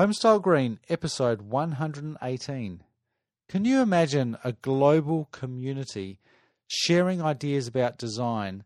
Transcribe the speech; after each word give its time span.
Homestyle 0.00 0.40
Green, 0.40 0.80
episode 0.88 1.42
118. 1.42 2.82
Can 3.50 3.64
you 3.66 3.82
imagine 3.82 4.38
a 4.42 4.52
global 4.52 5.28
community 5.30 6.20
sharing 6.66 7.20
ideas 7.20 7.68
about 7.68 7.98
design 7.98 8.64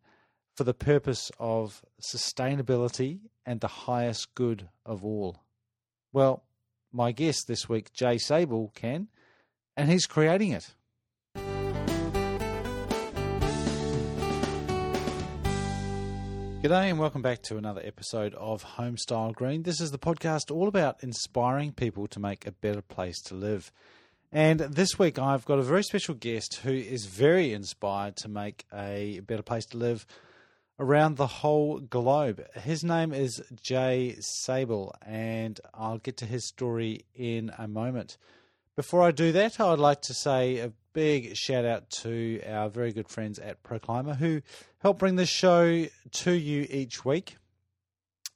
for 0.56 0.62
the 0.62 0.72
purpose 0.72 1.32
of 1.40 1.82
sustainability 2.00 3.18
and 3.44 3.60
the 3.60 3.66
highest 3.66 4.32
good 4.36 4.68
of 4.86 5.04
all? 5.04 5.42
Well, 6.12 6.44
my 6.92 7.10
guest 7.10 7.48
this 7.48 7.68
week, 7.68 7.92
Jae 7.92 8.20
Sabol, 8.24 8.72
can, 8.72 9.08
and 9.76 9.90
he's 9.90 10.06
creating 10.06 10.52
it. 10.52 10.76
G'day 16.64 16.88
and 16.88 16.98
welcome 16.98 17.20
back 17.20 17.42
to 17.42 17.58
another 17.58 17.82
episode 17.84 18.32
of 18.36 18.64
Homestyle 18.64 19.34
Green. 19.34 19.64
This 19.64 19.82
is 19.82 19.90
the 19.90 19.98
podcast 19.98 20.50
all 20.50 20.66
about 20.66 21.02
inspiring 21.02 21.72
people 21.72 22.06
to 22.06 22.18
make 22.18 22.46
a 22.46 22.52
better 22.52 22.80
place 22.80 23.20
to 23.24 23.34
live. 23.34 23.70
And 24.32 24.60
this 24.60 24.98
week 24.98 25.18
I've 25.18 25.44
got 25.44 25.58
a 25.58 25.62
very 25.62 25.82
special 25.82 26.14
guest 26.14 26.60
who 26.62 26.72
is 26.72 27.04
very 27.04 27.52
inspired 27.52 28.16
to 28.16 28.30
make 28.30 28.64
a 28.72 29.20
better 29.26 29.42
place 29.42 29.66
to 29.66 29.76
live 29.76 30.06
around 30.80 31.18
the 31.18 31.26
whole 31.26 31.80
globe. 31.80 32.42
His 32.54 32.82
name 32.82 33.12
is 33.12 33.42
Jae 33.62 34.18
Sabol, 34.22 34.92
and 35.04 35.60
I'll 35.74 35.98
get 35.98 36.16
to 36.16 36.24
his 36.24 36.48
story 36.48 37.04
in 37.14 37.52
a 37.58 37.68
moment. 37.68 38.16
Before 38.76 39.02
I 39.02 39.12
do 39.12 39.30
that, 39.30 39.60
I'd 39.60 39.78
like 39.78 40.02
to 40.02 40.14
say 40.14 40.58
a 40.58 40.72
big 40.94 41.36
shout 41.36 41.64
out 41.64 41.90
to 41.90 42.40
our 42.44 42.68
very 42.68 42.92
good 42.92 43.08
friends 43.08 43.38
at 43.38 43.62
pro 43.62 43.78
clima 43.78 44.16
who 44.16 44.42
help 44.78 44.98
bring 44.98 45.14
this 45.14 45.28
show 45.28 45.86
to 46.10 46.32
you 46.32 46.66
each 46.68 47.04
week. 47.04 47.36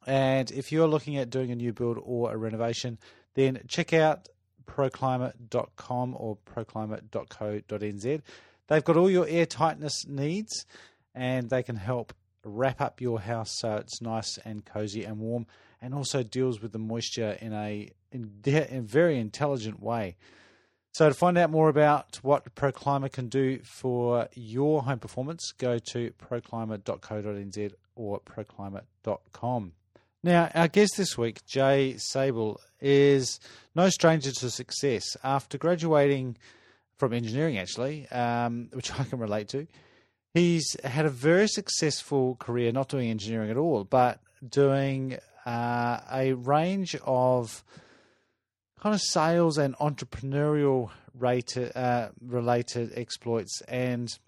And 0.06 0.48
if 0.52 0.70
you're 0.70 0.86
looking 0.86 1.16
at 1.16 1.28
doing 1.28 1.50
a 1.50 1.56
new 1.56 1.72
build 1.72 1.98
or 2.00 2.32
a 2.32 2.36
renovation, 2.36 2.98
then 3.34 3.62
check 3.66 3.92
out 3.92 4.28
proclima.com 4.64 6.14
or 6.16 6.38
proclima.co.nz. 6.54 8.22
They've 8.68 8.84
got 8.84 8.96
all 8.96 9.10
your 9.10 9.26
air 9.26 9.46
tightness 9.46 10.06
needs 10.06 10.66
and 11.16 11.50
they 11.50 11.64
can 11.64 11.74
help 11.74 12.12
wrap 12.48 12.80
up 12.80 13.00
your 13.00 13.20
house 13.20 13.58
so 13.58 13.76
it's 13.76 14.00
nice 14.00 14.38
and 14.44 14.64
cozy 14.64 15.04
and 15.04 15.18
warm 15.18 15.46
and 15.80 15.94
also 15.94 16.22
deals 16.22 16.60
with 16.60 16.72
the 16.72 16.78
moisture 16.78 17.36
in 17.40 17.52
a, 17.52 17.90
in, 18.10 18.30
in 18.44 18.78
a 18.78 18.80
very 18.80 19.18
intelligent 19.18 19.80
way. 19.82 20.16
So, 20.92 21.08
to 21.08 21.14
find 21.14 21.38
out 21.38 21.50
more 21.50 21.68
about 21.68 22.16
what 22.22 22.52
pro 22.54 22.72
clima 22.72 23.12
can 23.12 23.28
do 23.28 23.60
for 23.62 24.28
your 24.34 24.82
home 24.82 24.98
performance, 24.98 25.52
go 25.56 25.78
to 25.78 26.10
proclima.co.nz 26.12 27.72
or 27.94 28.20
proclima.com. 28.20 29.72
Now, 30.24 30.50
our 30.54 30.66
guest 30.66 30.94
this 30.96 31.16
week, 31.16 31.44
Jae 31.46 31.94
Sabol, 31.96 32.56
is 32.80 33.38
no 33.76 33.88
stranger 33.90 34.32
to 34.32 34.50
success. 34.50 35.16
After 35.22 35.58
graduating 35.58 36.36
from 36.96 37.12
engineering, 37.12 37.58
actually, 37.58 38.08
um, 38.08 38.68
which 38.72 38.90
I 38.98 39.04
can 39.04 39.20
relate 39.20 39.48
to, 39.50 39.66
he's 40.34 40.76
had 40.84 41.06
a 41.06 41.10
very 41.10 41.48
successful 41.48 42.36
career, 42.36 42.72
not 42.72 42.88
doing 42.88 43.10
engineering 43.10 43.50
at 43.50 43.56
all, 43.56 43.84
but 43.84 44.20
doing 44.46 45.18
uh, 45.46 46.00
a 46.12 46.32
range 46.34 46.96
of 47.04 47.64
kind 48.80 48.94
of 48.94 49.00
sales 49.00 49.58
and 49.58 49.76
entrepreneurial 49.78 50.90
uh, 51.74 52.08
related 52.20 52.92
exploits 52.96 53.60
and 53.66 54.18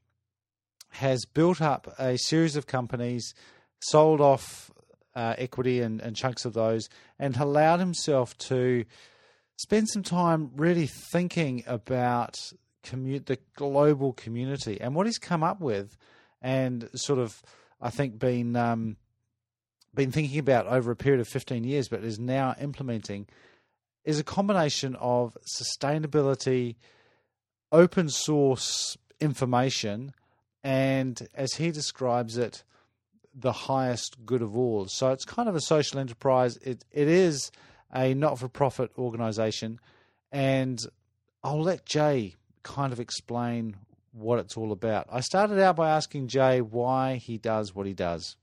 has 0.90 1.24
built 1.24 1.60
up 1.60 1.94
a 1.98 2.18
series 2.18 2.56
of 2.56 2.66
companies, 2.66 3.32
sold 3.80 4.20
off 4.20 4.70
uh, 5.14 5.34
equity 5.38 5.80
and, 5.80 6.00
and 6.00 6.16
chunks 6.16 6.44
of 6.44 6.52
those, 6.52 6.88
and 7.18 7.36
allowed 7.36 7.78
himself 7.78 8.36
to 8.38 8.84
spend 9.56 9.88
some 9.88 10.02
time 10.02 10.50
really 10.56 10.88
thinking 11.12 11.62
about 11.66 12.52
commu- 12.82 13.24
the 13.24 13.38
global 13.56 14.12
community 14.12 14.80
and 14.80 14.94
what 14.94 15.06
he's 15.06 15.18
come 15.18 15.42
up 15.42 15.60
with, 15.60 15.96
and 16.42 16.88
sort 16.94 17.18
of, 17.18 17.42
I 17.80 17.91
think, 17.91 18.18
been 18.18 18.56
um, 18.56 18.96
been 19.94 20.12
thinking 20.12 20.38
about 20.38 20.66
over 20.66 20.90
a 20.90 20.96
period 20.96 21.20
of 21.20 21.28
fifteen 21.28 21.64
years, 21.64 21.88
but 21.88 22.04
is 22.04 22.19
now 22.19 22.54
implementing 22.60 23.26
is 24.04 24.19
a 24.19 24.24
combination 24.24 24.96
of 24.96 25.36
sustainability, 25.60 26.76
open 27.70 28.08
source 28.08 28.96
information, 29.20 30.12
and 30.64 31.28
as 31.34 31.54
he 31.54 31.70
describes 31.70 32.38
it, 32.38 32.64
the 33.34 33.52
highest 33.52 34.16
good 34.24 34.42
of 34.42 34.56
all. 34.56 34.86
So 34.86 35.12
it's 35.12 35.24
kind 35.24 35.48
of 35.48 35.54
a 35.54 35.60
social 35.60 36.00
enterprise. 36.00 36.56
It 36.58 36.84
it 36.90 37.08
is 37.08 37.50
a 37.94 38.14
not 38.14 38.38
for 38.38 38.48
profit 38.48 38.90
organization, 38.96 39.78
and 40.32 40.80
I'll 41.42 41.62
let 41.62 41.86
Jae 41.86 42.34
kind 42.62 42.93
of 42.93 43.00
explain 43.00 43.76
what 44.12 44.38
it's 44.38 44.56
all 44.56 44.72
about. 44.72 45.06
I 45.10 45.21
started 45.21 45.59
out 45.60 45.76
by 45.76 45.91
asking 45.91 46.28
Jae 46.28 46.62
why 46.62 47.16
he 47.16 47.38
does 47.38 47.75
what 47.75 47.87
he 47.87 47.94
does. 47.94 48.37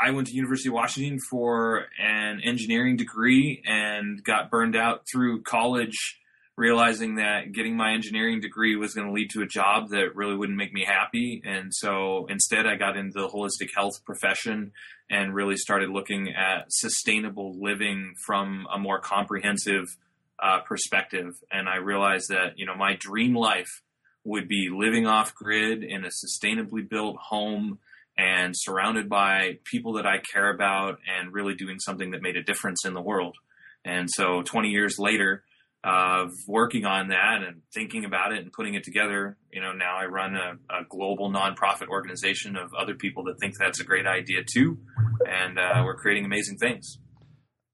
I 0.00 0.10
went 0.10 0.26
to 0.28 0.34
University 0.34 0.68
of 0.68 0.74
Washington 0.74 1.18
for 1.30 1.86
an 1.98 2.40
engineering 2.44 2.96
degree 2.96 3.62
and 3.66 4.22
got 4.22 4.50
burned 4.50 4.76
out 4.76 5.02
through 5.10 5.42
college, 5.42 6.18
realizing 6.56 7.14
that 7.14 7.52
getting 7.52 7.76
my 7.76 7.92
engineering 7.92 8.40
degree 8.40 8.76
was 8.76 8.94
going 8.94 9.06
to 9.06 9.12
lead 9.12 9.30
to 9.30 9.40
a 9.40 9.46
job 9.46 9.88
that 9.90 10.14
really 10.14 10.36
wouldn't 10.36 10.58
make 10.58 10.74
me 10.74 10.84
happy. 10.84 11.40
And 11.46 11.74
so 11.74 12.26
instead, 12.28 12.66
I 12.66 12.76
got 12.76 12.96
into 12.96 13.20
the 13.20 13.28
holistic 13.28 13.70
health 13.74 14.04
profession 14.04 14.72
and 15.08 15.34
really 15.34 15.56
started 15.56 15.88
looking 15.88 16.28
at 16.28 16.66
sustainable 16.68 17.54
living 17.58 18.12
from 18.26 18.66
a 18.72 18.78
more 18.78 19.00
comprehensive 19.00 19.96
uh, 20.42 20.60
perspective. 20.60 21.34
And 21.50 21.68
I 21.68 21.76
realized 21.76 22.28
that, 22.30 22.54
you 22.56 22.66
know, 22.66 22.74
my 22.74 22.96
dream 22.98 23.34
life 23.34 23.82
would 24.24 24.48
be 24.48 24.68
living 24.72 25.06
off 25.06 25.34
grid 25.34 25.82
in 25.82 26.04
a 26.04 26.08
sustainably 26.08 26.88
built 26.88 27.16
home 27.16 27.78
and 28.18 28.54
surrounded 28.56 29.08
by 29.08 29.58
people 29.64 29.94
that 29.94 30.06
I 30.06 30.18
care 30.18 30.52
about 30.52 30.98
and 31.06 31.32
really 31.32 31.54
doing 31.54 31.78
something 31.78 32.10
that 32.10 32.22
made 32.22 32.36
a 32.36 32.42
difference 32.42 32.84
in 32.84 32.92
the 32.92 33.00
world. 33.00 33.36
And 33.84 34.08
so 34.10 34.42
20 34.42 34.68
years 34.68 34.98
later, 34.98 35.44
of 35.82 36.30
working 36.46 36.84
on 36.84 37.08
that 37.08 37.42
and 37.46 37.62
thinking 37.72 38.04
about 38.04 38.32
it 38.32 38.42
and 38.42 38.52
putting 38.52 38.74
it 38.74 38.84
together, 38.84 39.38
you 39.50 39.60
know, 39.60 39.72
now 39.72 39.96
I 39.96 40.04
run 40.06 40.34
a, 40.36 40.52
a 40.68 40.84
global 40.88 41.30
nonprofit 41.30 41.88
organization 41.88 42.56
of 42.56 42.74
other 42.74 42.94
people 42.94 43.24
that 43.24 43.40
think 43.40 43.54
that's 43.58 43.80
a 43.80 43.84
great 43.84 44.06
idea 44.06 44.40
too. 44.44 44.78
And 45.26 45.58
uh, 45.58 45.82
we're 45.84 45.96
creating 45.96 46.26
amazing 46.26 46.58
things. 46.58 46.98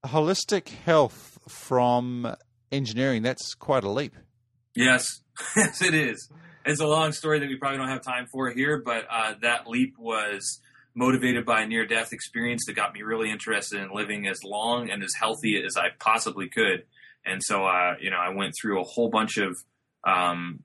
Holistic 0.05 0.69
health 0.69 1.37
from 1.49 2.33
engineering, 2.71 3.23
that's 3.23 3.53
quite 3.53 3.83
a 3.83 3.89
leap. 3.89 4.13
Yes, 4.75 5.21
yes, 5.55 5.81
it 5.81 5.93
is 5.93 6.29
it's 6.67 6.81
a 6.81 6.85
long 6.87 7.13
story 7.13 7.39
that 7.39 7.47
we 7.47 7.55
probably 7.55 7.77
don't 7.77 7.87
have 7.87 8.01
time 8.01 8.27
for 8.27 8.51
here, 8.51 8.81
but 8.83 9.05
uh, 9.09 9.33
that 9.41 9.67
leap 9.67 9.95
was 9.97 10.59
motivated 10.93 11.45
by 11.45 11.61
a 11.61 11.67
near 11.67 11.85
death 11.85 12.11
experience 12.11 12.65
that 12.65 12.75
got 12.75 12.93
me 12.93 13.01
really 13.01 13.31
interested 13.31 13.79
in 13.79 13.89
living 13.93 14.27
as 14.27 14.43
long 14.43 14.89
and 14.89 15.01
as 15.03 15.13
healthy 15.17 15.61
as 15.63 15.77
I 15.77 15.87
possibly 15.99 16.49
could. 16.49 16.83
And 17.25 17.41
so, 17.41 17.65
uh, 17.65 17.95
you 18.01 18.09
know, 18.09 18.17
I 18.17 18.29
went 18.29 18.53
through 18.59 18.81
a 18.81 18.83
whole 18.83 19.09
bunch 19.09 19.37
of 19.37 19.57
um, 20.05 20.63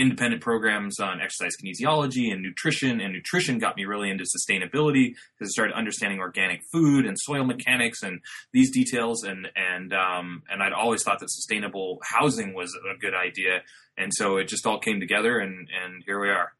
independent 0.00 0.42
programs 0.42 0.98
on 0.98 1.20
exercise 1.20 1.52
kinesiology 1.62 2.32
and 2.32 2.42
nutrition, 2.42 3.00
and 3.00 3.12
nutrition 3.12 3.58
got 3.58 3.76
me 3.76 3.84
really 3.84 4.10
into 4.10 4.24
sustainability 4.24 5.14
because 5.38 5.50
I 5.50 5.52
started 5.52 5.74
understanding 5.74 6.20
organic 6.20 6.62
food 6.72 7.04
and 7.04 7.16
soil 7.18 7.44
mechanics 7.44 8.02
and 8.02 8.20
these 8.52 8.70
details. 8.72 9.22
And 9.24 9.48
and 9.54 9.92
um, 9.92 10.42
and 10.50 10.62
I'd 10.62 10.72
always 10.72 11.02
thought 11.02 11.20
that 11.20 11.30
sustainable 11.30 11.98
housing 12.02 12.54
was 12.54 12.74
a 12.74 12.98
good 12.98 13.14
idea, 13.14 13.60
and 13.96 14.12
so 14.14 14.38
it 14.38 14.48
just 14.48 14.66
all 14.66 14.78
came 14.78 15.00
together, 15.00 15.38
and 15.38 15.68
and 15.84 16.02
here 16.06 16.20
we 16.20 16.30
are. 16.30 16.52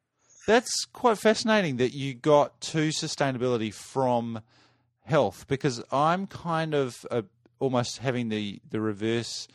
That's 0.47 0.85
quite 0.93 1.19
fascinating 1.19 1.77
that 1.77 1.95
you 1.95 2.15
got 2.15 2.61
to 2.63 2.89
sustainability 2.89 3.73
from 3.73 4.41
health 5.05 5.47
because 5.49 5.83
I'm 5.93 6.27
kind 6.27 6.75
of 6.75 7.07
a, 7.11 7.25
almost 7.59 7.99
having 7.99 8.29
the 8.29 8.61
the 8.71 8.81
reverse 8.81 9.49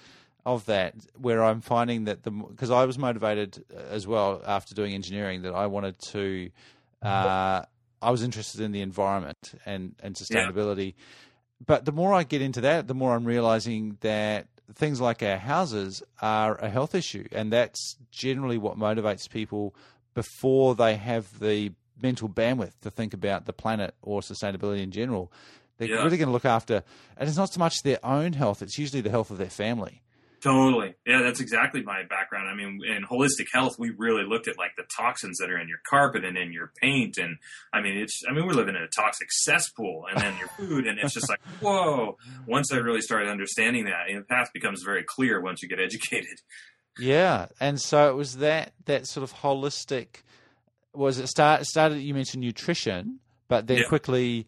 of 0.46 0.66
that 0.66 0.94
where 1.18 1.44
I'm 1.44 1.62
finding 1.62 2.06
that 2.06 2.24
the 2.24 2.32
because 2.32 2.70
I 2.70 2.86
was 2.86 2.98
motivated 2.98 3.64
uh, 3.76 3.80
as 3.90 4.06
well 4.06 4.42
after 4.46 4.76
doing 4.76 4.94
engineering 4.94 5.42
that 5.42 5.54
I 5.56 5.68
wanted 5.68 6.00
to 6.12 6.52
uh, 7.02 7.64
I 8.02 8.12
was 8.12 8.24
interested 8.24 8.62
in 8.62 8.72
the 8.72 8.82
environment 8.82 9.60
and 9.66 9.96
and 10.02 10.16
sustainability. 10.16 10.94
Yeah. 10.96 11.04
But 11.66 11.86
the 11.86 11.92
more 11.92 12.14
I 12.14 12.24
get 12.24 12.42
into 12.42 12.62
that, 12.62 12.88
the 12.88 12.94
more 12.94 13.16
I'm 13.16 13.26
realizing 13.26 13.98
that 14.02 14.48
things 14.74 15.00
like 15.00 15.24
our 15.24 15.38
houses 15.38 16.04
are 16.22 16.56
a 16.58 16.70
health 16.70 16.94
issue, 16.94 17.28
and 17.32 17.52
that's 17.52 17.98
generally 18.12 18.58
what 18.58 18.78
motivates 18.78 19.30
people 19.30 19.76
before 20.14 20.76
they 20.76 20.96
have 20.96 21.40
the 21.40 21.72
mental 22.02 22.28
bandwidth 22.28 22.74
to 22.82 22.92
think 22.92 23.14
about 23.14 23.46
the 23.46 23.54
planet 23.54 23.96
or 24.02 24.22
sustainability 24.22 24.82
in 24.82 24.92
general. 24.92 25.32
They're 25.78 25.90
yeah. 25.90 26.04
really 26.04 26.18
going 26.18 26.28
to 26.28 26.34
look 26.34 26.46
after, 26.46 26.84
and 27.18 27.28
it's 27.28 27.38
not 27.38 27.52
so 27.52 27.60
much 27.60 27.84
their 27.84 28.06
own 28.06 28.34
health; 28.34 28.62
it's 28.62 28.78
usually 28.78 29.02
the 29.02 29.10
health 29.10 29.32
of 29.32 29.38
their 29.38 29.50
family. 29.50 30.02
Totally. 30.46 30.94
Yeah, 31.08 31.24
that's 31.24 31.40
exactly 31.40 31.82
my 31.82 32.04
background. 32.08 32.48
I 32.48 32.54
mean, 32.54 32.80
in 32.86 33.04
holistic 33.04 33.48
health, 33.52 33.80
we 33.80 33.90
really 33.98 34.24
looked 34.24 34.48
at 34.48 34.60
like 34.60 34.76
the 34.78 34.84
toxins 34.96 35.40
that 35.40 35.50
are 35.50 35.58
in 35.58 35.68
your 35.68 35.80
carpet 35.90 36.24
and 36.24 36.38
in 36.38 36.54
your 36.54 36.72
paint. 36.80 37.18
And 37.18 37.38
I 37.74 37.82
mean, 37.82 37.98
it's, 37.98 38.22
I 38.30 38.32
mean, 38.32 38.46
we're 38.46 38.54
living 38.54 38.76
in 38.76 38.84
a 38.84 38.88
toxic 38.88 39.32
cesspool 39.32 40.06
and 40.08 40.22
then 40.22 40.38
your 40.38 40.50
food. 40.50 40.86
And 40.86 41.00
it's 41.00 41.16
just 41.16 41.28
like, 41.30 41.40
whoa. 41.62 42.18
Once 42.46 42.72
I 42.72 42.76
really 42.78 43.02
started 43.02 43.28
understanding 43.28 43.86
that, 43.86 44.06
the 44.08 44.22
path 44.22 44.50
becomes 44.54 44.84
very 44.84 45.04
clear 45.04 45.42
once 45.42 45.64
you 45.64 45.68
get 45.68 45.80
educated. 45.80 46.38
Yeah. 47.00 47.48
And 47.60 47.82
so 47.82 48.08
it 48.12 48.16
was 48.16 48.38
that, 48.38 48.74
that 48.86 49.08
sort 49.08 49.24
of 49.24 49.34
holistic, 49.38 50.22
was 50.94 51.18
it 51.18 51.26
start, 51.28 51.66
started, 51.66 52.02
you 52.02 52.14
mentioned 52.14 52.44
nutrition, 52.44 53.20
but 53.48 53.66
then 53.66 53.80
Yeah. 53.80 53.88
quickly 53.88 54.46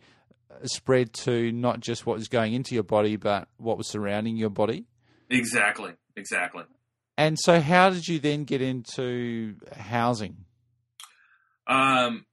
uh, 0.52 0.58
spread 0.66 1.12
to 1.14 1.52
not 1.52 1.80
just 1.80 2.06
what 2.06 2.18
was 2.18 2.28
going 2.28 2.54
into 2.54 2.76
your 2.76 2.84
body, 2.84 3.16
but 3.16 3.48
what 3.58 3.80
was 3.80 3.88
surrounding 3.90 4.38
your 4.38 4.52
body. 4.52 4.86
Exactly. 5.30 5.94
Exactly. 6.16 6.64
And 7.18 7.38
so, 7.40 7.60
how 7.60 7.90
did 7.90 8.08
you 8.08 8.20
then 8.20 8.44
get 8.44 8.62
into 8.62 9.56
housing? 9.76 10.46
Um, 11.66 12.27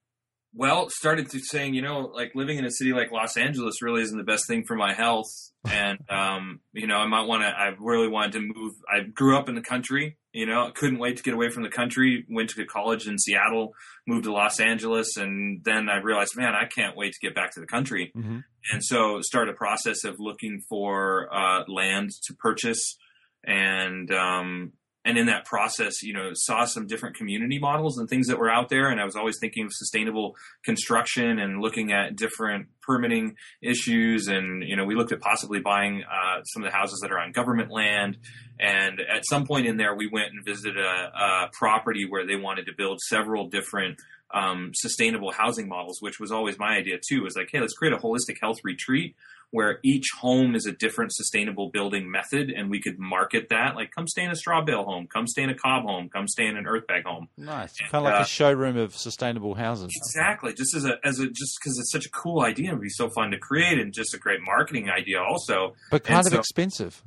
well, 0.57 0.89
started 0.89 1.31
to 1.31 1.41
saying, 1.41 1.75
you 1.75 1.83
know, 1.83 2.13
like 2.15 2.33
living 2.35 2.59
in 2.59 2.65
a 2.65 2.71
city 2.71 2.93
like 2.93 3.11
Los 3.11 3.37
Angeles 3.37 3.83
really 3.83 4.03
isn't 4.03 4.17
the 4.17 4.25
best 4.25 4.47
thing 4.47 4.65
for 4.65 4.77
my 4.77 4.95
health. 4.95 5.27
And, 5.69 5.99
um, 6.09 6.61
you 6.73 6.87
know, 6.87 6.97
I 6.97 7.07
might 7.07 7.27
want 7.27 7.43
to, 7.43 7.49
I 7.49 7.73
really 7.81 8.09
wanted 8.09 8.33
to 8.33 8.41
move. 8.41 8.73
I 8.89 9.01
grew 9.01 9.37
up 9.37 9.49
in 9.49 9.57
the 9.57 9.63
country, 9.63 10.17
you 10.33 10.47
know, 10.47 10.71
couldn't 10.75 10.99
wait 10.99 11.17
to 11.17 11.23
get 11.23 11.35
away 11.35 11.49
from 11.49 11.65
the 11.65 11.71
country, 11.71 12.25
went 12.31 12.51
to 12.51 12.65
college 12.67 13.09
in 13.09 13.19
Seattle, 13.19 13.73
moved 14.07 14.25
to 14.25 14.33
Los 14.33 14.61
Angeles. 14.61 15.17
And 15.17 15.65
then 15.65 15.89
I 15.89 15.97
realized, 15.97 16.37
man, 16.37 16.55
I 16.55 16.67
can't 16.67 16.97
wait 16.97 17.15
to 17.15 17.19
get 17.21 17.35
back 17.35 17.53
to 17.55 17.61
the 17.61 17.67
country. 17.67 18.13
Mm-hmm. 18.17 18.39
And 18.73 18.85
so 18.85 19.21
started 19.23 19.55
a 19.55 19.57
process 19.57 20.05
of 20.05 20.17
looking 20.19 20.63
for 20.69 21.29
uh, 21.35 21.65
land 21.69 22.11
to 22.27 22.35
purchase, 22.35 22.97
and 23.45 24.11
um, 24.11 24.73
and 25.05 25.19
in 25.19 25.27
that 25.27 25.45
process, 25.45 26.03
you 26.03 26.15
know, 26.15 26.31
saw 26.33 26.65
some 26.65 26.87
different 26.87 27.17
community 27.17 27.59
models 27.59 27.99
and 27.99 28.09
things 28.09 28.27
that 28.29 28.39
were 28.39 28.51
out 28.51 28.71
there. 28.71 28.89
And 28.89 29.01
I 29.01 29.05
was 29.05 29.17
always 29.17 29.39
thinking 29.39 29.67
of 29.67 29.73
sustainable 29.73 30.35
construction 30.65 31.39
and 31.39 31.61
looking 31.61 31.93
at 31.93 32.17
different 32.17 32.69
permitting 32.87 33.37
issues. 33.63 34.29
And 34.29 34.63
you 34.63 34.77
know, 34.77 34.85
we 34.85 34.95
looked 34.95 35.13
at 35.13 35.21
possibly 35.21 35.61
buying 35.61 36.03
uh, 36.03 36.43
some 36.45 36.65
of 36.65 36.71
the 36.71 36.77
houses 36.77 37.01
that 37.03 37.13
are 37.13 37.19
on 37.19 37.33
government 37.33 37.71
land. 37.71 38.19
And 38.59 39.01
at 39.01 39.27
some 39.27 39.47
point 39.47 39.67
in 39.67 39.77
there, 39.77 39.95
we 39.95 40.09
went 40.11 40.33
and 40.33 40.45
visited 40.45 40.79
a, 40.79 41.13
a 41.17 41.51
property 41.53 42.07
where 42.09 42.27
they 42.27 42.37
wanted 42.37 42.67
to 42.67 42.73
build 42.77 43.01
several 43.01 43.49
different 43.49 43.99
um, 44.33 44.71
sustainable 44.75 45.33
housing 45.33 45.69
models, 45.69 45.99
which 46.01 46.19
was 46.19 46.33
always 46.33 46.59
my 46.59 46.77
idea 46.77 46.99
too. 47.07 47.23
Was 47.23 47.37
like, 47.37 47.49
hey, 47.53 47.61
let's 47.61 47.75
create 47.75 47.95
a 47.95 47.99
holistic 47.99 48.37
health 48.41 48.59
retreat 48.65 49.15
where 49.55 49.79
each 49.85 50.07
home 50.21 50.57
is 50.57 50.67
a 50.67 50.73
different 50.73 51.15
sustainable 51.15 51.71
building 51.71 52.11
method, 52.11 52.51
and 52.51 52.69
we 52.69 52.81
could 52.81 52.99
market 52.99 53.51
that. 53.51 53.77
Like, 53.77 53.93
come 53.93 54.09
stay 54.09 54.25
in 54.25 54.31
a 54.33 54.35
straw 54.35 54.65
bale 54.65 54.83
home, 54.83 55.07
come 55.07 55.29
stay 55.29 55.45
in 55.45 55.49
a 55.51 55.55
cob 55.55 55.85
home, 55.85 56.09
come 56.13 56.27
stay 56.27 56.47
in 56.47 56.57
an 56.57 56.67
earth 56.67 56.89
bag 56.89 57.05
home. 57.05 57.29
Nice, 57.37 57.79
And, 57.81 57.89
kind 57.89 58.05
of 58.05 58.11
like 58.11 58.21
uh, 58.21 58.25
a 58.25 58.27
showroom 58.27 58.77
of 58.77 58.97
sustainable 58.97 59.55
houses. 59.55 59.93
Exactly, 59.95 60.55
just 60.55 60.75
as 60.75 60.85
a 60.85 60.97
as 61.05 61.21
a 61.21 61.29
just 61.29 61.57
because 61.61 61.79
it's 61.79 61.93
such 61.93 62.05
a 62.05 62.11
cool 62.11 62.43
idea 62.43 62.74
it'd 62.75 62.83
be 62.83 62.89
so 62.89 63.09
fun 63.11 63.31
to 63.31 63.39
create, 63.39 63.79
and 63.79 63.93
just 63.93 64.15
a 64.15 64.19
great 64.19 64.41
marketing 64.41 64.91
idea 64.91 65.23
also. 65.23 65.75
But 65.91 66.05
kind 66.05 66.19
and 66.19 66.27
of 66.27 66.33
so- 66.33 66.39
expensive. 66.41 67.03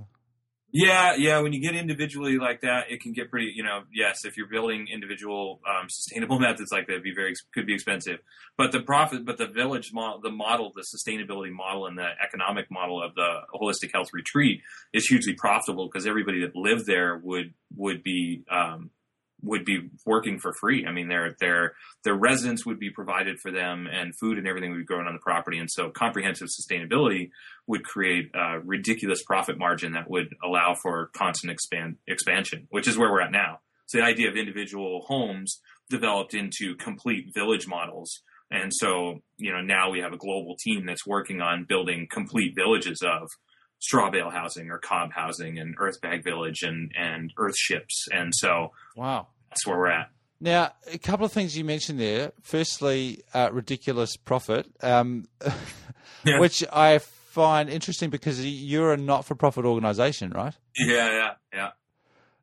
Yeah, 0.73 1.15
yeah. 1.15 1.39
When 1.39 1.53
you 1.53 1.61
get 1.61 1.75
individually 1.75 2.37
like 2.37 2.61
that, 2.61 2.91
it 2.91 3.01
can 3.01 3.13
get 3.13 3.31
pretty. 3.31 3.53
You 3.55 3.63
know, 3.63 3.83
yes, 3.93 4.25
if 4.25 4.35
you're 4.35 4.49
building 4.49 4.87
individual 4.93 5.61
um, 5.67 5.87
sustainable 5.89 6.39
methods 6.47 6.71
like 6.71 6.87
that, 6.87 6.93
it'd 6.93 7.03
be 7.03 7.13
very 7.15 7.33
could 7.53 7.65
be 7.65 7.73
expensive. 7.73 8.19
But 8.57 8.73
the 8.73 8.81
profit, 8.81 9.25
but 9.25 9.37
the 9.37 9.47
village 9.47 9.91
model, 9.93 10.19
the 10.21 10.29
model, 10.29 10.73
the 10.75 10.83
sustainability 10.83 11.51
model, 11.51 11.87
and 11.87 11.97
the 11.97 12.09
economic 12.23 12.69
model 12.69 13.01
of 13.01 13.15
the 13.15 13.39
holistic 13.55 13.91
health 13.93 14.09
retreat 14.13 14.61
is 14.93 15.05
hugely 15.05 15.35
profitable 15.35 15.87
because 15.87 16.05
everybody 16.05 16.41
that 16.41 16.55
lived 16.55 16.85
there 16.85 17.17
would 17.23 17.53
would 17.75 18.03
be 18.03 18.43
um, 18.51 18.91
would 19.44 19.66
be 19.66 19.89
working 20.06 20.39
for 20.39 20.54
free. 20.60 20.86
I 20.86 20.92
mean, 20.92 21.07
their 21.07 21.36
their 21.39 21.74
their 22.04 22.16
residence 22.16 22.66
would 22.66 22.80
be 22.80 22.89
provided 22.89 23.39
for 23.39 23.51
them, 23.51 23.88
and 23.88 24.13
food 24.19 24.38
and 24.38 24.48
everything 24.48 24.72
would 24.72 24.80
be 24.80 24.86
grown 24.86 25.07
on 25.07 25.13
the 25.13 25.19
property. 25.19 25.60
And 25.60 25.69
so, 25.69 25.89
comprehensive 25.89 26.48
sustainability 26.48 27.30
would 27.68 27.84
create 27.84 28.31
a 28.34 28.60
ridiculous 28.60 29.24
profit 29.24 29.57
margin 29.57 29.94
that 29.94 30.10
would 30.10 30.36
allow 30.44 30.75
for 30.81 31.10
constant 31.13 31.51
expand 31.51 31.98
expansion, 32.07 32.68
which 32.69 32.88
is 32.88 32.98
where 32.98 33.12
we're 33.12 33.22
at 33.22 33.31
now. 33.31 33.60
So, 33.86 34.00
the 34.00 34.04
idea 34.04 34.30
of 34.30 34.36
individual 34.36 35.06
homes 35.07 35.62
developed 35.89 36.34
into 36.34 36.75
complete 36.75 37.34
village 37.34 37.68
models. 37.68 38.22
And 38.50 38.72
so, 38.74 39.22
you 39.38 39.51
know, 39.51 39.62
now 39.62 39.89
we 39.89 40.00
have 40.00 40.13
a 40.13 40.18
global 40.18 40.56
team 40.57 40.86
that's 40.86 41.06
working 41.06 41.42
on 41.42 41.66
building 41.66 42.07
complete 42.10 42.56
villages 42.56 43.01
of 43.01 43.30
straw 43.79 44.09
bale 44.09 44.29
housing 44.29 44.69
or 44.69 44.77
cob 44.79 45.12
housing 45.13 45.59
and 45.59 45.75
earth 45.79 46.01
bag 46.01 46.24
village 46.24 46.63
and, 46.63 46.91
and 46.97 47.31
earth 47.38 47.57
ships. 47.57 48.07
And 48.12 48.33
so 48.35 48.71
Wow. 48.95 49.27
that's 49.50 49.65
where 49.68 49.77
we're 49.77 49.88
at. 49.91 50.09
Now, 50.39 50.71
a 50.91 50.97
couple 51.00 51.25
of 51.25 51.31
things 51.31 51.57
you 51.57 51.63
mentioned 51.63 52.00
there. 52.00 52.31
Firstly, 52.44 53.24
uh, 53.33 53.50
ridiculous 53.51 54.18
profit, 54.18 54.68
um, 54.81 55.25
Yeah. 56.25 56.39
which 56.39 56.63
I 56.74 56.97
find 57.00 57.69
interesting 57.69 58.09
because 58.09 58.44
you're 58.45 58.91
a 58.94 58.97
not-for-profit 58.97 59.65
organisation, 59.65 60.31
right? 60.31 60.53
Yeah, 60.77 61.12
yeah, 61.12 61.31
yeah. 61.53 61.69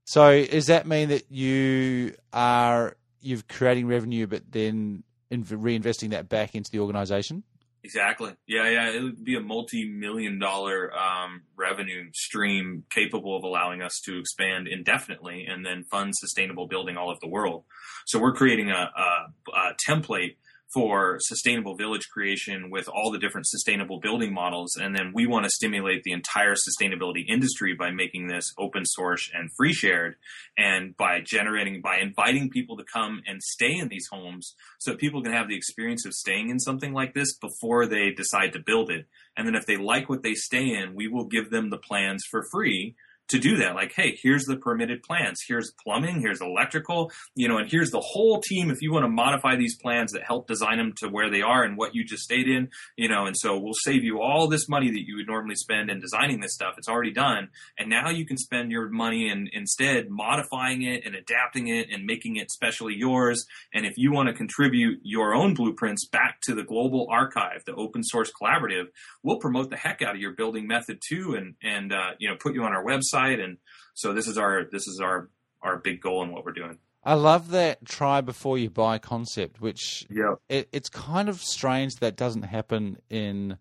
So, 0.04 0.44
does 0.44 0.66
that 0.66 0.86
mean 0.86 1.08
that 1.08 1.31
you 1.31 2.14
are 2.32 2.96
you're 3.20 3.40
creating 3.48 3.86
revenue, 3.86 4.26
but 4.26 4.42
then 4.52 5.02
in, 5.31 5.44
reinvesting 5.44 6.10
that 6.10 6.28
back 6.28 6.54
into 6.54 6.70
the 6.70 6.78
organisation? 6.81 7.42
Exactly. 7.84 8.32
Yeah, 8.46 8.66
yeah. 8.70 8.90
It 8.90 9.02
would 9.02 9.22
be 9.22 9.36
a 9.36 9.40
multi-million 9.40 10.38
dollar 10.38 10.90
um, 10.94 11.42
revenue 11.54 12.08
stream 12.14 12.84
capable 12.90 13.36
of 13.36 13.44
allowing 13.44 13.82
us 13.82 14.00
to 14.06 14.19
expand 14.19 14.69
indefinitely 14.69 15.44
and 15.46 15.64
then 15.66 15.84
fund 15.90 16.14
sustainable 16.16 16.66
building 16.66 16.96
all 16.96 17.10
over 17.10 17.19
the 17.20 17.28
world. 17.28 17.64
So 18.06 18.19
we're 18.19 18.32
creating 18.32 18.70
a, 18.70 18.90
a, 18.96 19.52
a 19.52 19.75
template 19.86 20.36
for 20.74 21.18
sustainable 21.20 21.76
village 21.76 22.08
creation 22.12 22.68
with 22.68 22.88
all 22.88 23.12
the 23.12 23.18
different 23.18 23.46
sustainable 23.46 24.00
building 24.00 24.34
models. 24.34 24.76
And 24.76 24.94
then 24.94 25.12
we 25.14 25.26
want 25.26 25.44
to 25.44 25.50
stimulate 25.50 26.02
the 26.02 26.12
entire 26.12 26.54
sustainability 26.54 27.24
industry 27.28 27.74
by 27.74 27.92
making 27.92 28.26
this 28.26 28.52
open 28.58 28.84
source 28.84 29.30
and 29.32 29.50
free 29.56 29.72
shared 29.72 30.16
and 30.58 30.96
by 30.96 31.20
generating, 31.24 31.80
by 31.80 31.98
inviting 31.98 32.50
people 32.50 32.76
to 32.76 32.84
come 32.84 33.22
and 33.26 33.40
stay 33.40 33.72
in 33.78 33.88
these 33.88 34.08
homes 34.10 34.54
so 34.80 34.90
that 34.90 35.00
people 35.00 35.22
can 35.22 35.32
have 35.32 35.48
the 35.48 35.56
experience 35.56 36.04
of 36.04 36.12
staying 36.12 36.50
in 36.50 36.58
something 36.58 36.92
like 36.92 37.14
this 37.14 37.36
before 37.38 37.86
they 37.86 38.10
decide 38.10 38.52
to 38.52 38.58
build 38.58 38.90
it. 38.90 39.06
And 39.36 39.46
then 39.46 39.54
if 39.54 39.66
they 39.66 39.76
like 39.76 40.08
what 40.08 40.22
they 40.22 40.34
stay 40.34 40.74
in, 40.74 40.94
we 40.94 41.08
will 41.08 41.26
give 41.26 41.50
them 41.50 41.70
the 41.70 41.78
plans 41.78 42.24
for 42.28 42.44
free 42.50 42.96
to 43.28 43.38
do 43.38 43.56
that. 43.58 43.74
Like, 43.74 43.92
hey, 43.94 44.18
here's 44.22 44.44
the 44.44 44.56
permitted 44.56 45.02
plans. 45.02 45.40
Here's 45.46 45.72
plumbing. 45.82 46.20
Here's 46.20 46.40
electrical. 46.40 47.10
You 47.34 47.48
know, 47.48 47.58
and 47.58 47.70
here's 47.70 47.90
the 47.90 48.00
whole 48.00 48.40
team. 48.40 48.70
If 48.70 48.82
you 48.82 48.92
want 48.92 49.04
to 49.04 49.10
modify 49.10 49.56
these 49.56 49.76
plans 49.76 50.12
that 50.12 50.22
help 50.22 50.46
design 50.46 50.78
them 50.78 50.92
to 50.98 51.08
where 51.08 51.30
they 51.30 51.42
are 51.42 51.64
and 51.64 51.76
what 51.76 51.94
you 51.94 52.04
just 52.04 52.22
stayed 52.22 52.48
in, 52.48 52.68
you 52.96 53.08
know, 53.08 53.26
and 53.26 53.36
so 53.36 53.58
we'll 53.58 53.72
save 53.84 54.04
you 54.04 54.20
all 54.20 54.48
this 54.48 54.68
money 54.68 54.90
that 54.90 55.06
you 55.06 55.16
would 55.16 55.26
normally 55.26 55.54
spend 55.54 55.90
in 55.90 56.00
designing 56.00 56.40
this 56.40 56.54
stuff. 56.54 56.74
It's 56.76 56.88
already 56.88 57.12
done, 57.12 57.48
and 57.78 57.88
now 57.88 58.10
you 58.10 58.26
can 58.26 58.36
spend 58.36 58.70
your 58.70 58.88
money 58.90 59.28
in 59.28 59.48
instead 59.52 60.10
modifying 60.10 60.82
it 60.82 61.04
and 61.06 61.14
adapting 61.14 61.69
it 61.69 61.88
and 61.93 62.04
making 62.04 62.36
it 62.36 62.50
specially 62.50 62.94
yours. 62.94 63.44
And 63.72 63.86
if 63.86 63.94
you 63.96 64.12
want 64.12 64.28
to 64.28 64.34
contribute 64.34 65.00
your 65.02 65.34
own 65.34 65.54
blueprints 65.54 66.06
back 66.06 66.40
to 66.43 66.54
the 66.54 66.62
global 66.62 67.06
archive, 67.10 67.62
the 67.66 67.74
open 67.74 68.02
source 68.02 68.31
collaborative, 68.31 68.86
we'll 69.22 69.38
promote 69.38 69.70
the 69.70 69.76
heck 69.76 70.02
out 70.02 70.14
of 70.14 70.20
your 70.20 70.32
building 70.32 70.66
method 70.66 71.00
too, 71.06 71.34
and 71.34 71.54
and 71.62 71.93
uh, 71.93 72.10
you 72.19 72.28
know 72.28 72.36
put 72.38 72.54
you 72.54 72.62
on 72.62 72.72
our 72.72 72.84
website. 72.84 73.13
And 73.14 73.58
so 73.94 74.12
this 74.12 74.26
is 74.28 74.36
our 74.38 74.64
this 74.64 74.86
is 74.86 75.00
our 75.00 75.28
our 75.62 75.76
big 75.78 76.00
goal 76.00 76.22
in 76.22 76.30
what 76.32 76.44
we're 76.44 76.52
doing. 76.52 76.78
I 77.02 77.14
love 77.14 77.50
that 77.50 77.84
try 77.84 78.20
before 78.22 78.56
you 78.58 78.70
buy 78.70 78.98
concept, 78.98 79.60
which 79.60 80.06
Yeah. 80.10 80.34
it, 80.48 80.68
it's 80.72 80.88
kind 80.88 81.28
of 81.28 81.40
strange 81.42 81.96
that 81.96 82.16
doesn't 82.16 82.42
happen 82.42 82.98
in 83.10 83.58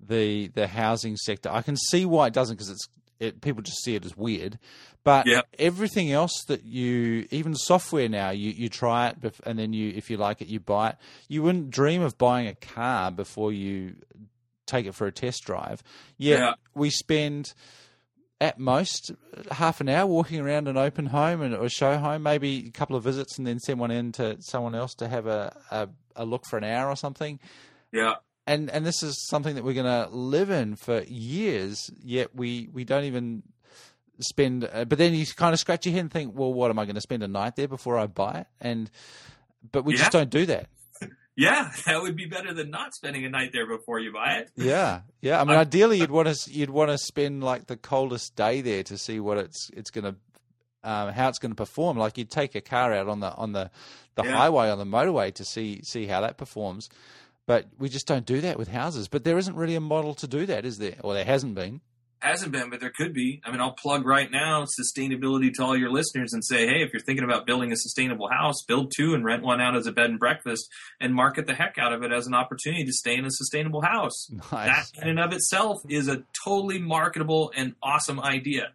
the 0.00 0.48
the 0.48 0.66
housing 0.66 1.16
sector. 1.16 1.48
I 1.50 1.62
can 1.62 1.76
see 1.76 2.04
why 2.04 2.26
it 2.28 2.32
doesn't 2.32 2.56
because 2.56 2.70
it's 2.70 2.88
it, 3.20 3.40
people 3.42 3.62
just 3.62 3.82
see 3.84 3.94
it 3.94 4.04
as 4.04 4.16
weird. 4.16 4.58
But 5.04 5.26
Yeah. 5.26 5.42
everything 5.58 6.10
else 6.10 6.32
that 6.48 6.64
you, 6.64 7.26
even 7.30 7.54
software 7.54 8.08
now, 8.08 8.30
you, 8.30 8.50
you 8.50 8.68
try 8.70 9.08
it 9.08 9.20
bef- 9.20 9.40
and 9.44 9.58
then 9.58 9.72
you, 9.74 9.92
if 9.94 10.08
you 10.10 10.16
like 10.16 10.40
it, 10.40 10.48
you 10.48 10.58
buy 10.58 10.90
it. 10.90 10.96
You 11.28 11.42
wouldn't 11.42 11.70
dream 11.70 12.00
of 12.00 12.16
buying 12.16 12.46
a 12.48 12.54
car 12.54 13.10
before 13.10 13.52
you 13.52 13.96
take 14.66 14.86
it 14.86 14.94
for 14.94 15.06
a 15.06 15.12
test 15.12 15.44
drive. 15.44 15.82
Yet 16.16 16.38
Yeah. 16.40 16.54
we 16.74 16.88
spend 16.88 17.52
at 18.40 18.58
most 18.58 19.12
half 19.50 19.80
an 19.80 19.88
hour 19.88 20.06
walking 20.06 20.40
around 20.40 20.66
an 20.66 20.76
open 20.76 21.06
home 21.06 21.42
and 21.42 21.54
or 21.54 21.68
show 21.68 21.98
home, 21.98 22.22
maybe 22.22 22.66
a 22.66 22.70
couple 22.70 22.96
of 22.96 23.04
visits, 23.04 23.36
and 23.38 23.46
then 23.46 23.58
send 23.58 23.78
one 23.78 23.90
in 23.90 24.12
to 24.12 24.40
someone 24.40 24.74
else 24.74 24.94
to 24.94 25.08
have 25.08 25.26
a, 25.26 25.54
a, 25.70 25.88
a 26.16 26.24
look 26.24 26.46
for 26.46 26.56
an 26.56 26.64
hour 26.64 26.88
or 26.88 26.96
something. 26.96 27.38
Yeah. 27.92 28.14
And 28.46 28.70
and 28.70 28.86
this 28.86 29.02
is 29.02 29.28
something 29.28 29.54
that 29.54 29.64
we're 29.64 29.74
going 29.74 29.86
to 29.86 30.08
live 30.10 30.50
in 30.50 30.74
for 30.76 31.02
years. 31.02 31.90
Yet 32.02 32.34
we 32.34 32.68
we 32.72 32.84
don't 32.84 33.04
even 33.04 33.42
spend. 34.20 34.68
Uh, 34.72 34.86
but 34.86 34.98
then 34.98 35.14
you 35.14 35.26
kind 35.26 35.52
of 35.52 35.60
scratch 35.60 35.86
your 35.86 35.92
head 35.92 36.00
and 36.00 36.10
think, 36.10 36.36
well, 36.36 36.52
what 36.52 36.70
am 36.70 36.78
I 36.78 36.86
going 36.86 36.94
to 36.94 37.00
spend 37.00 37.22
a 37.22 37.28
night 37.28 37.56
there 37.56 37.68
before 37.68 37.98
I 37.98 38.06
buy 38.06 38.40
it? 38.40 38.46
And 38.60 38.90
but 39.70 39.84
we 39.84 39.94
just 39.94 40.12
don't 40.12 40.30
do 40.30 40.46
that. 40.46 40.68
Yeah, 41.36 41.70
that 41.86 42.02
would 42.02 42.16
be 42.16 42.26
better 42.26 42.52
than 42.52 42.70
not 42.70 42.94
spending 42.94 43.24
a 43.24 43.28
night 43.30 43.50
there 43.52 43.66
before 43.66 43.98
you 44.00 44.12
buy 44.12 44.34
it. 44.38 44.50
Yeah, 44.56 45.02
yeah. 45.20 45.40
I 45.40 45.44
mean, 45.46 45.56
ideally, 45.56 45.98
you'd 45.98 46.10
want 46.10 46.28
to 46.28 46.50
you'd 46.52 46.70
want 46.70 46.90
to 46.90 46.98
spend 46.98 47.42
like 47.44 47.66
the 47.66 47.76
coldest 47.76 48.36
day 48.36 48.60
there 48.60 48.82
to 48.84 48.98
see 48.98 49.20
what 49.20 49.38
it's 49.38 49.70
it's 49.72 49.90
going 49.90 50.04
to 50.04 50.16
um, 50.82 51.12
how 51.12 51.28
it's 51.28 51.38
going 51.38 51.52
to 51.52 51.56
perform. 51.56 51.96
Like 51.98 52.18
you'd 52.18 52.30
take 52.30 52.54
a 52.54 52.60
car 52.60 52.92
out 52.92 53.08
on 53.08 53.20
the 53.20 53.32
on 53.34 53.52
the 53.52 53.70
the 54.16 54.24
Yeah. 54.24 54.36
highway 54.36 54.68
on 54.70 54.78
the 54.78 54.84
motorway 54.84 55.32
to 55.34 55.44
see 55.44 55.80
see 55.84 56.06
how 56.06 56.20
that 56.22 56.36
performs. 56.36 56.88
But 57.46 57.66
we 57.78 57.88
just 57.88 58.06
don't 58.06 58.26
do 58.26 58.40
that 58.42 58.58
with 58.58 58.68
houses. 58.68 59.08
But 59.08 59.24
there 59.24 59.36
isn't 59.38 59.56
really 59.56 59.74
a 59.74 59.80
model 59.80 60.14
to 60.14 60.28
do 60.28 60.46
that, 60.46 60.64
is 60.64 60.78
there? 60.78 60.96
Or 61.02 61.14
there 61.14 61.24
hasn't 61.24 61.54
been. 61.56 61.80
Hasn't 62.20 62.52
been, 62.52 62.68
but 62.68 62.80
there 62.80 62.92
could 62.94 63.14
be. 63.14 63.40
I 63.44 63.50
mean, 63.50 63.60
I'll 63.60 63.72
plug 63.72 64.04
right 64.04 64.30
now 64.30 64.64
sustainability 64.64 65.52
to 65.54 65.62
all 65.62 65.74
your 65.74 65.90
listeners 65.90 66.34
and 66.34 66.44
say, 66.44 66.66
hey, 66.66 66.82
if 66.82 66.92
you're 66.92 67.00
thinking 67.00 67.24
about 67.24 67.46
building 67.46 67.72
a 67.72 67.76
sustainable 67.76 68.28
house, 68.28 68.62
build 68.68 68.92
two 68.94 69.14
and 69.14 69.24
rent 69.24 69.42
one 69.42 69.58
out 69.60 69.74
as 69.74 69.86
a 69.86 69.92
bed 69.92 70.10
and 70.10 70.18
breakfast 70.18 70.68
and 71.00 71.14
market 71.14 71.46
the 71.46 71.54
heck 71.54 71.78
out 71.78 71.94
of 71.94 72.02
it 72.02 72.12
as 72.12 72.26
an 72.26 72.34
opportunity 72.34 72.84
to 72.84 72.92
stay 72.92 73.16
in 73.16 73.24
a 73.24 73.30
sustainable 73.30 73.80
house. 73.80 74.30
Nice. 74.52 74.90
That 74.90 75.02
in 75.02 75.08
and 75.08 75.18
of 75.18 75.32
itself 75.32 75.78
is 75.88 76.08
a 76.08 76.22
totally 76.44 76.78
marketable 76.78 77.52
and 77.56 77.74
awesome 77.82 78.20
idea. 78.20 78.72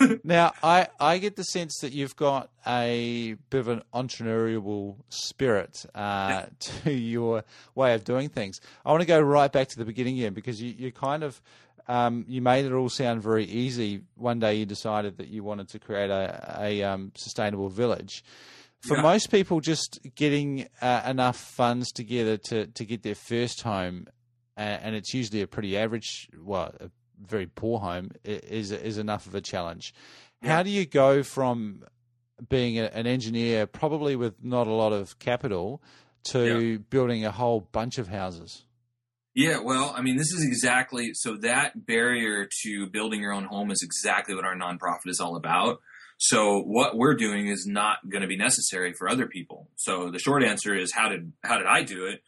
Now, 0.24 0.52
I, 0.62 0.88
I 1.00 1.18
get 1.18 1.36
the 1.36 1.44
sense 1.44 1.78
that 1.80 1.92
you've 1.92 2.16
got 2.16 2.50
a 2.66 3.36
bit 3.50 3.60
of 3.60 3.68
an 3.68 3.82
entrepreneurial 3.94 4.96
spirit 5.08 5.84
uh, 5.94 6.46
to 6.60 6.92
your 6.92 7.44
way 7.74 7.94
of 7.94 8.04
doing 8.04 8.28
things. 8.28 8.60
I 8.84 8.90
want 8.90 9.02
to 9.02 9.06
go 9.06 9.20
right 9.20 9.50
back 9.50 9.68
to 9.68 9.78
the 9.78 9.84
beginning 9.84 10.18
again 10.18 10.34
because 10.34 10.60
you, 10.60 10.74
you 10.76 10.92
kind 10.92 11.22
of 11.22 11.40
um, 11.88 12.24
you 12.28 12.42
made 12.42 12.64
it 12.66 12.72
all 12.72 12.88
sound 12.88 13.22
very 13.22 13.44
easy. 13.44 14.02
One 14.14 14.38
day 14.38 14.54
you 14.56 14.66
decided 14.66 15.16
that 15.18 15.28
you 15.28 15.42
wanted 15.42 15.68
to 15.70 15.78
create 15.78 16.10
a, 16.10 16.56
a 16.60 16.82
um, 16.82 17.12
sustainable 17.14 17.68
village. 17.68 18.22
For 18.80 18.96
Yeah. 18.96 19.02
most 19.02 19.30
people, 19.30 19.60
just 19.60 19.98
getting 20.14 20.68
uh, 20.80 21.02
enough 21.06 21.36
funds 21.36 21.90
together 21.90 22.36
to, 22.48 22.66
to 22.66 22.84
get 22.84 23.02
their 23.02 23.16
first 23.16 23.62
home, 23.62 24.06
uh, 24.56 24.60
and 24.60 24.94
it's 24.94 25.12
usually 25.12 25.40
a 25.42 25.46
pretty 25.48 25.76
average, 25.76 26.28
well, 26.38 26.72
a 26.78 26.90
very 27.20 27.46
poor 27.46 27.80
home, 27.80 28.10
is 28.22 28.70
is 28.70 28.96
enough 28.98 29.26
of 29.26 29.34
a 29.34 29.40
challenge. 29.40 29.92
How 30.42 30.62
do 30.62 30.70
you 30.70 30.86
go 30.86 31.24
from 31.24 31.82
being 32.48 32.78
a, 32.78 32.84
an 32.94 33.08
engineer, 33.08 33.66
probably 33.66 34.14
with 34.14 34.44
not 34.44 34.68
a 34.68 34.72
lot 34.72 34.92
of 34.92 35.18
capital, 35.18 35.82
to 36.24 36.78
building 36.90 37.24
a 37.24 37.32
whole 37.32 37.62
bunch 37.72 37.98
of 37.98 38.06
houses? 38.06 38.64
Yeah, 39.38 39.60
well, 39.60 39.94
I 39.96 40.02
mean, 40.02 40.16
this 40.16 40.32
is 40.32 40.44
exactly 40.44 41.10
so 41.14 41.36
that 41.42 41.86
barrier 41.86 42.48
to 42.64 42.88
building 42.88 43.20
your 43.20 43.32
own 43.32 43.44
home 43.44 43.70
is 43.70 43.82
exactly 43.84 44.34
what 44.34 44.44
our 44.44 44.56
nonprofit 44.56 45.06
is 45.06 45.20
all 45.20 45.36
about. 45.36 45.78
So 46.16 46.62
what 46.62 46.96
we're 46.96 47.14
doing 47.14 47.46
is 47.46 47.64
not 47.64 47.98
going 48.10 48.22
to 48.22 48.26
be 48.26 48.36
necessary 48.36 48.94
for 48.98 49.08
other 49.08 49.28
people. 49.28 49.70
So 49.76 50.10
the 50.10 50.18
short 50.18 50.42
answer 50.42 50.74
is 50.74 50.92
how 50.92 51.08
did 51.08 51.32
how 51.44 51.56
did 51.56 51.68
I 51.68 51.84
do 51.84 52.06
it? 52.06 52.20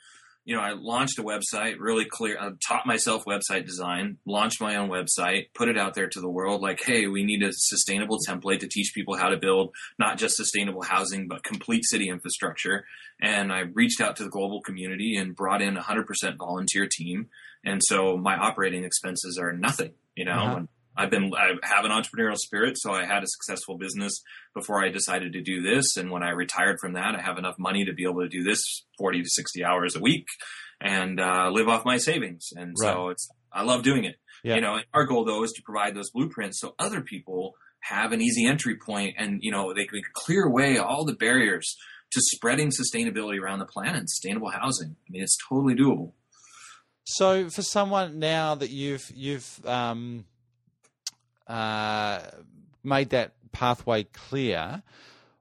You 0.44 0.56
know, 0.56 0.62
I 0.62 0.72
launched 0.72 1.18
a 1.18 1.22
website, 1.22 1.76
really 1.78 2.06
clear, 2.06 2.38
I 2.40 2.50
taught 2.66 2.86
myself 2.86 3.24
website 3.24 3.66
design, 3.66 4.16
launched 4.26 4.60
my 4.60 4.76
own 4.76 4.88
website, 4.88 5.48
put 5.54 5.68
it 5.68 5.78
out 5.78 5.94
there 5.94 6.08
to 6.08 6.20
the 6.20 6.30
world 6.30 6.62
like, 6.62 6.82
hey, 6.82 7.06
we 7.06 7.24
need 7.24 7.42
a 7.42 7.52
sustainable 7.52 8.18
template 8.26 8.60
to 8.60 8.68
teach 8.68 8.92
people 8.94 9.16
how 9.16 9.28
to 9.28 9.36
build 9.36 9.70
not 9.98 10.18
just 10.18 10.36
sustainable 10.36 10.82
housing, 10.82 11.28
but 11.28 11.44
complete 11.44 11.84
city 11.84 12.08
infrastructure 12.08 12.84
and 13.20 13.52
I 13.52 13.60
reached 13.60 14.00
out 14.00 14.16
to 14.16 14.24
the 14.24 14.30
global 14.30 14.62
community 14.62 15.16
and 15.16 15.36
brought 15.36 15.60
in 15.62 15.76
a 15.76 15.82
100% 15.82 16.04
volunteer 16.38 16.88
team. 16.90 17.28
And 17.64 17.82
so 17.84 18.16
my 18.16 18.36
operating 18.36 18.84
expenses 18.84 19.38
are 19.38 19.52
nothing, 19.52 19.92
you 20.16 20.24
know. 20.24 20.32
Uh-huh. 20.32 20.62
I've 21.00 21.10
been 21.10 21.32
I 21.34 21.54
have 21.62 21.84
an 21.86 21.90
entrepreneurial 21.90 22.36
spirit, 22.36 22.76
so 22.78 22.92
I 22.92 23.06
had 23.06 23.22
a 23.22 23.26
successful 23.26 23.78
business 23.78 24.20
before 24.54 24.84
I 24.84 24.90
decided 24.90 25.32
to 25.32 25.40
do 25.40 25.62
this. 25.62 25.96
And 25.96 26.10
when 26.10 26.22
I 26.22 26.30
retired 26.30 26.76
from 26.78 26.92
that, 26.92 27.14
I 27.14 27.22
have 27.22 27.38
enough 27.38 27.56
money 27.58 27.86
to 27.86 27.94
be 27.94 28.04
able 28.04 28.20
to 28.20 28.28
do 28.28 28.42
this 28.42 28.60
40 28.98 29.22
to 29.22 29.28
60 29.28 29.64
hours 29.64 29.96
a 29.96 30.00
week 30.00 30.26
and 30.80 31.18
uh, 31.18 31.48
live 31.50 31.68
off 31.68 31.86
my 31.86 31.96
savings. 31.96 32.48
And 32.54 32.74
so 32.76 33.08
it's 33.08 33.28
I 33.50 33.62
love 33.62 33.82
doing 33.82 34.04
it. 34.04 34.16
Yeah. 34.44 34.56
You 34.56 34.60
know, 34.60 34.78
our 34.92 35.04
goal 35.06 35.24
though 35.24 35.42
is 35.42 35.52
to 35.52 35.62
provide 35.62 35.94
those 35.94 36.10
blueprints 36.10 36.60
so 36.60 36.74
other 36.78 37.00
people 37.00 37.54
have 37.80 38.12
an 38.12 38.20
easy 38.20 38.46
entry 38.46 38.76
point 38.76 39.14
and 39.16 39.38
you 39.42 39.50
know 39.50 39.72
they 39.72 39.86
can 39.86 40.02
clear 40.12 40.44
away 40.44 40.76
all 40.76 41.06
the 41.06 41.14
barriers 41.14 41.76
to 42.12 42.20
spreading 42.20 42.70
sustainability 42.70 43.40
around 43.40 43.60
the 43.60 43.66
planet, 43.66 44.10
sustainable 44.10 44.50
housing. 44.50 44.96
I 45.08 45.10
mean, 45.10 45.22
it's 45.22 45.38
totally 45.48 45.74
doable. 45.74 46.12
So, 47.04 47.48
for 47.48 47.62
someone 47.62 48.18
now 48.18 48.54
that 48.56 48.70
you've 48.70 49.10
you've 49.14 49.64
um, 49.66 50.26
uh, 51.50 52.20
made 52.84 53.10
that 53.10 53.32
pathway 53.52 54.04
clear, 54.04 54.82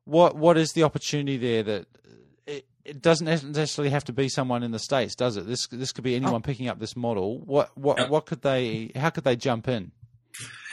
what 0.05 0.35
what 0.35 0.57
is 0.57 0.73
the 0.73 0.83
opportunity 0.83 1.37
there 1.37 1.63
that 1.63 1.85
it, 2.47 2.65
it 2.83 3.01
doesn't 3.01 3.25
necessarily 3.25 3.91
have 3.91 4.05
to 4.05 4.13
be 4.13 4.27
someone 4.27 4.63
in 4.63 4.71
the 4.71 4.79
states, 4.79 5.15
does 5.15 5.37
it? 5.37 5.45
This 5.45 5.67
this 5.67 5.91
could 5.91 6.03
be 6.03 6.15
anyone 6.15 6.41
picking 6.41 6.67
up 6.67 6.79
this 6.79 6.95
model. 6.95 7.39
What 7.39 7.77
what 7.77 7.97
Yeah. 7.99 8.07
what 8.09 8.25
could 8.25 8.41
they? 8.41 8.91
How 8.95 9.11
could 9.11 9.23
they 9.23 9.35
jump 9.35 9.67
in? 9.67 9.91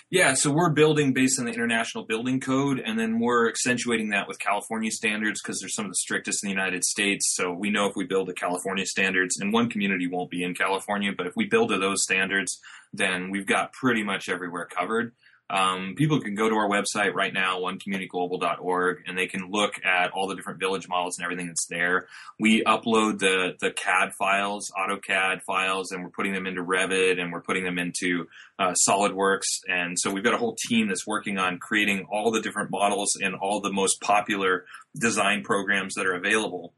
Yeah, 0.09 0.35
so 0.35 0.52
we're 0.52 0.71
building 0.73 1.12
based 1.12 1.40
on 1.40 1.47
the 1.47 1.52
International 1.52 2.05
Building 2.07 2.38
Code, 2.38 2.78
and 2.78 2.97
then 2.97 3.19
we're 3.19 3.49
accentuating 3.49 4.11
that 4.11 4.28
with 4.28 4.38
California 4.38 4.93
standards 4.93 5.40
because 5.43 5.59
they're 5.59 5.69
some 5.69 5.85
of 5.85 5.90
the 5.90 5.97
strictest 5.97 6.45
in 6.45 6.49
the 6.49 6.55
United 6.55 6.85
States. 6.85 7.35
So 7.35 7.50
we 7.52 7.71
know 7.71 7.87
if 7.87 7.95
we 7.97 8.05
build 8.05 8.28
to 8.28 8.33
California 8.33 8.87
standards, 8.87 9.37
and 9.40 9.52
one 9.52 9.69
community 9.69 10.07
won't 10.07 10.31
be 10.31 10.45
in 10.45 10.55
California, 10.55 11.11
but 11.16 11.26
if 11.26 11.33
we 11.35 11.47
build 11.47 11.71
to 11.71 11.78
those 11.78 12.05
standards, 12.05 12.57
then 12.93 13.31
we've 13.31 13.47
got 13.47 13.73
pretty 13.73 14.05
much 14.05 14.28
everywhere 14.28 14.66
covered. 14.66 15.12
Um, 15.49 15.95
people 15.97 16.21
can 16.21 16.35
go 16.35 16.49
to 16.49 16.57
our 16.57 16.69
website 16.69 17.15
right 17.15 17.33
now, 17.33 17.61
onecommunityglobal.org, 17.61 19.05
and 19.07 19.17
they 19.17 19.26
can 19.26 19.50
look 19.50 19.75
at 19.85 20.11
all 20.11 20.26
the 20.26 20.35
different 20.35 20.59
village 20.59 20.88
models 20.88 21.19
and 21.19 21.25
everything 21.25 21.47
that's 21.47 21.67
there. 21.67 22.09
We 22.41 22.65
upload 22.65 23.21
the 23.21 23.55
the 23.61 23.71
CAD 23.71 24.12
files, 24.19 24.73
AutoCAD 24.76 25.43
files, 25.43 25.93
and 25.93 26.03
we're 26.03 26.11
putting 26.11 26.33
them 26.33 26.47
into 26.47 26.65
Revit, 26.65 27.21
and 27.21 27.33
we're 27.33 27.43
putting 27.43 27.65
them 27.65 27.79
into 27.79 28.26
uh, 28.59 28.75
SolidWorks, 28.88 29.61
and 29.69 29.97
so 29.99 30.11
we've 30.11 30.25
got 30.25 30.35
a 30.35 30.38
whole 30.38 30.57
team 30.69 30.88
that's 30.88 31.07
working 31.07 31.38
on 31.38 31.59
creating 31.59 32.07
all 32.11 32.33
the 32.33 32.41
different 32.41 32.71
models 32.71 33.17
and 33.21 33.35
all 33.35 33.61
the 33.61 33.73
most 33.73 34.00
popular 34.00 34.65
design 34.99 35.43
programs 35.43 35.95
that 35.95 36.07
are 36.07 36.15
available. 36.15 36.75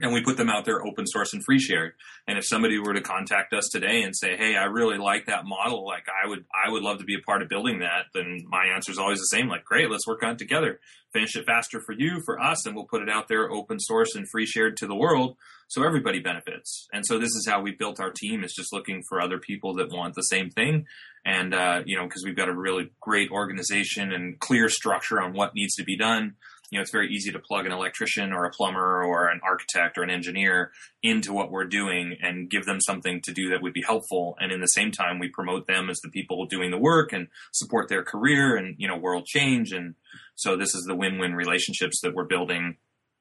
And 0.00 0.12
we 0.12 0.22
put 0.22 0.36
them 0.36 0.48
out 0.48 0.64
there 0.64 0.84
open 0.84 1.06
source 1.06 1.32
and 1.32 1.44
free 1.44 1.58
shared. 1.58 1.92
And 2.26 2.38
if 2.38 2.46
somebody 2.46 2.78
were 2.78 2.94
to 2.94 3.02
contact 3.02 3.52
us 3.52 3.68
today 3.70 4.02
and 4.02 4.16
say, 4.16 4.36
"Hey, 4.36 4.56
I 4.56 4.64
really 4.64 4.98
like 4.98 5.26
that 5.26 5.44
model. 5.44 5.84
Like, 5.86 6.06
I 6.08 6.28
would, 6.28 6.44
I 6.54 6.70
would 6.70 6.82
love 6.82 6.98
to 6.98 7.04
be 7.04 7.14
a 7.14 7.20
part 7.20 7.42
of 7.42 7.48
building 7.48 7.80
that," 7.80 8.06
then 8.14 8.40
my 8.48 8.66
answer 8.74 8.92
is 8.92 8.98
always 8.98 9.18
the 9.18 9.36
same. 9.36 9.48
Like, 9.48 9.64
great, 9.64 9.90
let's 9.90 10.06
work 10.06 10.22
on 10.22 10.32
it 10.32 10.38
together. 10.38 10.80
Finish 11.12 11.36
it 11.36 11.44
faster 11.44 11.80
for 11.84 11.92
you, 11.92 12.22
for 12.24 12.40
us, 12.40 12.66
and 12.66 12.74
we'll 12.74 12.86
put 12.86 13.02
it 13.02 13.10
out 13.10 13.28
there 13.28 13.50
open 13.50 13.78
source 13.80 14.14
and 14.14 14.28
free 14.30 14.46
shared 14.46 14.76
to 14.78 14.86
the 14.86 14.94
world, 14.94 15.36
so 15.68 15.82
everybody 15.82 16.20
benefits. 16.20 16.86
And 16.92 17.04
so 17.04 17.18
this 17.18 17.34
is 17.34 17.46
how 17.48 17.60
we 17.60 17.72
built 17.72 18.00
our 18.00 18.12
team: 18.12 18.44
is 18.44 18.54
just 18.54 18.72
looking 18.72 19.02
for 19.08 19.20
other 19.20 19.38
people 19.38 19.74
that 19.74 19.90
want 19.90 20.14
the 20.14 20.22
same 20.22 20.50
thing. 20.50 20.86
And 21.24 21.52
uh, 21.52 21.82
you 21.84 21.96
know, 21.96 22.04
because 22.04 22.22
we've 22.24 22.36
got 22.36 22.48
a 22.48 22.54
really 22.54 22.90
great 23.00 23.30
organization 23.30 24.12
and 24.12 24.38
clear 24.38 24.68
structure 24.68 25.20
on 25.20 25.34
what 25.34 25.54
needs 25.54 25.74
to 25.74 25.84
be 25.84 25.96
done 25.96 26.36
you 26.70 26.78
know, 26.78 26.82
it's 26.82 26.92
very 26.92 27.12
easy 27.12 27.32
to 27.32 27.38
plug 27.38 27.66
an 27.66 27.72
electrician 27.72 28.32
or 28.32 28.44
a 28.44 28.50
plumber 28.50 29.02
or 29.02 29.28
an 29.28 29.40
architect 29.42 29.98
or 29.98 30.02
an 30.02 30.10
engineer 30.10 30.70
into 31.02 31.32
what 31.32 31.50
we're 31.50 31.64
doing 31.64 32.16
and 32.22 32.48
give 32.48 32.64
them 32.64 32.80
something 32.80 33.20
to 33.24 33.32
do 33.32 33.50
that 33.50 33.60
would 33.60 33.72
be 33.72 33.82
helpful. 33.82 34.36
And 34.40 34.52
in 34.52 34.60
the 34.60 34.66
same 34.66 34.92
time, 34.92 35.18
we 35.18 35.28
promote 35.28 35.66
them 35.66 35.90
as 35.90 35.98
the 35.98 36.10
people 36.10 36.46
doing 36.46 36.70
the 36.70 36.78
work 36.78 37.12
and 37.12 37.26
support 37.52 37.88
their 37.88 38.04
career 38.04 38.56
and, 38.56 38.76
you 38.78 38.86
know, 38.86 38.96
world 38.96 39.26
change. 39.26 39.72
And 39.72 39.96
so 40.36 40.56
this 40.56 40.74
is 40.74 40.84
the 40.84 40.94
win-win 40.94 41.34
relationships 41.34 42.00
that 42.02 42.14
we're 42.14 42.24
building 42.24 42.76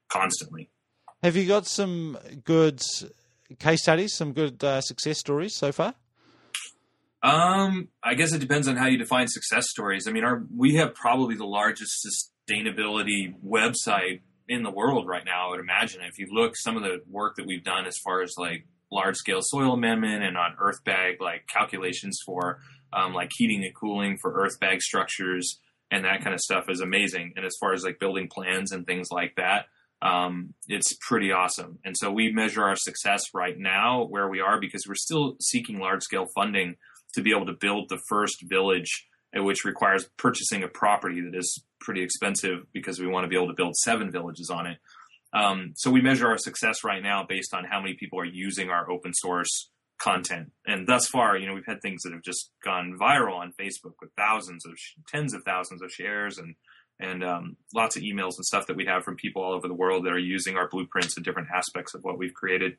constantly. 0.10 0.70
Have 1.24 1.36
you 1.36 1.48
got 1.48 1.66
some 1.66 2.18
good 2.44 2.82
case 3.58 3.82
studies, 3.82 4.14
some 4.16 4.32
good 4.34 4.64
uh, 4.64 4.82
success 4.82 5.18
stories 5.18 5.56
so 5.56 5.72
far? 5.72 5.96
Um, 7.22 7.90
I 8.02 8.14
guess 8.14 8.32
it 8.32 8.40
depends 8.40 8.68
on 8.68 8.78
how 8.78 8.86
you 8.86 8.98
define 8.98 9.28
success 9.28 9.66
stories. 9.70 10.08
I 10.08 10.12
mean, 10.12 10.24
our 10.24 10.44
we 10.56 10.76
have 10.76 10.96
probably 10.96 11.36
the 11.36 11.46
largest 11.46 12.32
sustainability 12.50 13.34
website 13.46 14.22
in 14.48 14.64
the 14.64 14.72
world 14.72 15.08
right 15.08 15.26
now. 15.26 15.48
I 15.48 15.50
would 15.52 15.60
imagine 15.60 16.02
if 16.02 16.18
you 16.18 16.28
look 16.32 16.56
some 16.56 16.76
of 16.76 16.84
the 16.84 17.02
work 17.10 17.36
that 17.36 17.46
we've 17.46 17.64
done 17.64 17.86
as 17.86 17.98
far 18.04 18.22
as 18.22 18.34
like 18.38 18.66
large 18.92 19.16
scale 19.16 19.42
soil 19.42 19.74
amendment 19.74 20.24
and 20.24 20.36
on 20.36 20.56
earth 20.60 20.84
bag 20.84 21.22
like 21.22 21.48
calculations 21.48 22.20
for 22.26 22.60
um, 22.92 23.14
like 23.14 23.30
heating 23.36 23.64
and 23.64 23.76
cooling 23.76 24.18
for 24.20 24.34
earth 24.34 24.60
bag 24.60 24.82
structures 24.82 25.60
and 25.92 26.06
that 26.06 26.24
kind 26.24 26.34
of 26.34 26.40
stuff 26.40 26.66
is 26.70 26.82
amazing. 26.82 27.34
And 27.36 27.46
as 27.46 27.56
far 27.60 27.74
as 27.74 27.84
like 27.84 28.00
building 28.00 28.28
plans 28.32 28.72
and 28.72 28.86
things 28.86 29.08
like 29.12 29.36
that, 29.38 29.66
um, 30.02 30.54
it's 30.68 30.96
pretty 31.08 31.32
awesome. 31.32 31.80
And 31.84 31.96
so 31.98 32.12
we 32.12 32.32
measure 32.32 32.64
our 32.64 32.76
success 32.76 33.24
right 33.34 33.58
now 33.58 34.06
where 34.06 34.30
we 34.30 34.40
are 34.40 34.60
because 34.60 34.84
we're 34.88 34.96
still 34.96 35.36
seeking 35.42 35.80
large 35.80 36.04
scale 36.04 36.28
funding 36.36 36.76
to 37.16 37.22
be 37.22 37.32
able 37.36 37.48
to 37.48 37.58
build 37.60 37.90
the 37.90 38.00
first 38.08 38.38
village, 38.48 39.08
which 39.34 39.66
requires 39.66 40.10
purchasing 40.18 40.64
a 40.64 40.68
property 40.68 41.22
that 41.22 41.36
is 41.36 41.64
pretty 41.80 42.02
expensive 42.02 42.66
because 42.74 43.00
we 43.00 43.08
want 43.08 43.24
to 43.24 43.28
be 43.28 43.36
able 43.36 43.48
to 43.48 43.54
build 43.54 43.76
seven 43.76 44.12
villages 44.12 44.50
on 44.50 44.68
it. 44.68 44.78
Um, 45.34 45.74
so 45.76 45.92
we 45.92 46.02
measure 46.02 46.28
our 46.28 46.38
success 46.38 46.84
right 46.84 47.04
now 47.04 47.24
based 47.28 47.54
on 47.54 47.64
how 47.64 47.80
many 47.80 47.94
people 47.94 48.20
are 48.20 48.26
using 48.26 48.70
our 48.70 48.90
open 48.90 49.14
source 49.14 49.70
content. 50.00 50.52
And 50.66 50.88
thus 50.88 51.08
far, 51.08 51.38
you 51.38 51.48
know, 51.48 51.54
we've 51.54 51.66
had 51.68 51.82
things 51.82 52.02
that 52.04 52.14
have 52.14 52.24
just 52.24 52.52
gone 52.64 52.98
viral 53.00 53.36
on 53.36 53.54
Facebook 53.60 53.94
with 54.02 54.12
thousands 54.18 54.66
of, 54.66 54.74
tens 55.08 55.34
of 55.34 55.44
thousands 55.44 55.82
of 55.82 55.92
shares 55.92 56.38
and 56.38 56.56
and 57.02 57.24
um, 57.24 57.56
lots 57.74 57.96
of 57.96 58.04
emails 58.04 58.36
and 58.36 58.46
stuff 58.46 58.68
that 58.68 58.76
we 58.76 58.86
have 58.86 59.06
from 59.06 59.16
people 59.16 59.42
all 59.42 59.54
over 59.54 59.70
the 59.70 59.74
world 59.74 60.06
that 60.06 60.12
are 60.12 60.20
using 60.20 60.58
our 60.58 60.68
blueprints 60.68 61.16
and 61.16 61.26
different 61.26 61.48
aspects 61.56 61.94
of 61.94 62.04
what 62.04 62.18
we've 62.18 62.34
created. 62.34 62.74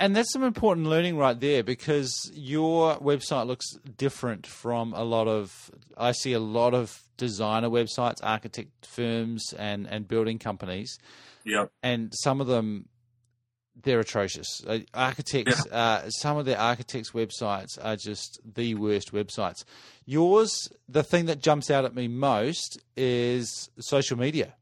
And 0.00 0.14
that's 0.14 0.32
some 0.32 0.44
important 0.44 0.86
learning 0.86 1.16
right 1.16 1.38
there 1.38 1.64
because 1.64 2.30
your 2.32 2.96
website 2.98 3.46
looks 3.48 3.66
different 3.96 4.46
from 4.46 4.92
a 4.92 5.02
lot 5.02 5.26
of. 5.26 5.70
I 5.96 6.12
see 6.12 6.32
a 6.34 6.40
lot 6.40 6.72
of 6.72 7.02
designer 7.16 7.68
websites, 7.68 8.16
architect 8.22 8.86
firms, 8.86 9.52
and 9.58 9.88
and 9.88 10.06
building 10.06 10.38
companies. 10.38 10.98
Yep. 11.44 11.72
And 11.82 12.12
some 12.14 12.40
of 12.40 12.46
them, 12.46 12.88
they're 13.82 13.98
atrocious. 13.98 14.62
Uh, 14.64 14.80
architects, 14.94 15.66
yeah. 15.66 15.76
uh, 15.76 16.10
some 16.10 16.36
of 16.36 16.44
the 16.44 16.56
architects' 16.56 17.10
websites 17.10 17.76
are 17.82 17.96
just 17.96 18.40
the 18.44 18.76
worst 18.76 19.12
websites. 19.12 19.64
Yours, 20.04 20.68
the 20.88 21.02
thing 21.02 21.26
that 21.26 21.40
jumps 21.40 21.70
out 21.72 21.84
at 21.84 21.94
me 21.94 22.06
most 22.06 22.78
is 22.96 23.68
social 23.80 24.16
media. 24.16 24.54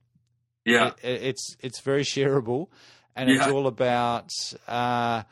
Yeah, 0.65 0.93
it, 1.03 1.23
it's 1.23 1.57
it's 1.61 1.81
very 1.81 2.05
shareable 2.05 2.69
and 3.17 3.31
yeah. 3.31 3.37
it's 3.37 3.47
all 3.49 3.67
about 3.67 4.31
uh, 4.69 5.23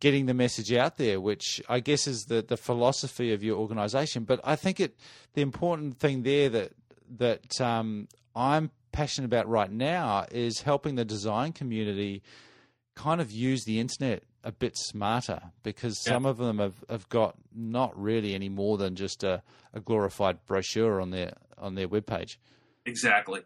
getting 0.00 0.26
the 0.26 0.34
message 0.34 0.72
out 0.72 0.96
there, 0.96 1.20
which 1.20 1.62
I 1.68 1.80
guess 1.80 2.06
is 2.06 2.24
the 2.24 2.42
the 2.42 2.56
philosophy 2.56 3.32
of 3.32 3.44
your 3.44 3.58
organisation. 3.58 4.24
But 4.24 4.40
I 4.42 4.56
think 4.56 4.80
it 4.80 4.96
the 5.34 5.42
important 5.42 5.98
thing 5.98 6.22
there 6.22 6.48
that 6.48 6.72
that 7.18 7.60
um, 7.60 8.08
I'm 8.34 8.70
passionate 8.90 9.26
about 9.26 9.48
right 9.48 9.70
now 9.70 10.26
is 10.30 10.62
helping 10.62 10.96
the 10.96 11.04
design 11.04 11.52
community 11.52 12.22
kind 12.94 13.20
of 13.20 13.30
use 13.30 13.64
the 13.64 13.80
internet 13.80 14.22
a 14.44 14.52
bit 14.52 14.76
smarter 14.76 15.40
because 15.62 16.02
yeah. 16.04 16.12
some 16.12 16.26
of 16.26 16.36
them 16.36 16.58
have, 16.58 16.84
have 16.90 17.08
got 17.08 17.36
not 17.54 17.98
really 17.98 18.34
any 18.34 18.48
more 18.48 18.76
than 18.76 18.96
just 18.96 19.22
a, 19.22 19.42
a 19.72 19.80
glorified 19.80 20.44
brochure 20.46 21.00
on 21.00 21.10
their 21.10 21.34
on 21.58 21.74
their 21.74 21.88
webpage. 21.88 22.36
Exactly 22.84 23.42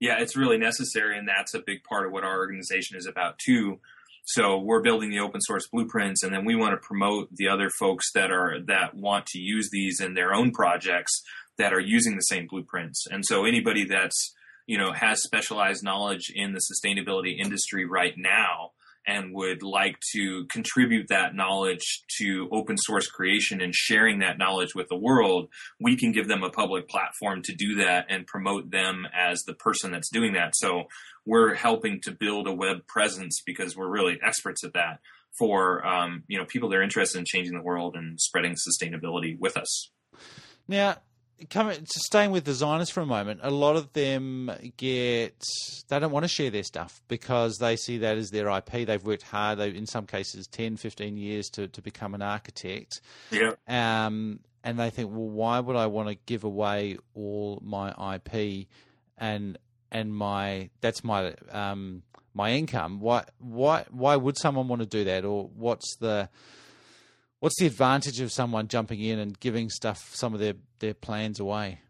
yeah, 0.00 0.20
it's 0.20 0.36
really 0.36 0.58
necessary, 0.58 1.18
and 1.18 1.28
that's 1.28 1.54
a 1.54 1.62
big 1.64 1.82
part 1.82 2.06
of 2.06 2.12
what 2.12 2.24
our 2.24 2.38
organization 2.38 2.96
is 2.96 3.06
about 3.06 3.38
too. 3.38 3.80
So 4.24 4.58
we're 4.58 4.82
building 4.82 5.10
the 5.10 5.20
open 5.20 5.40
source 5.40 5.66
blueprints, 5.66 6.22
and 6.22 6.32
then 6.34 6.44
we 6.44 6.54
want 6.54 6.72
to 6.72 6.86
promote 6.86 7.28
the 7.34 7.48
other 7.48 7.70
folks 7.70 8.12
that 8.12 8.30
are 8.30 8.60
that 8.66 8.94
want 8.94 9.26
to 9.26 9.38
use 9.38 9.70
these 9.72 10.00
in 10.00 10.14
their 10.14 10.34
own 10.34 10.52
projects 10.52 11.22
that 11.56 11.72
are 11.72 11.80
using 11.80 12.14
the 12.14 12.22
same 12.22 12.46
blueprints. 12.46 13.06
And 13.10 13.24
so 13.24 13.44
anybody 13.44 13.84
that's 13.84 14.34
you 14.66 14.78
know 14.78 14.92
has 14.92 15.22
specialized 15.22 15.82
knowledge 15.82 16.30
in 16.34 16.52
the 16.52 16.60
sustainability 16.60 17.38
industry 17.38 17.84
right 17.84 18.14
now 18.16 18.72
and 19.08 19.34
would 19.34 19.62
like 19.62 19.98
to 20.12 20.44
contribute 20.46 21.08
that 21.08 21.34
knowledge 21.34 22.04
to 22.18 22.46
open 22.52 22.76
source 22.76 23.08
creation 23.08 23.62
and 23.62 23.74
sharing 23.74 24.18
that 24.18 24.36
knowledge 24.36 24.74
with 24.74 24.86
the 24.88 24.96
world, 24.96 25.48
we 25.80 25.96
can 25.96 26.12
give 26.12 26.28
them 26.28 26.42
a 26.42 26.50
public 26.50 26.88
platform 26.88 27.40
to 27.42 27.54
do 27.54 27.76
that 27.76 28.04
and 28.10 28.26
promote 28.26 28.70
them 28.70 29.06
as 29.18 29.42
the 29.44 29.54
person 29.54 29.90
that's 29.90 30.10
doing 30.10 30.34
that. 30.34 30.54
So 30.54 30.84
we're 31.24 31.54
helping 31.54 32.02
to 32.02 32.12
build 32.12 32.46
a 32.46 32.52
web 32.52 32.86
presence 32.86 33.40
because 33.44 33.74
we're 33.74 33.88
really 33.88 34.18
experts 34.22 34.62
at 34.62 34.74
that 34.74 35.00
for 35.38 35.86
um, 35.86 36.24
you 36.28 36.38
know 36.38 36.44
people 36.44 36.68
that 36.68 36.76
are 36.76 36.82
interested 36.82 37.18
in 37.18 37.24
changing 37.24 37.54
the 37.54 37.62
world 37.62 37.96
and 37.96 38.20
spreading 38.20 38.54
sustainability 38.54 39.38
with 39.38 39.56
us. 39.56 39.90
Now, 40.66 40.96
coming 41.50 41.78
staying 41.86 42.30
with 42.30 42.44
designers 42.44 42.90
for 42.90 43.00
a 43.00 43.06
moment, 43.06 43.40
a 43.42 43.50
lot 43.50 43.76
of 43.76 43.92
them 43.92 44.50
get 44.76 45.42
they 45.88 45.98
don't 45.98 46.12
want 46.12 46.24
to 46.24 46.28
share 46.28 46.50
their 46.50 46.62
stuff 46.62 47.00
because 47.08 47.56
they 47.58 47.76
see 47.76 47.98
that 47.98 48.18
as 48.18 48.30
their 48.30 48.48
IP. 48.48 48.86
They've 48.86 49.04
worked 49.04 49.22
hard, 49.22 49.58
they 49.58 49.68
in 49.70 49.86
some 49.86 50.06
cases 50.06 50.46
10, 50.46 50.76
15 50.76 51.16
years 51.16 51.48
to, 51.50 51.68
to 51.68 51.82
become 51.82 52.14
an 52.14 52.22
architect. 52.22 53.00
Yeah. 53.30 53.52
Um, 53.68 54.40
and 54.64 54.78
they 54.78 54.90
think, 54.90 55.10
well, 55.10 55.28
why 55.28 55.60
would 55.60 55.76
I 55.76 55.86
want 55.86 56.08
to 56.08 56.16
give 56.26 56.44
away 56.44 56.98
all 57.14 57.62
my 57.64 58.16
IP 58.16 58.66
and 59.16 59.58
and 59.90 60.14
my 60.14 60.70
that's 60.80 61.02
my 61.04 61.34
um, 61.50 62.02
my 62.34 62.52
income? 62.52 63.00
Why 63.00 63.24
why 63.38 63.86
why 63.90 64.16
would 64.16 64.36
someone 64.36 64.68
want 64.68 64.82
to 64.82 64.86
do 64.86 65.04
that? 65.04 65.24
Or 65.24 65.48
what's 65.54 65.96
the 65.96 66.28
What's 67.40 67.58
the 67.58 67.66
advantage 67.66 68.20
of 68.20 68.32
someone 68.32 68.66
jumping 68.68 69.00
in 69.00 69.18
and 69.18 69.38
giving 69.38 69.70
stuff, 69.70 70.10
some 70.14 70.34
of 70.34 70.40
their, 70.40 70.54
their 70.80 70.94
plans 70.94 71.38
away? 71.38 71.80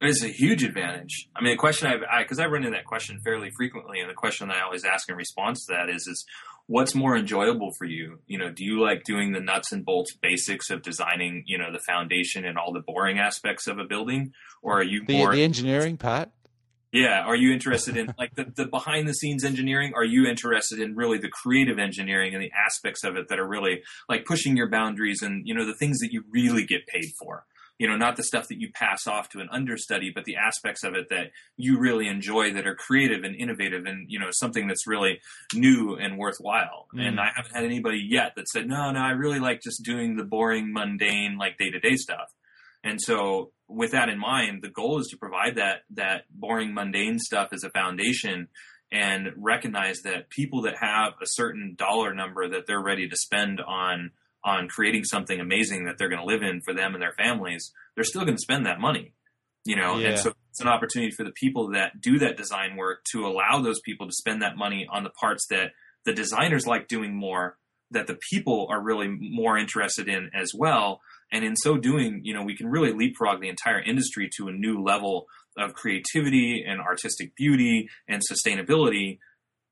It's 0.00 0.22
a 0.22 0.28
huge 0.28 0.62
advantage. 0.62 1.28
I 1.34 1.42
mean, 1.42 1.54
the 1.54 1.58
question 1.58 1.88
I've, 1.88 2.00
because 2.22 2.38
I, 2.38 2.44
I, 2.44 2.46
run 2.46 2.64
into 2.64 2.76
that 2.76 2.84
question 2.84 3.18
fairly 3.24 3.50
frequently, 3.56 3.98
and 4.00 4.08
the 4.08 4.14
question 4.14 4.50
I 4.50 4.60
always 4.60 4.84
ask 4.84 5.08
in 5.08 5.16
response 5.16 5.66
to 5.66 5.74
that 5.74 5.88
is, 5.88 6.06
is 6.06 6.24
what's 6.66 6.94
more 6.94 7.16
enjoyable 7.16 7.72
for 7.76 7.84
you? 7.84 8.20
You 8.26 8.38
know, 8.38 8.50
do 8.50 8.64
you 8.64 8.80
like 8.80 9.02
doing 9.02 9.32
the 9.32 9.40
nuts 9.40 9.72
and 9.72 9.84
bolts 9.84 10.14
basics 10.14 10.70
of 10.70 10.82
designing, 10.82 11.42
you 11.46 11.58
know, 11.58 11.72
the 11.72 11.80
foundation 11.80 12.44
and 12.44 12.56
all 12.56 12.72
the 12.72 12.80
boring 12.80 13.18
aspects 13.18 13.66
of 13.66 13.78
a 13.78 13.84
building, 13.84 14.32
or 14.62 14.78
are 14.78 14.84
you 14.84 15.04
the, 15.04 15.18
more 15.18 15.34
the 15.34 15.42
engineering 15.42 15.96
part? 15.96 16.30
Yeah. 16.92 17.20
Are 17.20 17.36
you 17.36 17.52
interested 17.52 17.96
in 17.96 18.14
like 18.18 18.34
the, 18.34 18.46
the 18.56 18.66
behind 18.66 19.08
the 19.08 19.12
scenes 19.12 19.44
engineering? 19.44 19.92
Are 19.94 20.04
you 20.04 20.26
interested 20.26 20.80
in 20.80 20.96
really 20.96 21.18
the 21.18 21.28
creative 21.28 21.78
engineering 21.78 22.34
and 22.34 22.42
the 22.42 22.50
aspects 22.66 23.04
of 23.04 23.16
it 23.16 23.28
that 23.28 23.38
are 23.38 23.46
really 23.46 23.82
like 24.08 24.24
pushing 24.24 24.56
your 24.56 24.70
boundaries 24.70 25.20
and, 25.22 25.46
you 25.46 25.54
know, 25.54 25.66
the 25.66 25.76
things 25.78 25.98
that 25.98 26.12
you 26.12 26.24
really 26.30 26.64
get 26.64 26.86
paid 26.86 27.10
for? 27.18 27.44
You 27.78 27.86
know, 27.86 27.96
not 27.96 28.16
the 28.16 28.24
stuff 28.24 28.48
that 28.48 28.58
you 28.58 28.72
pass 28.72 29.06
off 29.06 29.28
to 29.28 29.38
an 29.38 29.48
understudy, 29.52 30.10
but 30.12 30.24
the 30.24 30.34
aspects 30.34 30.82
of 30.82 30.94
it 30.94 31.10
that 31.10 31.30
you 31.56 31.78
really 31.78 32.08
enjoy 32.08 32.52
that 32.54 32.66
are 32.66 32.74
creative 32.74 33.22
and 33.22 33.36
innovative 33.36 33.84
and, 33.86 34.10
you 34.10 34.18
know, 34.18 34.30
something 34.32 34.66
that's 34.66 34.88
really 34.88 35.20
new 35.54 35.94
and 35.94 36.18
worthwhile. 36.18 36.88
Mm. 36.92 37.06
And 37.06 37.20
I 37.20 37.28
haven't 37.36 37.54
had 37.54 37.64
anybody 37.64 38.04
yet 38.04 38.32
that 38.34 38.48
said, 38.48 38.66
no, 38.66 38.90
no, 38.90 38.98
I 38.98 39.10
really 39.10 39.38
like 39.38 39.60
just 39.62 39.84
doing 39.84 40.16
the 40.16 40.24
boring, 40.24 40.72
mundane, 40.72 41.36
like 41.38 41.56
day 41.56 41.70
to 41.70 41.78
day 41.78 41.94
stuff. 41.94 42.32
And 42.82 43.00
so 43.00 43.52
with 43.68 43.92
that 43.92 44.08
in 44.08 44.18
mind, 44.18 44.62
the 44.62 44.70
goal 44.70 44.98
is 44.98 45.08
to 45.08 45.16
provide 45.16 45.56
that 45.56 45.82
that 45.90 46.24
boring, 46.30 46.74
mundane 46.74 47.18
stuff 47.18 47.48
as 47.52 47.64
a 47.64 47.70
foundation 47.70 48.48
and 48.90 49.28
recognize 49.36 50.00
that 50.02 50.30
people 50.30 50.62
that 50.62 50.74
have 50.80 51.12
a 51.22 51.26
certain 51.26 51.74
dollar 51.76 52.14
number 52.14 52.48
that 52.48 52.66
they're 52.66 52.82
ready 52.82 53.08
to 53.08 53.16
spend 53.16 53.60
on 53.60 54.10
on 54.44 54.68
creating 54.68 55.04
something 55.04 55.40
amazing 55.40 55.84
that 55.84 55.98
they're 55.98 56.08
going 56.08 56.20
to 56.20 56.26
live 56.26 56.42
in 56.42 56.60
for 56.62 56.72
them 56.72 56.94
and 56.94 57.02
their 57.02 57.12
families, 57.12 57.72
they're 57.94 58.04
still 58.04 58.24
going 58.24 58.36
to 58.36 58.42
spend 58.42 58.66
that 58.66 58.80
money. 58.80 59.12
You 59.64 59.76
know, 59.76 59.98
yeah. 59.98 60.10
and 60.10 60.18
so 60.18 60.32
it's 60.50 60.60
an 60.60 60.68
opportunity 60.68 61.12
for 61.12 61.24
the 61.24 61.32
people 61.32 61.72
that 61.72 62.00
do 62.00 62.20
that 62.20 62.36
design 62.36 62.76
work 62.76 63.04
to 63.12 63.26
allow 63.26 63.60
those 63.60 63.80
people 63.80 64.06
to 64.06 64.12
spend 64.12 64.40
that 64.40 64.56
money 64.56 64.86
on 64.90 65.04
the 65.04 65.10
parts 65.10 65.46
that 65.50 65.72
the 66.06 66.14
designers 66.14 66.66
like 66.66 66.88
doing 66.88 67.14
more, 67.14 67.58
that 67.90 68.06
the 68.06 68.18
people 68.30 68.66
are 68.70 68.80
really 68.80 69.08
more 69.08 69.58
interested 69.58 70.08
in 70.08 70.30
as 70.32 70.52
well, 70.54 71.00
and 71.32 71.44
in 71.44 71.56
so 71.56 71.76
doing, 71.76 72.20
you 72.24 72.34
know, 72.34 72.42
we 72.42 72.56
can 72.56 72.68
really 72.68 72.92
leapfrog 72.92 73.40
the 73.40 73.48
entire 73.48 73.80
industry 73.80 74.30
to 74.36 74.48
a 74.48 74.52
new 74.52 74.82
level 74.82 75.26
of 75.56 75.74
creativity 75.74 76.64
and 76.66 76.80
artistic 76.80 77.34
beauty 77.36 77.88
and 78.08 78.22
sustainability 78.22 79.18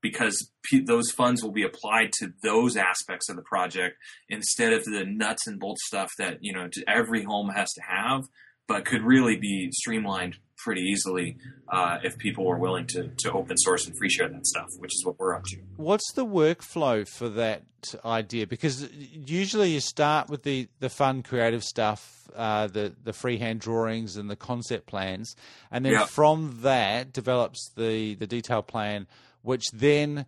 because 0.03 0.51
p- 0.63 0.85
those 0.85 1.11
funds 1.11 1.43
will 1.43 1.53
be 1.53 1.63
applied 1.63 2.13
to 2.13 2.33
those 2.43 2.77
aspects 2.77 3.29
of 3.29 3.37
the 3.37 3.43
project 3.43 3.97
instead 4.29 4.73
of 4.73 4.85
the 4.85 5.05
nuts 5.05 5.47
and 5.47 5.59
bolts 5.59 5.87
stuff 5.87 6.11
that, 6.19 6.39
you 6.41 6.53
know, 6.53 6.69
every 6.87 7.25
home 7.25 7.49
has 7.49 7.73
to 7.73 7.81
have, 7.83 8.25
but 8.69 8.85
could 8.85 9.03
really 9.03 9.37
be 9.37 9.71
streamlined 9.73 10.37
pretty 10.57 10.83
easily 10.83 11.37
uh, 11.69 11.99
if 12.03 12.17
people 12.19 12.45
were 12.45 12.59
willing 12.59 12.87
to, 12.87 13.09
to 13.19 13.33
open 13.33 13.57
source 13.57 13.87
and 13.87 13.97
free 13.97 14.09
share 14.09 14.29
that 14.29 14.47
stuff, 14.47 14.69
which 14.79 14.95
is 14.95 15.05
what 15.05 15.19
we're 15.19 15.35
up 15.35 15.45
to. 15.45 15.57
What's 15.77 16.13
the 16.13 16.27
workflow 16.27 17.07
for 17.07 17.29
that 17.31 17.65
idea? 18.05 18.47
Because 18.47 18.91
usually 18.93 19.71
you 19.71 19.81
start 19.81 20.29
with 20.29 20.43
the, 20.43 20.69
the 20.81 20.89
fun 20.89 21.23
creative 21.23 21.63
stuff, 21.63 22.29
uh, 22.35 22.67
the, 22.67 22.95
the 23.05 23.13
freehand 23.13 23.61
drawings 23.61 24.17
and 24.17 24.31
the 24.31 24.37
concept 24.37 24.87
plans, 24.87 25.37
and 25.71 25.85
then 25.85 25.93
yep. 25.93 26.09
from 26.09 26.59
that 26.63 27.13
develops 27.13 27.71
the, 27.77 28.15
the 28.15 28.27
detailed 28.27 28.67
plan, 28.67 29.07
which 29.43 29.65
then 29.73 30.27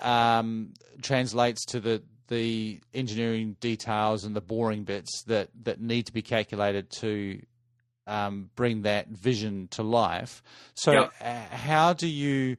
um, 0.00 0.72
translates 1.02 1.64
to 1.66 1.80
the 1.80 2.02
the 2.28 2.80
engineering 2.92 3.56
details 3.60 4.24
and 4.24 4.34
the 4.34 4.40
boring 4.40 4.82
bits 4.82 5.22
that, 5.28 5.48
that 5.62 5.80
need 5.80 6.06
to 6.06 6.12
be 6.12 6.22
calculated 6.22 6.90
to 6.90 7.40
um, 8.06 8.50
bring 8.54 8.82
that 8.82 9.08
vision 9.08 9.68
to 9.72 9.82
life. 9.82 10.42
So, 10.74 10.92
yep. 10.92 11.12
uh, 11.20 11.56
how 11.56 11.92
do 11.92 12.06
you 12.06 12.56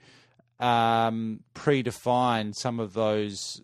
um, 0.60 1.42
predefine 1.54 2.54
some 2.56 2.80
of 2.80 2.94
those 2.94 3.62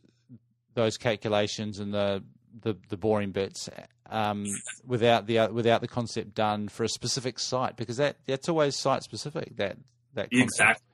those 0.75 0.97
calculations 0.97 1.79
and 1.79 1.93
the 1.93 2.23
the, 2.61 2.75
the 2.89 2.97
boring 2.97 3.31
bits 3.31 3.69
um, 4.09 4.45
without 4.85 5.27
the 5.27 5.47
without 5.47 5.81
the 5.81 5.87
concept 5.87 6.33
done 6.33 6.67
for 6.67 6.83
a 6.83 6.89
specific 6.89 7.39
site? 7.39 7.77
Because 7.77 7.97
that 7.97 8.17
that's 8.25 8.49
always 8.49 8.75
site 8.75 9.03
specific. 9.03 9.55
That 9.57 9.77
that 10.13 10.29
concept. 10.31 10.43
exactly. 10.43 10.85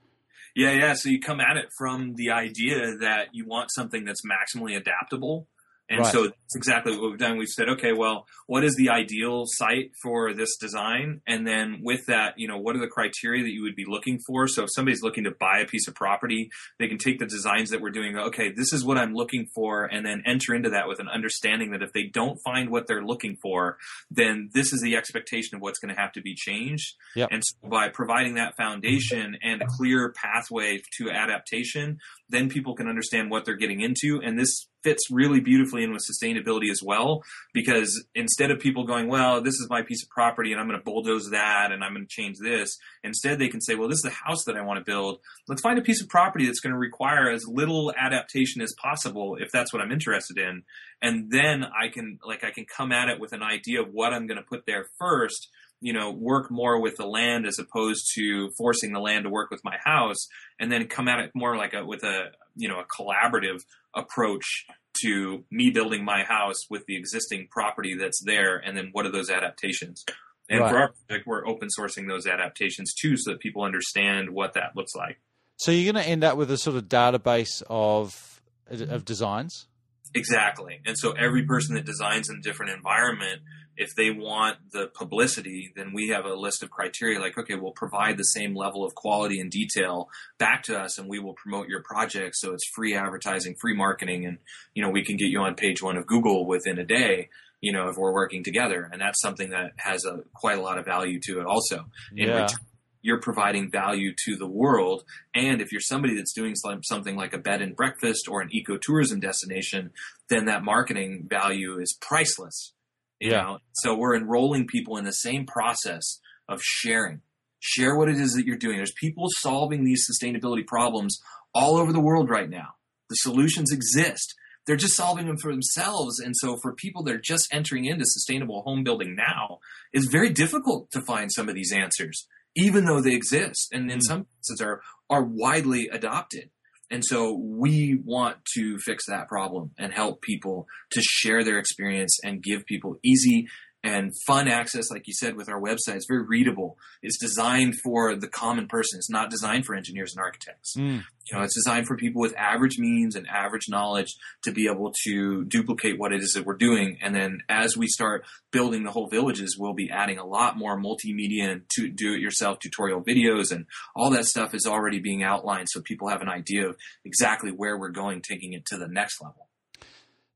Yeah, 0.56 0.72
yeah. 0.72 0.94
So 0.94 1.10
you 1.10 1.20
come 1.20 1.40
at 1.40 1.58
it 1.58 1.68
from 1.78 2.16
the 2.16 2.32
idea 2.32 2.98
that 3.02 3.30
you 3.34 3.46
want 3.46 3.72
something 3.72 4.04
that's 4.04 4.22
maximally 4.26 4.76
adaptable 4.76 5.48
And 5.90 6.02
Right. 6.02 6.12
so 6.12 6.24
that's 6.24 6.56
exactly 6.56 6.96
what 6.96 7.10
we've 7.10 7.20
done. 7.20 7.38
We've 7.38 7.48
said, 7.48 7.68
okay, 7.70 7.94
well, 7.94 8.28
what 8.48 8.64
is 8.64 8.76
the 8.76 8.90
ideal 8.90 9.46
site 9.46 9.92
for 10.02 10.34
this 10.34 10.56
design? 10.58 11.22
And 11.28 11.48
then 11.48 11.80
with 11.82 12.06
that, 12.08 12.36
you 12.38 12.48
know, 12.48 12.58
what 12.58 12.76
are 12.76 12.80
the 12.80 12.88
criteria 12.88 13.44
that 13.44 13.52
you 13.52 13.64
would 13.64 13.76
be 13.76 13.86
looking 13.88 14.20
for? 14.28 14.48
So 14.48 14.64
if 14.64 14.70
somebody's 14.74 15.02
looking 15.02 15.24
to 15.24 15.32
buy 15.32 15.60
a 15.60 15.66
piece 15.66 15.88
of 15.88 15.96
property, 15.96 16.50
they 16.78 16.88
can 16.88 16.98
take 16.98 17.20
the 17.20 17.26
designs 17.26 17.72
that 17.72 17.82
we're 17.82 17.90
doing, 17.90 18.18
okay, 18.18 18.52
this 18.52 18.72
is 18.72 18.86
what 18.86 18.98
I'm 18.98 19.14
looking 19.14 19.48
for, 19.54 19.86
and 19.86 20.06
then 20.06 20.24
enter 20.26 20.54
into 20.54 20.70
that 20.70 20.88
with 20.88 21.00
an 21.00 21.10
understanding 21.10 21.72
that 21.72 21.82
if 21.82 21.92
they 21.94 22.04
don't 22.04 22.40
find 22.44 22.70
what 22.70 22.88
they're 22.88 23.04
looking 23.04 23.36
for, 23.42 23.78
then 24.12 24.50
this 24.54 24.72
is 24.72 24.82
the 24.82 24.96
expectation 24.96 25.56
of 25.56 25.62
what's 25.62 25.80
going 25.80 25.94
to 25.94 26.00
have 26.00 26.12
to 26.14 26.22
be 26.22 26.36
changed. 26.36 26.96
Yep. 27.16 27.30
And 27.32 27.44
so 27.44 27.68
by 27.68 27.90
providing 27.90 28.36
that 28.36 28.56
foundation 28.56 29.38
and 29.42 29.62
a 29.62 29.66
clear 29.66 30.14
pathway 30.14 30.82
to 30.98 31.10
adaptation, 31.10 31.98
then 32.30 32.50
people 32.50 32.76
can 32.76 32.88
understand 32.88 33.32
what 33.32 33.46
they're 33.46 33.56
getting 33.56 33.82
into. 33.82 34.22
And 34.24 34.38
this 34.40 34.68
fits 34.84 35.12
really 35.12 35.40
beautifully 35.40 35.84
in 35.84 35.92
with 35.92 36.04
sustainability 36.10 36.72
as 36.72 36.82
well, 36.84 37.24
because 37.54 38.06
instead 38.16 38.52
of 38.52 38.60
people 38.60 38.86
going, 38.86 39.08
well, 39.08 39.42
this 39.42 39.56
is 39.56 39.68
my 39.70 39.82
piece 39.82 40.04
of 40.04 40.10
property 40.10 40.52
and 40.52 40.60
I'm 40.60 40.68
going 40.68 40.80
to 40.80 40.84
bulldoze 40.84 41.30
that 41.32 41.72
and 41.72 41.84
I'm 41.84 41.94
going 41.94 42.06
to 42.06 42.10
change 42.10 42.38
this, 42.42 42.78
instead 43.04 43.40
they 43.40 43.50
can 43.50 43.62
say, 43.62 43.76
well, 43.76 43.90
this 43.90 43.98
is 43.98 44.04
the 44.04 44.10
house 44.10 44.44
that 44.46 44.56
I 44.56 44.62
want 44.62 44.80
to 44.80 44.90
build. 44.90 45.20
Let's 45.48 45.62
find 45.62 45.78
a 45.78 45.84
piece 45.84 46.02
of 46.02 46.10
property 46.10 46.46
that's 46.46 46.60
going 46.60 46.74
to 46.74 46.80
require 46.80 47.30
as 47.30 47.46
little 47.48 47.94
adaptation 47.98 48.62
as 48.62 48.74
possible 48.82 49.38
if 49.40 49.52
that's 49.52 49.74
what 49.74 49.82
I'm 49.82 49.92
interested 49.92 50.38
in. 50.38 50.64
And 51.02 51.32
then 51.32 51.64
I 51.64 51.88
can, 51.90 52.20
like, 52.26 52.44
I 52.44 52.52
can 52.52 52.66
come 52.66 52.92
at 52.92 53.10
it 53.10 53.20
with 53.20 53.34
an 53.34 53.44
idea 53.44 53.82
of 53.82 53.90
what 53.92 54.14
I'm 54.14 54.28
going 54.28 54.38
to 54.38 54.44
put 54.44 54.66
there 54.66 54.86
first 55.00 55.50
you 55.82 55.94
know, 55.94 56.12
work 56.12 56.52
more 56.52 56.80
with 56.80 56.98
the 56.98 57.06
land 57.06 57.46
as 57.46 57.60
opposed 57.60 58.12
to 58.16 58.52
forcing 58.58 58.94
the 58.94 59.00
land 59.00 59.24
to 59.24 59.30
work 59.30 59.50
with 59.50 59.64
my 59.64 59.78
house, 59.84 60.28
and 60.60 60.72
then 60.72 60.88
come 60.88 61.08
at 61.08 61.20
it 61.20 61.32
more 61.34 61.56
like 61.56 61.74
a 61.74 61.86
with 61.86 62.04
a 62.04 62.32
you 62.56 62.68
know 62.68 62.80
a 62.80 62.86
collaborative 62.86 63.62
approach 63.96 64.66
to 65.02 65.46
me 65.50 65.70
building 65.70 66.04
my 66.04 66.24
house 66.24 66.70
with 66.70 66.86
the 66.86 66.96
existing 66.96 67.48
property 67.50 67.96
that's 67.96 68.22
there, 68.26 68.58
and 68.58 68.76
then 68.78 68.90
what 68.92 69.06
are 69.06 69.12
those 69.12 69.30
adaptations? 69.30 70.04
And 70.50 70.62
Right. 70.62 70.70
for 70.70 70.78
our 70.78 70.94
project, 71.08 71.28
we're 71.28 71.48
open 71.48 71.70
sourcing 71.78 72.08
those 72.08 72.26
adaptations 72.26 72.94
too, 72.94 73.16
so 73.18 73.32
that 73.32 73.40
people 73.40 73.64
understand 73.64 74.32
what 74.32 74.54
that 74.54 74.76
looks 74.76 74.96
like. 74.96 75.20
So 75.58 75.72
you're 75.72 75.92
going 75.92 76.04
to 76.04 76.10
end 76.10 76.24
up 76.24 76.38
with 76.38 76.50
a 76.52 76.58
sort 76.58 76.76
of 76.78 76.86
database 76.90 77.62
of 77.70 78.42
of 78.70 79.06
designs. 79.06 79.68
Exactly. 80.16 80.82
And 80.86 80.98
so 80.98 81.12
every 81.12 81.44
person 81.46 81.76
that 81.76 81.86
designs 81.86 82.30
in 82.30 82.38
a 82.38 82.42
different 82.42 82.72
environment, 82.72 83.42
if 83.78 83.96
they 83.96 84.12
want 84.12 84.58
the 84.74 84.88
publicity, 84.88 85.72
then 85.76 85.94
we 85.94 86.10
have 86.10 86.26
a 86.26 86.34
list 86.34 86.64
of 86.64 86.70
criteria 86.70 87.20
like, 87.20 87.38
okay, 87.38 87.56
we'll 87.56 87.72
provide 87.72 88.18
the 88.18 88.24
same 88.24 88.54
level 88.56 88.84
of 88.84 88.94
quality 88.96 89.40
and 89.40 89.50
detail 89.50 90.10
back 90.38 90.64
to 90.64 90.78
us 90.78 90.98
and 90.98 91.08
we 91.08 91.20
will 91.20 91.34
promote 91.34 91.68
your 91.68 91.82
project. 91.82 92.36
So 92.36 92.54
it's 92.54 92.68
free 92.76 92.96
advertising, 92.96 93.56
free 93.62 93.76
marketing. 93.76 94.26
And, 94.26 94.40
you 94.74 94.84
know, 94.84 94.90
we 94.90 95.06
can 95.06 95.16
get 95.16 95.28
you 95.28 95.40
on 95.40 95.56
page 95.56 95.82
one 95.82 95.96
of 95.96 96.06
Google 96.08 96.46
within 96.46 96.78
a 96.78 96.86
day, 96.86 97.30
you 97.62 97.72
know, 97.72 97.88
if 97.88 97.96
we're 97.96 98.14
working 98.14 98.44
together. 98.44 98.90
And 98.92 99.00
that's 99.02 99.22
something 99.22 99.52
that 99.52 99.72
has 99.78 100.04
a 100.06 100.24
quite 100.34 100.58
a 100.58 100.62
lot 100.62 100.78
of 100.78 100.86
value 100.86 101.20
to 101.24 101.40
it 101.40 101.46
also. 101.46 101.86
In 102.16 102.30
Yeah. 102.30 102.42
return, 102.42 102.60
you're 103.02 103.20
providing 103.22 103.72
value 103.72 104.14
to 104.26 104.36
the 104.36 104.48
world. 104.48 105.04
And 105.34 105.62
if 105.62 105.72
you're 105.72 105.82
somebody 105.82 106.16
that's 106.16 106.34
doing 106.34 106.56
something 106.56 107.16
like 107.16 107.34
a 107.34 107.38
bed 107.38 107.62
and 107.62 107.76
breakfast 107.76 108.28
or 108.30 108.42
an 108.42 108.50
ecotourism 108.50 109.22
destination, 109.22 109.92
then 110.30 110.46
that 110.46 110.64
marketing 110.64 111.26
value 111.30 111.80
is 111.80 111.98
priceless. 112.02 112.74
You 113.20 113.32
Yeah. 113.32 113.42
know? 113.42 113.60
So 113.74 113.96
we're 113.96 114.16
enrolling 114.16 114.68
people 114.68 114.98
in 114.98 115.06
the 115.06 115.12
same 115.14 115.46
process 115.46 116.20
of 116.48 116.62
sharing. 116.62 117.22
Share 117.60 117.96
what 117.98 118.10
it 118.10 118.16
is 118.18 118.34
that 118.34 118.46
you're 118.46 118.58
doing. 118.58 118.78
There's 118.78 118.94
people 118.94 119.28
solving 119.40 119.84
these 119.84 120.08
sustainability 120.10 120.66
problems 120.66 121.20
all 121.54 121.78
over 121.78 121.92
the 121.92 122.00
world 122.00 122.30
right 122.30 122.50
now. 122.50 122.76
The 123.10 123.16
solutions 123.16 123.72
exist. 123.74 124.36
They're 124.66 124.76
just 124.76 124.96
solving 124.96 125.26
them 125.26 125.38
for 125.38 125.52
themselves. 125.52 126.20
And 126.20 126.36
so 126.38 126.58
for 126.62 126.74
people 126.74 127.04
that 127.04 127.16
are 127.16 127.22
just 127.22 127.48
entering 127.52 127.86
into 127.86 128.06
sustainable 128.06 128.62
home 128.62 128.84
building 128.84 129.16
now, 129.16 129.60
it's 129.92 130.06
very 130.08 130.30
difficult 130.30 130.92
to 130.92 131.02
find 131.02 131.32
some 131.32 131.50
of 131.50 131.56
these 131.56 131.72
answers, 131.74 132.28
even 132.56 132.86
though 132.86 133.02
they 133.02 133.14
exist 133.14 133.70
and 133.72 133.92
in 133.92 134.00
Mm. 134.00 134.04
some 134.04 134.26
cases 134.38 134.62
are, 134.62 134.82
are 135.10 135.24
widely 135.24 135.88
adopted. 135.88 136.50
And 136.92 137.04
so 137.06 137.34
we 137.34 138.00
want 138.04 138.38
to 138.58 138.78
fix 138.80 139.06
that 139.08 139.28
problem 139.28 139.72
and 139.78 139.94
help 139.94 140.22
people 140.22 140.66
to 140.92 141.02
share 141.04 141.44
their 141.44 141.60
experience 141.60 142.18
and 142.24 142.42
give 142.42 142.66
people 142.66 142.98
easy 143.04 143.48
and 143.84 144.12
fun 144.28 144.48
access, 144.48 144.92
like 144.92 145.08
you 145.08 145.14
said, 145.14 145.36
with 145.36 145.48
our 145.48 145.62
website. 145.62 145.96
It's 145.96 146.08
very 146.08 146.24
readable. 146.24 146.78
It's 147.02 147.18
designed 147.18 147.76
for 147.84 148.16
the 148.16 148.28
common 148.28 148.68
person. 148.68 148.98
It's 148.98 149.10
not 149.10 149.30
designed 149.30 149.66
for 149.66 149.76
engineers 149.76 150.14
and 150.14 150.22
architects. 150.22 150.76
Mm. 150.78 151.04
You 151.32 151.38
know, 151.38 151.44
it's 151.44 151.56
designed 151.56 151.88
for 151.88 151.96
people 151.96 152.22
with 152.22 152.36
average 152.36 152.78
means 152.78 153.16
and 153.16 153.28
average 153.28 153.68
knowledge 153.70 154.10
to 154.44 154.52
be 154.52 154.68
able 154.68 154.94
to 155.06 155.46
duplicate 155.46 155.98
what 156.00 156.12
it 156.12 156.22
is 156.22 156.34
that 156.34 156.46
we're 156.46 156.58
doing. 156.58 156.98
And 157.02 157.16
then 157.16 157.44
as 157.48 157.78
we 157.78 157.88
start 157.88 158.26
building 158.52 158.84
the 158.84 158.92
whole 158.92 159.08
villages, 159.08 159.56
we'll 159.58 159.74
be 159.74 159.92
adding 159.92 160.18
a 160.18 160.26
lot 160.26 160.58
more 160.58 160.78
multimedia 160.78 161.52
and 161.52 161.62
to 161.76 161.88
do-it-yourself 161.88 162.60
tutorial 162.60 163.02
videos 163.02 163.52
and 163.52 163.66
all 163.96 164.10
that 164.10 164.26
stuff 164.26 164.54
is 164.54 164.66
already 164.66 165.00
being 165.00 165.24
outlined 165.24 165.68
so 165.70 165.82
people 165.82 166.10
have 166.10 166.22
an 166.22 166.30
idea 166.30 166.68
of 166.68 166.76
exactly 167.06 167.52
where 167.52 167.78
we're 167.78 167.90
going, 167.90 168.22
taking 168.22 168.54
it 168.54 168.66
to 168.66 168.78
the 168.78 168.88
next 168.88 169.22
level. 169.22 169.49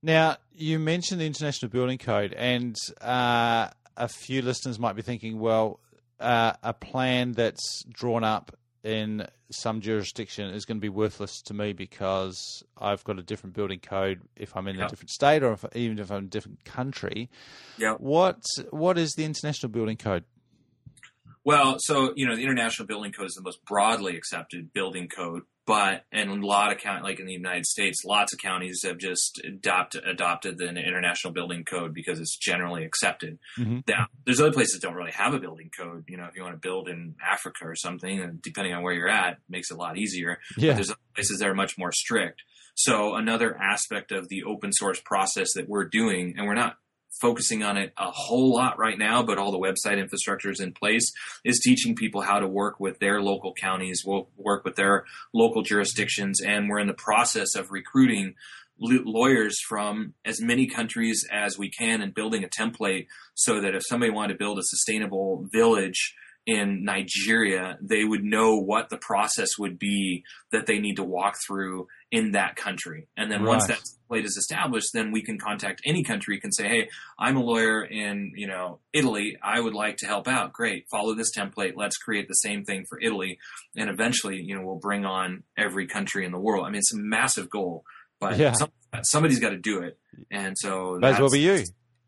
Now, 0.04 0.36
you 0.54 0.80
mentioned 0.80 1.22
the 1.22 1.26
International 1.26 1.70
Building 1.70 1.98
Code, 1.98 2.34
and 2.34 2.76
uh, 3.02 3.70
a 3.96 4.08
few 4.10 4.42
listeners 4.42 4.78
might 4.78 4.98
be 4.98 5.02
thinking, 5.02 5.39
well, 5.39 5.80
uh, 6.20 6.54
a 6.62 6.74
plan 6.74 7.32
that's 7.32 7.84
drawn 7.89 8.26
up 8.26 8.56
in 8.84 9.26
some 9.50 9.80
jurisdiction 9.80 10.54
is 10.54 10.66
going 10.66 10.78
to 10.78 10.82
be 10.82 10.89
worthless 10.89 11.42
to 11.44 11.54
me 11.54 11.72
because 11.72 12.63
I've 12.78 13.04
got 13.06 13.18
a 13.18 13.24
different 13.24 13.56
building 13.56 13.80
code 13.80 14.22
if 14.36 14.58
I'm 14.58 14.68
in 14.68 14.78
a 14.80 14.89
different 14.89 15.10
state 15.10 15.42
or 15.42 15.54
if, 15.54 15.63
even 15.74 16.00
if 16.00 16.12
I'm 16.12 16.18
in 16.20 16.24
a 16.26 16.28
different 16.28 16.66
country. 16.66 17.30
Yeah. 17.78 17.94
What 17.94 18.42
What 18.72 18.98
is 18.98 19.13
the 19.13 19.24
International 19.24 19.72
Building 19.72 19.96
Code? 19.96 20.26
Well, 21.46 21.78
so 21.80 22.13
you 22.16 22.28
know, 22.28 22.36
the 22.36 22.44
International 22.44 22.86
Building 22.86 23.12
Code 23.13 23.28
is 23.28 23.34
the 23.34 23.42
most 23.42 23.63
broadly 23.66 24.18
accepted 24.18 24.74
building 24.74 25.08
code, 25.08 25.44
but 25.65 26.06
in 26.12 26.30
a 26.30 26.45
lot 26.45 26.71
of 26.71 26.78
counties, 26.78 27.04
like 27.04 27.19
in 27.19 27.26
the 27.26 27.34
United 27.34 27.65
States, 27.65 28.04
lots 28.06 28.34
of 28.34 28.39
counties 28.39 28.82
have 28.84 28.97
just 28.97 29.39
adopt, 29.45 29.95
adopted 29.95 30.58
the 30.58 30.67
International 30.69 31.34
Building 31.34 31.63
Code 31.63 31.93
because 31.93 32.19
it's 32.19 32.36
generally 32.38 32.84
accepted. 32.84 33.39
Mhm. 33.58 33.84
Now, 33.88 34.08
there's 34.26 34.41
other 34.41 34.52
places 34.52 34.80
that 34.80 34.88
don't 34.88 34.95
really 34.95 35.12
have 35.12 35.34
a 35.34 35.39
building 35.39 35.69
code. 35.78 36.04
You 36.08 36.17
know, 36.17 36.26
if 36.26 36.36
you 36.36 36.41
want 36.43 36.54
to 36.56 36.60
build 36.60 36.89
in 36.89 37.15
Africa 37.26 37.65
or 37.65 37.76
something, 37.76 38.19
and 38.19 38.41
depending 38.41 38.73
on 38.73 38.84
where 38.84 38.93
you're 38.93 39.10
at, 39.10 39.38
makes 39.47 39.71
it 39.71 39.76
a 39.76 39.78
lot 39.78 39.97
easier. 39.97 40.39
But 40.56 40.63
Yeah. 40.63 40.73
there's 40.73 40.89
other 40.89 40.99
places 41.15 41.39
that 41.39 41.47
are 41.47 41.56
much 41.56 41.78
more 41.78 41.91
strict. 41.91 42.41
So 42.76 43.15
another 43.15 43.56
aspect 43.62 44.12
of 44.12 44.30
the 44.30 44.43
open 44.43 44.73
source 44.73 44.99
process 45.06 45.54
that 45.54 45.69
we're 45.69 45.86
doing, 45.86 46.36
and 46.38 46.47
we're 46.47 46.56
not 46.56 46.78
focusing 47.19 47.63
on 47.63 47.78
it 47.78 47.93
a 47.97 48.10
whole 48.12 48.54
lot 48.54 48.78
right 48.78 48.97
now, 48.97 49.23
but 49.23 49.38
all 49.38 49.52
the 49.52 49.60
website 49.60 49.99
infrastructure 49.99 50.49
is 50.49 50.60
in 50.60 50.73
place, 50.73 51.12
is 51.43 51.60
teaching 51.60 51.95
people 51.95 52.21
how 52.21 52.39
to 52.39 52.47
work 52.47 52.80
with 52.80 52.99
their 52.99 53.21
local 53.21 53.54
counties, 53.54 54.04
wo- 54.06 54.28
work 54.38 54.63
with 54.65 54.76
their 54.76 55.06
local 55.34 55.62
jurisdictions, 55.62 56.41
and 56.41 56.69
we're 56.69 56.80
in 56.80 56.88
the 56.88 56.93
process 56.93 57.56
of 57.56 57.71
recruiting 57.71 58.36
lawyers 58.80 59.60
from 59.67 60.13
as 60.26 60.41
many 60.41 60.67
countries 60.67 61.26
as 61.32 61.58
we 61.58 61.69
can 61.69 62.02
and 62.02 62.13
building 62.13 62.43
a 62.43 62.47
template 62.47 63.08
so 63.34 63.62
that 63.62 63.76
if 63.76 63.84
somebody 63.86 64.12
wanted 64.12 64.34
to 64.34 64.39
build 64.39 64.58
a 64.58 64.63
sustainable 64.63 65.47
village 65.52 66.15
in 66.45 66.84
Nigeria, 66.84 67.77
they 67.82 68.03
would 68.03 68.23
know 68.23 68.58
what 68.58 68.89
the 68.89 68.97
process 68.97 69.49
would 69.58 69.79
be 69.79 70.23
that 70.51 70.65
they 70.65 70.79
need 70.79 70.95
to 70.97 71.03
walk 71.03 71.36
through 71.47 71.88
in 72.12 72.32
that 72.34 72.56
country. 72.58 73.08
And 73.15 73.32
then 73.32 73.43
once 73.43 73.67
that 73.67 73.79
template 74.12 74.25
is 74.25 74.36
established, 74.36 74.89
then 74.93 75.12
we 75.12 75.21
can 75.23 75.39
contact 75.39 75.82
any 75.86 76.03
country 76.03 76.39
can 76.41 76.51
say, 76.51 76.67
Hey, 76.67 76.89
I'm 77.17 77.38
a 77.38 77.43
lawyer 77.43 77.82
in, 77.84 78.34
you 78.36 78.47
know, 78.47 78.79
Italy. 78.91 79.38
I 79.41 79.60
would 79.60 79.73
like 79.73 79.97
to 79.97 80.06
help 80.06 80.27
out. 80.27 80.51
Great. 80.51 80.86
Follow 80.91 81.15
this 81.15 81.32
template. 81.36 81.73
Let's 81.77 81.95
create 81.97 82.27
the 82.27 82.34
same 82.36 82.65
thing 82.65 82.86
for 82.89 82.99
Italy. 82.99 83.39
And 83.77 83.89
eventually, 83.89 84.41
you 84.41 84.56
know, 84.56 84.65
we'll 84.65 84.79
bring 84.79 85.06
on 85.06 85.43
every 85.58 85.88
country 85.88 86.25
in 86.25 86.32
the 86.34 86.39
world. 86.39 86.65
I 86.65 86.69
mean, 86.69 86.79
it's 86.79 86.93
a 86.93 86.97
massive 86.99 87.49
goal, 87.49 87.86
but 88.19 88.38
Yeah. 88.38 88.51
some, 88.51 88.69
somebody's 89.03 89.39
got 89.39 89.51
to 89.51 89.58
do 89.58 89.79
it. 89.79 89.97
And 90.29 90.58
so 90.58 90.99
that's, 91.01 91.15
that's- 91.17 91.32
be 91.32 91.39
you. 91.39 91.63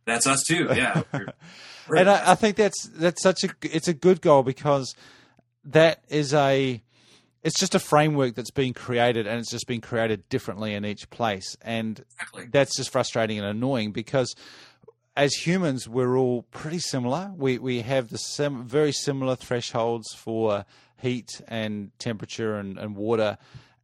That's 0.05 0.27
us 0.27 0.43
too. 0.47 0.67
Yeah. 0.75 1.01
We're- 1.87 2.01
and 2.01 2.09
I, 2.09 2.31
I 2.31 2.35
think 2.35 2.55
that's 2.55 2.89
that's 2.93 3.21
such 3.21 3.43
a 3.43 3.49
it's 3.61 3.87
a 3.87 3.93
good 3.93 4.21
goal 4.21 4.43
because 4.43 4.95
that 5.65 6.03
is 6.09 6.33
a 6.33 6.81
it's 7.45 7.59
just 7.59 7.75
a 7.75 7.79
framework 7.79 8.33
that's 8.33 8.49
being 8.49 8.73
created 8.73 9.27
and 9.27 9.39
it's 9.39 9.51
just 9.51 9.67
being 9.67 9.81
created 9.81 10.27
differently 10.29 10.73
in 10.73 10.83
each 10.83 11.07
place. 11.11 11.55
And 11.61 12.03
exactly. 12.19 12.47
that's 12.51 12.75
just 12.75 12.89
frustrating 12.89 13.37
and 13.37 13.45
annoying 13.45 13.91
because 13.91 14.35
as 15.15 15.31
humans 15.33 15.87
we're 15.87 16.17
all 16.17 16.43
pretty 16.51 16.79
similar. 16.79 17.31
We 17.37 17.59
we 17.59 17.81
have 17.81 18.09
the 18.09 18.17
sim, 18.17 18.65
very 18.67 18.91
similar 18.91 19.35
thresholds 19.35 20.13
for 20.15 20.65
heat 20.99 21.41
and 21.47 21.91
temperature 21.99 22.55
and, 22.55 22.79
and 22.79 22.95
water. 22.95 23.37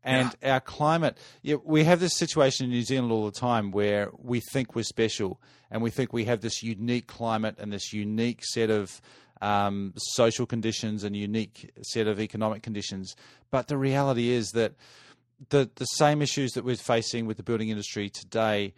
And 0.04 0.36
our 0.44 0.60
climate 0.60 1.18
yeah, 1.44 1.58
we 1.64 1.84
have 1.84 2.00
this 2.00 2.18
situation 2.18 2.66
in 2.66 2.72
New 2.72 2.82
Zealand 2.82 3.12
all 3.12 3.26
the 3.26 3.40
time 3.40 3.70
where 3.70 4.10
we 4.18 4.40
think 4.40 4.76
we're 4.76 4.84
special 4.84 5.40
and 5.72 5.82
we 5.82 5.90
think 5.90 6.14
we 6.14 6.26
have 6.26 6.42
this 6.42 6.62
unique 6.62 7.08
climate 7.08 7.56
and 7.58 7.72
this 7.72 7.94
unique 7.94 8.44
set 8.44 8.70
of 8.70 9.02
um, 9.42 9.94
social 9.98 10.46
conditions 10.46 11.04
and 11.04 11.16
unique 11.16 11.72
set 11.82 12.08
of 12.08 12.20
economic 12.20 12.62
conditions 12.62 13.16
but 13.50 13.68
the 13.68 13.78
reality 13.78 14.30
is 14.30 14.50
that 14.52 14.74
the 15.50 15.70
the 15.76 15.86
same 15.86 16.22
issues 16.22 16.52
that 16.52 16.64
we're 16.64 16.76
facing 16.76 17.26
with 17.26 17.38
the 17.38 17.44
building 17.44 17.70
industry 17.70 18.10
today 18.10 18.74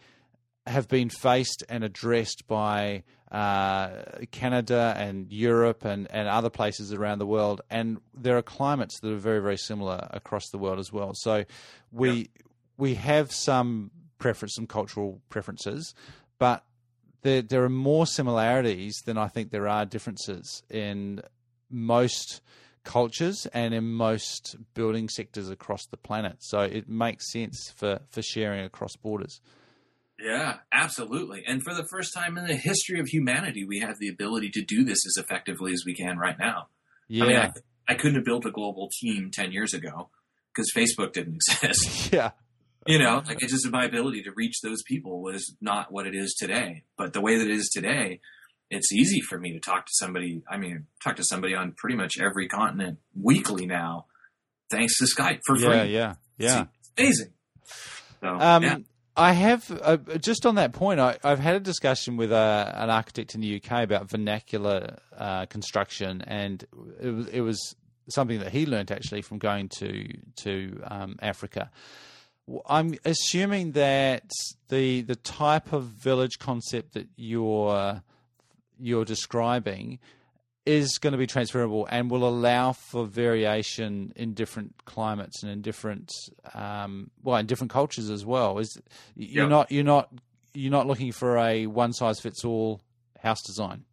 have 0.65 0.87
been 0.87 1.09
faced 1.09 1.63
and 1.67 1.83
addressed 1.83 2.47
by 2.47 3.03
uh, 3.31 3.89
Canada 4.31 4.93
and 4.97 5.31
Europe 5.31 5.83
and, 5.83 6.09
and 6.11 6.27
other 6.27 6.49
places 6.49 6.93
around 6.93 7.19
the 7.19 7.25
world. 7.25 7.61
And 7.69 7.99
there 8.13 8.37
are 8.37 8.41
climates 8.41 8.99
that 8.99 9.11
are 9.11 9.17
very, 9.17 9.41
very 9.41 9.57
similar 9.57 10.07
across 10.11 10.49
the 10.49 10.57
world 10.57 10.79
as 10.79 10.93
well. 10.93 11.11
So 11.15 11.43
we 11.91 12.11
yep. 12.11 12.27
we 12.77 12.95
have 12.95 13.31
some 13.31 13.91
preference, 14.19 14.55
some 14.55 14.67
cultural 14.67 15.21
preferences, 15.29 15.93
but 16.39 16.63
there 17.23 17.41
there 17.41 17.63
are 17.63 17.69
more 17.69 18.05
similarities 18.05 19.01
than 19.05 19.17
I 19.17 19.27
think 19.27 19.51
there 19.51 19.67
are 19.67 19.85
differences 19.85 20.63
in 20.69 21.21
most 21.69 22.41
cultures 22.83 23.47
and 23.53 23.73
in 23.73 23.91
most 23.91 24.55
building 24.73 25.09
sectors 25.09 25.49
across 25.49 25.85
the 25.85 25.97
planet. 25.97 26.37
So 26.39 26.59
it 26.59 26.89
makes 26.89 27.31
sense 27.31 27.71
for, 27.75 28.01
for 28.09 28.21
sharing 28.21 28.65
across 28.65 28.95
borders. 28.95 29.41
Yeah, 30.19 30.57
absolutely. 30.71 31.43
And 31.47 31.63
for 31.63 31.73
the 31.73 31.85
first 31.89 32.13
time 32.13 32.37
in 32.37 32.45
the 32.45 32.55
history 32.55 32.99
of 32.99 33.07
humanity, 33.07 33.65
we 33.65 33.79
have 33.79 33.99
the 33.99 34.09
ability 34.09 34.49
to 34.51 34.61
do 34.61 34.83
this 34.83 34.99
as 35.05 35.15
effectively 35.17 35.73
as 35.73 35.83
we 35.85 35.95
can 35.95 36.17
right 36.17 36.37
now. 36.37 36.67
Yeah. 37.07 37.23
I, 37.23 37.27
mean, 37.27 37.37
I, 37.37 37.51
I 37.87 37.95
couldn't 37.95 38.15
have 38.15 38.25
built 38.25 38.45
a 38.45 38.51
global 38.51 38.89
team 39.01 39.31
10 39.31 39.51
years 39.51 39.73
ago 39.73 40.09
because 40.53 40.71
Facebook 40.75 41.13
didn't 41.13 41.41
exist. 41.63 42.13
yeah. 42.13 42.31
You 42.85 42.99
know, 42.99 43.23
like 43.25 43.41
it's 43.41 43.51
just 43.51 43.69
my 43.71 43.85
ability 43.85 44.23
to 44.23 44.31
reach 44.35 44.61
those 44.61 44.83
people 44.83 45.21
was 45.21 45.55
not 45.61 45.91
what 45.91 46.05
it 46.05 46.15
is 46.15 46.33
today. 46.33 46.83
But 46.97 47.13
the 47.13 47.21
way 47.21 47.37
that 47.37 47.47
it 47.47 47.55
is 47.55 47.69
today, 47.73 48.19
it's 48.69 48.91
easy 48.91 49.21
for 49.21 49.39
me 49.39 49.53
to 49.53 49.59
talk 49.59 49.85
to 49.85 49.91
somebody. 49.93 50.43
I 50.49 50.57
mean, 50.57 50.87
talk 51.03 51.15
to 51.17 51.23
somebody 51.23 51.55
on 51.55 51.73
pretty 51.77 51.95
much 51.95 52.19
every 52.19 52.47
continent 52.47 52.99
weekly 53.19 53.65
now, 53.65 54.07
thanks 54.69 54.97
to 54.97 55.05
Skype 55.05 55.39
for 55.45 55.55
free. 55.55 55.67
Yeah, 55.67 55.83
yeah, 55.83 56.15
yeah. 56.37 56.65
It's 56.79 56.91
amazing. 56.97 57.33
So, 58.21 58.27
um, 58.27 58.63
yeah. 58.63 58.77
I 59.15 59.33
have 59.33 59.69
uh, 59.81 59.97
just 60.17 60.45
on 60.45 60.55
that 60.55 60.73
point. 60.73 60.99
I, 60.99 61.17
have 61.23 61.39
had 61.39 61.55
a 61.55 61.59
discussion 61.59 62.17
with 62.17 62.31
uh, 62.31 62.71
an 62.75 62.89
architect 62.89 63.35
in 63.35 63.41
the 63.41 63.61
UK 63.61 63.83
about 63.83 64.09
vernacular 64.09 64.97
uh, 65.15 65.45
construction, 65.45 66.23
and 66.25 66.65
it 66.99 67.09
was, 67.09 67.27
it 67.27 67.41
was, 67.41 67.75
something 68.09 68.39
that 68.39 68.51
he 68.51 68.65
learnt 68.65 68.91
actually 68.91 69.21
from 69.21 69.37
going 69.37 69.69
to 69.69 70.05
to 70.35 70.81
um, 70.85 71.15
Africa. 71.21 71.71
I'm 72.67 72.95
assuming 73.05 73.71
that 73.73 74.29
the 74.69 75.01
the 75.01 75.15
type 75.15 75.71
of 75.71 75.85
village 75.85 76.39
concept 76.39 76.93
that 76.93 77.07
you're 77.15 78.01
you're 78.79 79.05
describing 79.05 79.99
is 80.65 80.97
going 80.97 81.11
to 81.11 81.17
be 81.17 81.27
transferable 81.27 81.87
and 81.89 82.09
will 82.09 82.27
allow 82.27 82.71
for 82.71 83.05
variation 83.05 84.13
in 84.15 84.33
different 84.33 84.73
climates 84.85 85.43
and 85.43 85.51
in 85.51 85.61
different 85.61 86.11
um, 86.53 87.11
well 87.21 87.37
in 87.37 87.45
different 87.45 87.71
cultures 87.71 88.09
as 88.09 88.25
well. 88.25 88.59
Is 88.59 88.77
you're 89.15 89.49
not 89.49 89.71
you're 89.71 89.83
not 89.83 90.09
you're 90.53 90.71
not 90.71 90.87
looking 90.87 91.11
for 91.11 91.37
a 91.37 91.67
one 91.67 91.93
size 91.93 92.19
fits 92.19 92.43
all 92.45 92.81
house 93.19 93.41
design. 93.41 93.85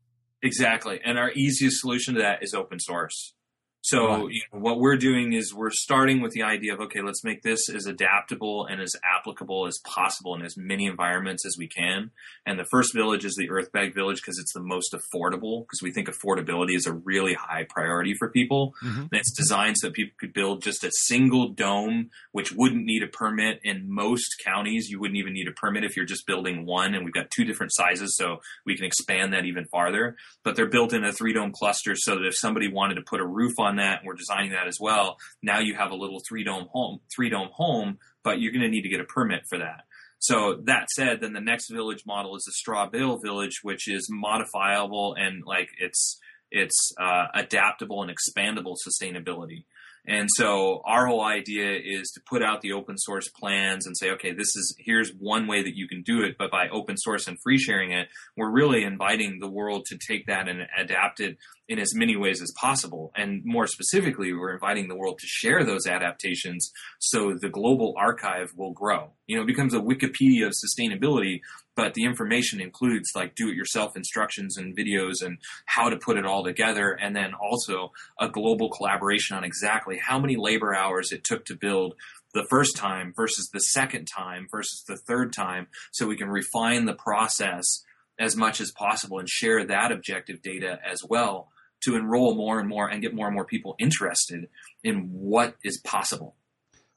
Exactly, 0.43 1.01
and 1.05 1.19
our 1.19 1.31
easiest 1.33 1.81
solution 1.81 2.15
to 2.15 2.21
that 2.21 2.43
is 2.43 2.55
open 2.55 2.81
source. 2.81 3.35
So 3.83 4.07
right. 4.07 4.31
you 4.31 4.43
know, 4.53 4.61
what 4.61 4.79
we're 4.79 4.97
doing 4.97 5.33
is 5.33 5.55
we're 5.55 5.71
starting 5.71 6.21
with 6.21 6.33
the 6.33 6.43
idea 6.43 6.75
of 6.75 6.81
okay, 6.81 7.01
let's 7.01 7.25
make 7.25 7.43
this 7.43 7.69
as 7.69 7.87
adaptable 7.87 8.67
and 8.67 8.81
as 8.81 8.93
applicable 9.05 9.67
as 9.67 9.79
possible 9.85 10.35
in 10.35 10.43
as 10.43 10.57
many 10.57 10.87
environments 10.87 11.47
as 11.47 11.57
we 11.59 11.67
can. 11.67 12.11
And 12.45 12.59
the 12.59 12.67
first 12.71 12.95
village 12.95 13.25
is 13.25 13.35
the 13.37 13.49
Earthbag 13.49 13.95
Village 13.95 14.21
because 14.21 14.39
it's 14.39 14.53
the 14.53 14.63
most 14.63 14.93
affordable 14.95 15.65
because 15.65 15.81
we 15.83 15.93
think 15.93 16.09
affordability 16.09 16.77
is 16.77 16.87
a 16.87 16.93
really 16.93 17.35
high 17.35 17.67
priority 17.69 18.15
for 18.19 18.29
people. 18.29 18.75
Mm-hmm. 18.85 19.01
And 19.01 19.13
it's 19.13 19.33
designed 19.33 19.77
so 19.79 19.89
that 19.89 19.95
people 19.95 20.15
could 20.21 20.33
build 20.33 20.63
just 20.63 20.85
a 20.85 20.91
single 20.93 21.49
dome, 21.49 22.11
which 22.33 22.53
wouldn't 22.53 22.85
need 22.85 23.03
a 23.03 23.07
permit. 23.07 23.61
In 23.65 23.85
most 23.93 24.43
counties, 24.45 24.89
you 24.91 25.01
wouldn't 25.01 25.19
even 25.19 25.33
need 25.33 25.49
a 25.49 25.53
permit 25.53 25.85
if 25.85 25.97
you're 25.97 26.05
just 26.05 26.27
building 26.27 26.67
one. 26.67 26.95
And 26.95 27.05
we've 27.05 27.15
got 27.15 27.31
two 27.31 27.45
different 27.45 27.73
sizes, 27.75 28.17
so 28.17 28.41
we 28.67 28.77
can 28.77 28.85
expand 28.85 29.33
that 29.33 29.45
even 29.47 29.65
farther. 29.67 30.17
But 30.45 30.57
they're 30.57 30.69
built 30.69 30.93
in 30.93 31.05
a 31.05 31.13
three 31.13 31.33
dome 31.33 31.53
cluster 31.53 31.95
so 31.97 32.17
that 32.17 32.27
if 32.27 32.37
somebody 32.37 32.69
wanted 32.69 32.97
to 32.97 33.03
put 33.03 33.21
a 33.21 33.27
roof 33.27 33.59
on 33.59 33.70
on 33.71 33.77
that 33.77 34.01
and 34.01 34.07
we're 34.07 34.15
designing 34.15 34.51
that 34.51 34.67
as 34.67 34.79
well. 34.81 35.17
Now 35.43 35.61
you 35.61 35.75
have 35.77 35.93
a 35.93 35.97
little 35.97 36.21
three 36.29 36.45
dome 36.45 36.69
home, 36.73 37.01
three 37.15 37.31
dome 37.31 37.51
home, 37.53 37.99
but 38.25 38.41
you're 38.41 38.53
going 38.53 38.63
to 38.63 38.69
need 38.69 38.83
to 38.83 38.89
get 38.89 39.01
a 39.01 39.05
permit 39.05 39.43
for 39.49 39.59
that. 39.59 39.85
So 40.19 40.61
that 40.65 40.91
said, 40.91 41.21
then 41.21 41.33
the 41.33 41.41
next 41.41 41.71
village 41.71 42.05
model 42.07 42.37
is 42.37 42.45
the 42.45 42.53
straw 42.53 42.89
bale 42.89 43.19
village, 43.19 43.61
which 43.63 43.89
is 43.89 44.09
modifiable 44.11 45.15
and 45.19 45.43
like 45.47 45.69
it's 45.79 46.19
it's 46.51 46.93
uh, 47.01 47.27
adaptable 47.33 48.03
and 48.03 48.11
expandable 48.11 48.75
sustainability. 48.87 49.65
And 50.07 50.29
so 50.35 50.83
our 50.87 51.07
whole 51.07 51.23
idea 51.23 51.77
is 51.77 52.11
to 52.13 52.21
put 52.29 52.43
out 52.43 52.63
the 52.63 52.73
open 52.73 52.97
source 52.99 53.29
plans 53.29 53.87
and 53.87 53.97
say, 53.97 54.11
okay, 54.13 54.33
this 54.33 54.57
is 54.57 54.75
here's 54.79 55.11
one 55.11 55.47
way 55.47 55.63
that 55.63 55.77
you 55.77 55.87
can 55.89 56.03
do 56.03 56.23
it, 56.23 56.37
but 56.39 56.51
by 56.51 56.69
open 56.69 56.97
source 56.97 57.29
and 57.29 57.39
free 57.43 57.59
sharing 57.59 57.93
it, 57.93 58.09
we're 58.37 58.51
really 58.51 58.83
inviting 58.83 59.39
the 59.39 59.51
world 59.51 59.85
to 59.87 59.99
take 59.99 60.27
that 60.27 60.49
and 60.49 60.67
adapt 60.77 61.21
it 61.21 61.37
in 61.71 61.79
as 61.79 61.95
many 61.95 62.17
ways 62.17 62.43
as 62.43 62.53
possible. 62.61 63.13
And 63.17 63.43
more 63.45 63.69
specifically, 63.69 64.33
we're 64.33 64.53
inviting 64.53 64.89
the 64.89 64.97
world 64.97 65.21
to 65.21 65.27
share 65.29 65.65
those 65.65 65.87
adaptations 65.87 66.73
so 66.99 67.37
the 67.41 67.49
global 67.49 67.95
archive 67.97 68.51
will 68.57 68.73
grow. 68.73 69.13
You 69.29 69.37
know, 69.37 69.43
it 69.43 69.47
becomes 69.47 69.73
a 69.73 69.79
Wikipedia 69.79 70.47
of 70.47 70.53
sustainability, 70.53 71.43
but 71.77 71.95
the 71.95 72.05
information 72.05 72.61
includes 72.61 73.11
like 73.15 73.37
do 73.37 73.49
it 73.49 73.55
yourself 73.55 73.97
instructions 73.97 74.57
and 74.57 74.77
videos 74.77 75.23
and 75.25 75.39
how 75.65 75.89
to 75.89 75.97
put 75.97 76.19
it 76.19 76.27
all 76.27 76.43
together. 76.43 76.91
And 76.91 77.15
then 77.15 77.35
also 77.35 77.93
a 78.19 78.29
global 78.29 78.69
collaboration 78.69 79.37
on 79.37 79.45
exactly 79.45 79.97
how 79.97 80.19
many 80.19 80.35
labor 80.37 80.75
hours 80.75 81.13
it 81.13 81.23
took 81.23 81.45
to 81.45 81.55
build 81.55 81.95
the 82.35 82.47
first 82.51 82.77
time 82.77 83.13
versus 83.15 83.49
the 83.53 83.61
second 83.61 84.07
time 84.07 84.49
versus 84.51 84.83
the 84.89 84.97
third 84.97 85.33
time 85.33 85.69
so 85.93 86.09
we 86.09 86.17
can 86.17 86.29
refine 86.29 86.87
the 86.87 86.95
process 86.95 87.85
as 88.19 88.37
much 88.37 88.61
as 88.61 88.73
possible 88.73 89.21
and 89.21 89.29
share 89.29 89.65
that 89.65 89.93
objective 89.93 90.43
data 90.43 90.81
as 90.85 91.03
well 91.09 91.49
to 91.81 91.97
enroll 91.97 92.35
more 92.35 92.61
and 92.61 92.69
more 92.69 92.89
and 92.89 93.03
get 93.03 93.15
more 93.15 93.27
and 93.27 93.35
more 93.35 93.45
people 93.45 93.75
interested 93.79 94.49
in 94.85 95.09
what 95.13 95.57
is 95.65 95.79
possible. 95.79 96.37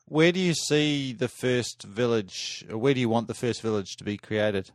Where 0.08 0.32
do 0.32 0.40
you 0.40 0.54
see 0.54 1.14
the 1.14 1.28
first 1.30 1.84
village, 1.84 2.66
where 2.70 2.94
do 2.94 3.00
you 3.00 3.10
want 3.10 3.28
the 3.28 3.34
first 3.34 3.62
village 3.62 3.96
to 3.98 4.04
be 4.04 4.18
created? 4.18 4.72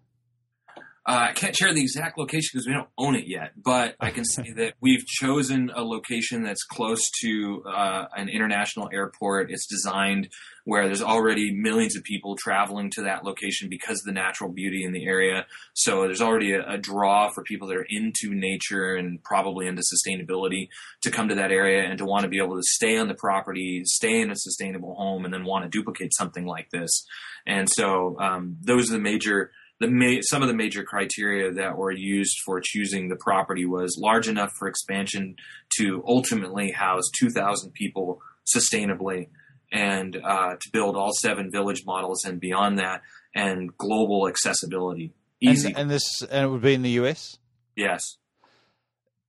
Uh, 1.08 1.28
I 1.30 1.32
can't 1.32 1.56
share 1.56 1.72
the 1.72 1.80
exact 1.80 2.18
location 2.18 2.50
because 2.52 2.66
we 2.66 2.74
don't 2.74 2.90
own 2.98 3.14
it 3.14 3.24
yet, 3.26 3.52
but 3.56 3.96
I 3.98 4.10
can 4.10 4.26
say 4.26 4.52
that 4.56 4.74
we've 4.82 5.06
chosen 5.06 5.70
a 5.74 5.82
location 5.82 6.42
that's 6.42 6.64
close 6.64 7.00
to 7.22 7.62
uh, 7.66 8.04
an 8.14 8.28
international 8.28 8.90
airport. 8.92 9.50
It's 9.50 9.66
designed 9.66 10.28
where 10.64 10.84
there's 10.84 11.00
already 11.00 11.50
millions 11.50 11.96
of 11.96 12.04
people 12.04 12.36
traveling 12.36 12.90
to 12.90 13.02
that 13.04 13.24
location 13.24 13.70
because 13.70 14.00
of 14.00 14.04
the 14.04 14.12
natural 14.12 14.52
beauty 14.52 14.84
in 14.84 14.92
the 14.92 15.06
area. 15.06 15.46
So 15.72 16.02
there's 16.02 16.20
already 16.20 16.52
a, 16.52 16.72
a 16.72 16.76
draw 16.76 17.30
for 17.30 17.42
people 17.42 17.68
that 17.68 17.78
are 17.78 17.86
into 17.88 18.34
nature 18.34 18.94
and 18.94 19.22
probably 19.22 19.66
into 19.66 19.80
sustainability 19.82 20.68
to 21.04 21.10
come 21.10 21.30
to 21.30 21.36
that 21.36 21.50
area 21.50 21.84
and 21.84 21.96
to 22.00 22.04
want 22.04 22.24
to 22.24 22.28
be 22.28 22.36
able 22.36 22.56
to 22.56 22.62
stay 22.62 22.98
on 22.98 23.08
the 23.08 23.14
property, 23.14 23.80
stay 23.86 24.20
in 24.20 24.30
a 24.30 24.36
sustainable 24.36 24.94
home, 24.94 25.24
and 25.24 25.32
then 25.32 25.46
want 25.46 25.64
to 25.64 25.70
duplicate 25.70 26.12
something 26.14 26.44
like 26.44 26.68
this. 26.68 27.06
And 27.46 27.66
so 27.66 28.20
um, 28.20 28.58
those 28.60 28.90
are 28.90 28.92
the 28.92 28.98
major 28.98 29.52
the 29.80 29.88
ma- 29.88 30.20
some 30.22 30.42
of 30.42 30.48
the 30.48 30.54
major 30.54 30.82
criteria 30.82 31.52
that 31.52 31.76
were 31.76 31.92
used 31.92 32.38
for 32.44 32.60
choosing 32.62 33.08
the 33.08 33.16
property 33.16 33.64
was 33.64 33.98
large 34.00 34.28
enough 34.28 34.52
for 34.58 34.68
expansion 34.68 35.36
to 35.78 36.02
ultimately 36.06 36.72
house 36.72 37.04
2,000 37.18 37.72
people 37.72 38.20
sustainably, 38.56 39.28
and 39.70 40.16
uh, 40.24 40.54
to 40.54 40.70
build 40.72 40.96
all 40.96 41.12
seven 41.12 41.50
village 41.50 41.84
models 41.86 42.24
and 42.24 42.40
beyond 42.40 42.78
that, 42.78 43.02
and 43.34 43.76
global 43.76 44.28
accessibility. 44.28 45.12
Easy. 45.40 45.68
And, 45.68 45.78
and 45.78 45.90
this 45.90 46.22
and 46.22 46.46
it 46.46 46.48
would 46.48 46.62
be 46.62 46.74
in 46.74 46.82
the 46.82 46.90
US. 47.02 47.38
Yes. 47.76 48.16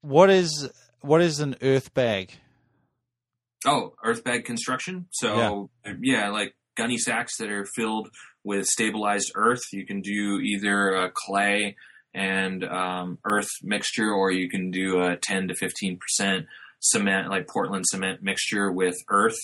What 0.01 0.29
is 0.29 0.69
what 1.01 1.21
is 1.21 1.39
an 1.39 1.55
earth 1.61 1.93
bag? 1.93 2.31
Oh, 3.65 3.93
earth 4.03 4.23
bag 4.23 4.45
construction. 4.45 5.07
So 5.11 5.69
yeah, 5.85 5.93
yeah 6.01 6.29
like 6.29 6.55
gunny 6.79 6.97
sacks 6.97 7.37
that 7.37 7.49
are 7.49 7.65
filled 7.75 8.09
with 8.43 8.65
stabilized 8.65 9.33
earth. 9.35 9.61
You 9.73 9.85
can 9.85 10.01
do 10.01 10.39
either 10.39 10.95
a 10.95 11.11
clay 11.13 11.75
and 12.13 12.63
um, 12.63 13.19
earth 13.29 13.49
mixture, 13.61 14.11
or 14.11 14.31
you 14.31 14.49
can 14.49 14.71
do 14.71 15.01
a 15.01 15.17
10 15.17 15.49
to 15.49 15.55
15 15.55 15.97
percent 15.97 16.45
cement, 16.79 17.29
like 17.29 17.47
Portland 17.47 17.85
cement 17.87 18.23
mixture 18.23 18.71
with 18.71 18.95
earth. 19.09 19.37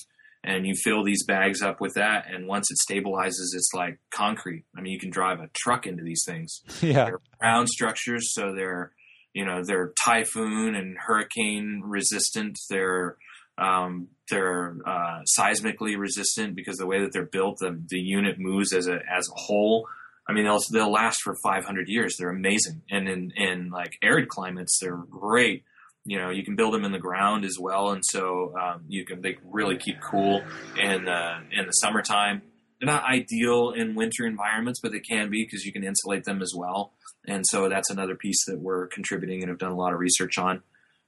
And 0.44 0.68
you 0.68 0.76
fill 0.76 1.04
these 1.04 1.26
bags 1.26 1.64
up 1.64 1.82
with 1.82 1.96
that, 1.96 2.26
and 2.32 2.48
once 2.48 2.68
it 2.70 2.78
stabilizes, 2.88 3.56
it's 3.56 3.72
like 3.74 3.98
concrete. 4.14 4.66
I 4.78 4.82
mean, 4.82 4.94
you 4.94 5.00
can 5.00 5.10
drive 5.10 5.40
a 5.40 5.50
truck 5.56 5.88
into 5.88 6.04
these 6.04 6.24
things. 6.24 6.62
Yeah, 6.84 7.06
they're 7.06 7.20
round 7.42 7.68
structures, 7.68 8.32
so 8.32 8.54
they're 8.54 8.92
you 9.34 9.44
know 9.44 9.64
they're 9.66 9.94
typhoon 10.04 10.76
and 10.76 10.98
hurricane 11.00 11.82
resistant. 11.84 12.60
They're 12.70 13.18
um, 13.58 14.10
they're 14.30 14.78
uh, 14.86 15.22
seismically 15.38 15.98
resistant 15.98 16.56
because 16.56 16.78
the 16.78 16.88
way 16.88 17.02
that 17.02 17.12
they're 17.14 17.26
built, 17.26 17.58
the, 17.60 17.80
the 17.90 18.00
unit 18.00 18.40
moves 18.40 18.74
as 18.74 18.88
a 18.88 19.00
as 19.12 19.30
a 19.30 19.36
whole. 19.36 19.88
I 20.28 20.34
mean, 20.34 20.46
they'll 20.46 20.62
they'll 20.72 20.92
last 20.92 21.22
for 21.22 21.36
500 21.44 21.88
years. 21.88 22.16
They're 22.18 22.30
amazing, 22.30 22.82
and 22.90 23.08
in 23.08 23.32
in 23.36 23.70
like 23.70 23.98
arid 24.02 24.28
climates, 24.28 24.80
they're 24.82 24.96
great. 24.96 25.64
You 26.08 26.20
know, 26.20 26.30
you 26.30 26.44
can 26.44 26.56
build 26.56 26.74
them 26.74 26.84
in 26.84 26.92
the 26.92 27.00
ground 27.00 27.46
as 27.46 27.58
well, 27.60 27.92
and 27.92 28.04
so 28.06 28.54
um, 28.60 28.84
you 28.88 29.06
can 29.06 29.22
they 29.22 29.38
really 29.44 29.78
keep 29.78 30.02
cool 30.02 30.44
in 30.80 31.06
the 31.06 31.38
in 31.52 31.66
the 31.66 31.72
summertime. 31.72 32.42
they're 32.80 32.88
not 32.88 33.04
ideal 33.04 33.72
in 33.72 33.96
winter 33.96 34.26
environments, 34.26 34.80
but 34.82 34.92
they 34.92 35.00
can 35.00 35.30
be 35.30 35.44
because 35.44 35.64
you 35.66 35.72
can 35.72 35.84
insulate 35.84 36.26
them 36.26 36.42
as 36.42 36.54
well. 36.56 36.94
And 37.28 37.44
so 37.48 37.70
that's 37.70 37.90
another 37.90 38.16
piece 38.16 38.46
that 38.46 38.60
we're 38.60 38.88
contributing 38.88 39.42
and 39.42 39.50
have 39.50 39.58
done 39.58 39.72
a 39.72 39.76
lot 39.76 39.94
of 39.94 40.00
research 40.00 40.38
on. 40.38 40.62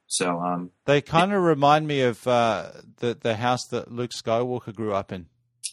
So 0.08 0.40
um, 0.40 0.72
they 0.86 1.02
kind 1.02 1.34
of 1.34 1.42
remind 1.42 1.88
me 1.88 2.02
of 2.02 2.26
uh, 2.28 2.72
the 2.98 3.18
the 3.20 3.36
house 3.36 3.66
that 3.68 3.92
Luke 3.92 4.12
Skywalker 4.12 4.74
grew 4.74 4.94
up 4.94 5.12
in. 5.12 5.28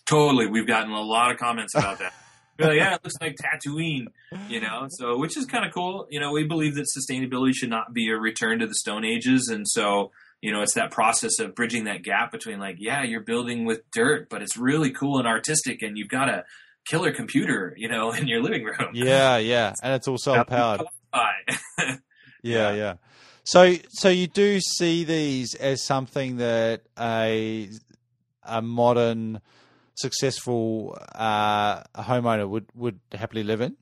Totally, 0.06 0.46
we've 0.46 0.66
gotten 0.66 0.92
a 0.92 1.00
lot 1.00 1.30
of 1.30 1.38
comments 1.38 1.74
about 1.74 1.98
that. 2.00 2.12
like, 2.58 2.76
yeah, 2.76 2.94
it 2.94 3.00
looks 3.04 3.14
like 3.20 3.36
Tatooine, 3.36 4.06
you 4.48 4.60
know. 4.60 4.86
So, 4.90 5.18
which 5.18 5.36
is 5.36 5.46
kind 5.46 5.64
of 5.64 5.72
cool. 5.72 6.06
You 6.10 6.20
know, 6.20 6.32
we 6.32 6.44
believe 6.44 6.74
that 6.74 6.86
sustainability 6.86 7.54
should 7.54 7.70
not 7.70 7.94
be 7.94 8.10
a 8.10 8.16
return 8.16 8.58
to 8.58 8.66
the 8.66 8.74
Stone 8.74 9.04
Ages, 9.04 9.48
and 9.48 9.66
so 9.68 10.10
you 10.44 10.52
know, 10.52 10.60
it's 10.60 10.74
that 10.74 10.90
process 10.90 11.38
of 11.38 11.54
bridging 11.54 11.84
that 11.84 12.02
gap 12.02 12.30
between 12.30 12.58
like, 12.58 12.76
yeah, 12.78 13.02
you're 13.02 13.22
building 13.22 13.64
with 13.64 13.80
dirt, 13.92 14.28
but 14.28 14.42
it's 14.42 14.58
really 14.58 14.90
cool 14.90 15.18
and 15.18 15.26
artistic, 15.26 15.80
and 15.80 15.96
you've 15.96 16.10
got 16.10 16.28
a 16.28 16.44
killer 16.84 17.12
computer, 17.12 17.72
you 17.78 17.88
know, 17.88 18.12
in 18.12 18.28
your 18.28 18.42
living 18.42 18.62
room. 18.62 18.90
Yeah, 18.92 19.38
yeah, 19.38 19.72
and 19.82 19.94
it's 19.94 20.06
all 20.06 20.18
solar 20.18 20.44
powered. 20.44 20.82
yeah, 22.42 22.74
yeah. 22.74 22.94
So, 23.44 23.74
so 23.90 24.08
you 24.08 24.26
do 24.26 24.58
see 24.60 25.04
these 25.04 25.54
as 25.54 25.84
something 25.84 26.38
that 26.38 26.82
a 26.98 27.68
a 28.42 28.62
modern, 28.62 29.40
successful 29.94 30.98
uh, 31.14 31.82
homeowner 31.94 32.48
would 32.48 32.66
would 32.74 33.00
happily 33.12 33.42
live 33.42 33.60
in. 33.60 33.76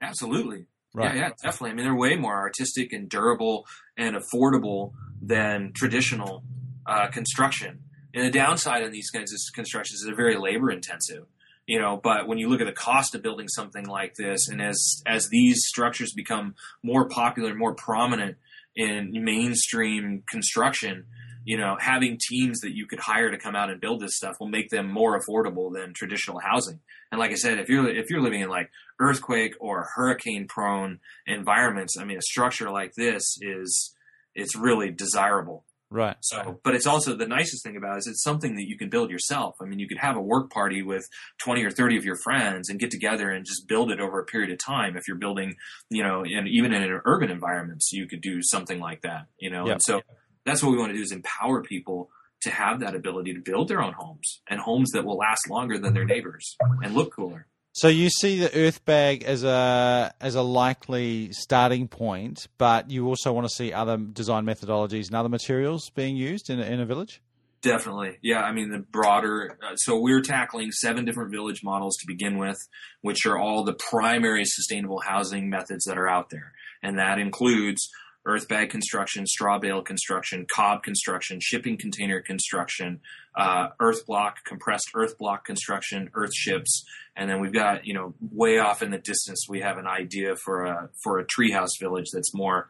Absolutely. 0.00 0.66
Right. 0.94 1.14
Yeah, 1.14 1.20
yeah, 1.20 1.30
definitely. 1.42 1.70
I 1.70 1.74
mean, 1.74 1.84
they're 1.84 1.94
way 1.94 2.16
more 2.16 2.34
artistic 2.34 2.92
and 2.92 3.08
durable 3.08 3.66
and 3.96 4.16
affordable 4.16 4.92
than 5.20 5.72
traditional 5.74 6.42
uh, 6.86 7.08
construction. 7.08 7.80
And 8.14 8.24
the 8.24 8.30
downside 8.30 8.82
of 8.82 8.90
these 8.90 9.10
kinds 9.10 9.32
of 9.32 9.38
constructions 9.54 10.00
is 10.00 10.06
they're 10.06 10.16
very 10.16 10.36
labor 10.36 10.70
intensive. 10.70 11.26
You 11.66 11.78
know, 11.78 12.00
but 12.02 12.26
when 12.26 12.38
you 12.38 12.48
look 12.48 12.62
at 12.62 12.66
the 12.66 12.72
cost 12.72 13.14
of 13.14 13.22
building 13.22 13.48
something 13.48 13.84
like 13.84 14.14
this, 14.14 14.48
and 14.48 14.62
as 14.62 15.02
as 15.06 15.28
these 15.28 15.66
structures 15.66 16.12
become 16.14 16.54
more 16.82 17.08
popular, 17.08 17.54
more 17.54 17.74
prominent 17.74 18.38
in 18.78 19.10
mainstream 19.12 20.22
construction, 20.30 21.04
you 21.44 21.58
know, 21.58 21.76
having 21.80 22.16
teams 22.30 22.60
that 22.60 22.74
you 22.74 22.86
could 22.86 23.00
hire 23.00 23.30
to 23.30 23.36
come 23.36 23.56
out 23.56 23.70
and 23.70 23.80
build 23.80 24.00
this 24.00 24.16
stuff 24.16 24.36
will 24.38 24.48
make 24.48 24.70
them 24.70 24.90
more 24.90 25.20
affordable 25.20 25.72
than 25.74 25.92
traditional 25.92 26.38
housing. 26.38 26.78
And 27.10 27.18
like 27.18 27.32
I 27.32 27.34
said, 27.34 27.58
if 27.58 27.68
you're 27.68 27.88
if 27.88 28.08
you're 28.08 28.22
living 28.22 28.40
in 28.40 28.48
like 28.48 28.70
earthquake 29.00 29.54
or 29.60 29.88
hurricane 29.96 30.46
prone 30.48 31.00
environments, 31.26 31.98
I 31.98 32.04
mean, 32.04 32.18
a 32.18 32.22
structure 32.22 32.70
like 32.70 32.92
this 32.94 33.36
is 33.40 33.94
it's 34.34 34.54
really 34.54 34.90
desirable. 34.90 35.64
Right. 35.90 36.16
So, 36.20 36.60
but 36.64 36.74
it's 36.74 36.86
also 36.86 37.16
the 37.16 37.26
nicest 37.26 37.64
thing 37.64 37.76
about 37.76 37.96
it 37.96 37.98
is 38.00 38.06
it's 38.08 38.22
something 38.22 38.56
that 38.56 38.66
you 38.68 38.76
can 38.76 38.90
build 38.90 39.10
yourself. 39.10 39.56
I 39.60 39.64
mean, 39.64 39.78
you 39.78 39.88
could 39.88 39.98
have 39.98 40.16
a 40.16 40.20
work 40.20 40.50
party 40.50 40.82
with 40.82 41.08
20 41.42 41.64
or 41.64 41.70
30 41.70 41.96
of 41.96 42.04
your 42.04 42.18
friends 42.22 42.68
and 42.68 42.78
get 42.78 42.90
together 42.90 43.30
and 43.30 43.46
just 43.46 43.66
build 43.66 43.90
it 43.90 43.98
over 43.98 44.20
a 44.20 44.24
period 44.24 44.50
of 44.50 44.58
time. 44.58 44.96
If 44.96 45.08
you're 45.08 45.16
building, 45.16 45.56
you 45.88 46.02
know, 46.02 46.24
and 46.24 46.46
even 46.46 46.74
in 46.74 46.82
an 46.82 47.00
urban 47.06 47.30
environments, 47.30 47.90
you 47.90 48.06
could 48.06 48.20
do 48.20 48.42
something 48.42 48.80
like 48.80 49.00
that, 49.02 49.26
you 49.38 49.50
know? 49.50 49.64
Yep. 49.64 49.72
And 49.72 49.82
so 49.82 50.00
that's 50.44 50.62
what 50.62 50.72
we 50.72 50.78
want 50.78 50.90
to 50.90 50.96
do 50.96 51.02
is 51.02 51.12
empower 51.12 51.62
people 51.62 52.10
to 52.42 52.50
have 52.50 52.80
that 52.80 52.94
ability 52.94 53.34
to 53.34 53.40
build 53.40 53.68
their 53.68 53.82
own 53.82 53.94
homes 53.94 54.42
and 54.48 54.60
homes 54.60 54.90
that 54.90 55.04
will 55.04 55.16
last 55.16 55.48
longer 55.48 55.78
than 55.78 55.94
their 55.94 56.04
neighbors 56.04 56.56
and 56.82 56.94
look 56.94 57.14
cooler. 57.14 57.46
So 57.72 57.88
you 57.88 58.10
see 58.10 58.40
the 58.40 58.52
earth 58.56 58.84
bag 58.84 59.22
as 59.22 59.44
a 59.44 60.12
as 60.20 60.34
a 60.34 60.42
likely 60.42 61.32
starting 61.32 61.86
point, 61.86 62.48
but 62.58 62.90
you 62.90 63.06
also 63.06 63.32
want 63.32 63.46
to 63.46 63.54
see 63.54 63.72
other 63.72 63.96
design 63.96 64.44
methodologies 64.44 65.06
and 65.06 65.14
other 65.14 65.28
materials 65.28 65.90
being 65.90 66.16
used 66.16 66.50
in 66.50 66.58
a, 66.58 66.64
in 66.64 66.80
a 66.80 66.86
village. 66.86 67.20
Definitely, 67.60 68.18
yeah. 68.22 68.42
I 68.42 68.52
mean, 68.52 68.70
the 68.70 68.78
broader. 68.78 69.58
Uh, 69.62 69.76
so 69.76 69.98
we're 69.98 70.22
tackling 70.22 70.70
seven 70.70 71.04
different 71.04 71.32
village 71.32 71.62
models 71.62 71.96
to 71.98 72.06
begin 72.06 72.38
with, 72.38 72.58
which 73.00 73.26
are 73.26 73.36
all 73.36 73.64
the 73.64 73.74
primary 73.74 74.44
sustainable 74.44 75.00
housing 75.00 75.50
methods 75.50 75.84
that 75.84 75.98
are 75.98 76.08
out 76.08 76.30
there, 76.30 76.52
and 76.82 76.98
that 76.98 77.18
includes 77.18 77.90
earth 78.28 78.46
bag 78.46 78.70
construction, 78.70 79.26
straw 79.26 79.58
bale 79.58 79.82
construction, 79.82 80.46
cob 80.54 80.82
construction, 80.82 81.40
shipping 81.40 81.76
container 81.76 82.20
construction, 82.20 83.00
uh, 83.34 83.68
earth 83.80 84.06
block, 84.06 84.44
compressed 84.44 84.90
earth 84.94 85.18
block 85.18 85.44
construction, 85.44 86.10
earth 86.14 86.34
ships, 86.34 86.84
and 87.16 87.28
then 87.28 87.40
we've 87.40 87.52
got 87.52 87.86
you 87.86 87.94
know 87.94 88.14
way 88.30 88.58
off 88.58 88.82
in 88.82 88.90
the 88.90 88.98
distance 88.98 89.46
we 89.48 89.60
have 89.60 89.78
an 89.78 89.86
idea 89.86 90.36
for 90.36 90.66
a 90.66 90.90
for 91.02 91.18
a 91.18 91.26
treehouse 91.26 91.80
village 91.80 92.06
that's 92.12 92.34
more 92.34 92.68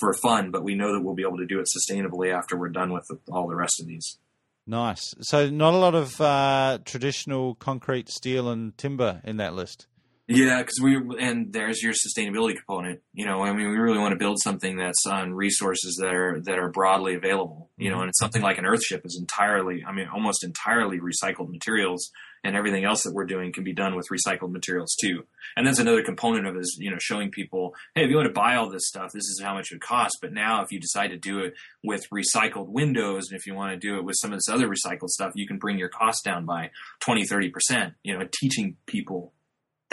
for 0.00 0.14
fun, 0.14 0.50
but 0.50 0.64
we 0.64 0.74
know 0.74 0.92
that 0.92 1.02
we'll 1.02 1.14
be 1.14 1.22
able 1.22 1.38
to 1.38 1.46
do 1.46 1.60
it 1.60 1.68
sustainably 1.68 2.32
after 2.32 2.56
we're 2.56 2.68
done 2.68 2.92
with 2.92 3.06
all 3.30 3.46
the 3.46 3.54
rest 3.54 3.80
of 3.80 3.86
these. 3.86 4.18
Nice. 4.66 5.14
So 5.20 5.50
not 5.50 5.74
a 5.74 5.76
lot 5.76 5.94
of 5.94 6.20
uh, 6.20 6.78
traditional 6.84 7.54
concrete, 7.54 8.08
steel, 8.08 8.48
and 8.48 8.76
timber 8.78 9.20
in 9.22 9.36
that 9.36 9.54
list. 9.54 9.86
Yeah, 10.26 10.62
because 10.62 10.80
we 10.82 10.96
and 11.20 11.52
there's 11.52 11.82
your 11.82 11.92
sustainability 11.92 12.56
component. 12.56 13.00
You 13.12 13.26
know, 13.26 13.42
I 13.42 13.52
mean, 13.52 13.68
we 13.68 13.76
really 13.76 13.98
want 13.98 14.12
to 14.12 14.18
build 14.18 14.38
something 14.42 14.78
that's 14.78 15.06
on 15.06 15.34
resources 15.34 15.98
that 16.00 16.14
are 16.14 16.40
that 16.44 16.58
are 16.58 16.70
broadly 16.70 17.14
available. 17.14 17.70
You 17.76 17.90
know, 17.90 17.96
mm-hmm. 17.96 18.02
and 18.02 18.08
it's 18.08 18.20
something 18.20 18.40
like 18.40 18.56
an 18.56 18.64
Earthship 18.64 19.04
is 19.04 19.18
entirely, 19.20 19.84
I 19.86 19.92
mean, 19.92 20.08
almost 20.08 20.42
entirely 20.42 20.98
recycled 20.98 21.50
materials, 21.50 22.10
and 22.42 22.56
everything 22.56 22.84
else 22.86 23.02
that 23.02 23.12
we're 23.12 23.26
doing 23.26 23.52
can 23.52 23.64
be 23.64 23.74
done 23.74 23.96
with 23.96 24.06
recycled 24.10 24.50
materials 24.50 24.96
too. 24.98 25.24
And 25.58 25.66
that's 25.66 25.78
another 25.78 26.02
component 26.02 26.46
of 26.46 26.56
is 26.56 26.74
you 26.80 26.90
know 26.90 26.98
showing 26.98 27.30
people, 27.30 27.74
hey, 27.94 28.04
if 28.04 28.10
you 28.10 28.16
want 28.16 28.28
to 28.28 28.32
buy 28.32 28.54
all 28.54 28.70
this 28.70 28.88
stuff, 28.88 29.10
this 29.12 29.24
is 29.24 29.42
how 29.44 29.52
much 29.52 29.70
it 29.70 29.74
would 29.74 29.82
cost. 29.82 30.16
But 30.22 30.32
now, 30.32 30.62
if 30.62 30.72
you 30.72 30.80
decide 30.80 31.08
to 31.08 31.18
do 31.18 31.40
it 31.40 31.52
with 31.82 32.08
recycled 32.08 32.68
windows, 32.68 33.28
and 33.30 33.38
if 33.38 33.46
you 33.46 33.54
want 33.54 33.72
to 33.72 33.78
do 33.78 33.98
it 33.98 34.04
with 34.04 34.16
some 34.18 34.32
of 34.32 34.38
this 34.38 34.48
other 34.48 34.68
recycled 34.68 35.10
stuff, 35.10 35.32
you 35.34 35.46
can 35.46 35.58
bring 35.58 35.76
your 35.76 35.90
cost 35.90 36.24
down 36.24 36.46
by 36.46 36.70
20, 37.00 37.26
30 37.26 37.50
percent. 37.50 37.94
You 38.02 38.18
know, 38.18 38.26
teaching 38.40 38.76
people 38.86 39.34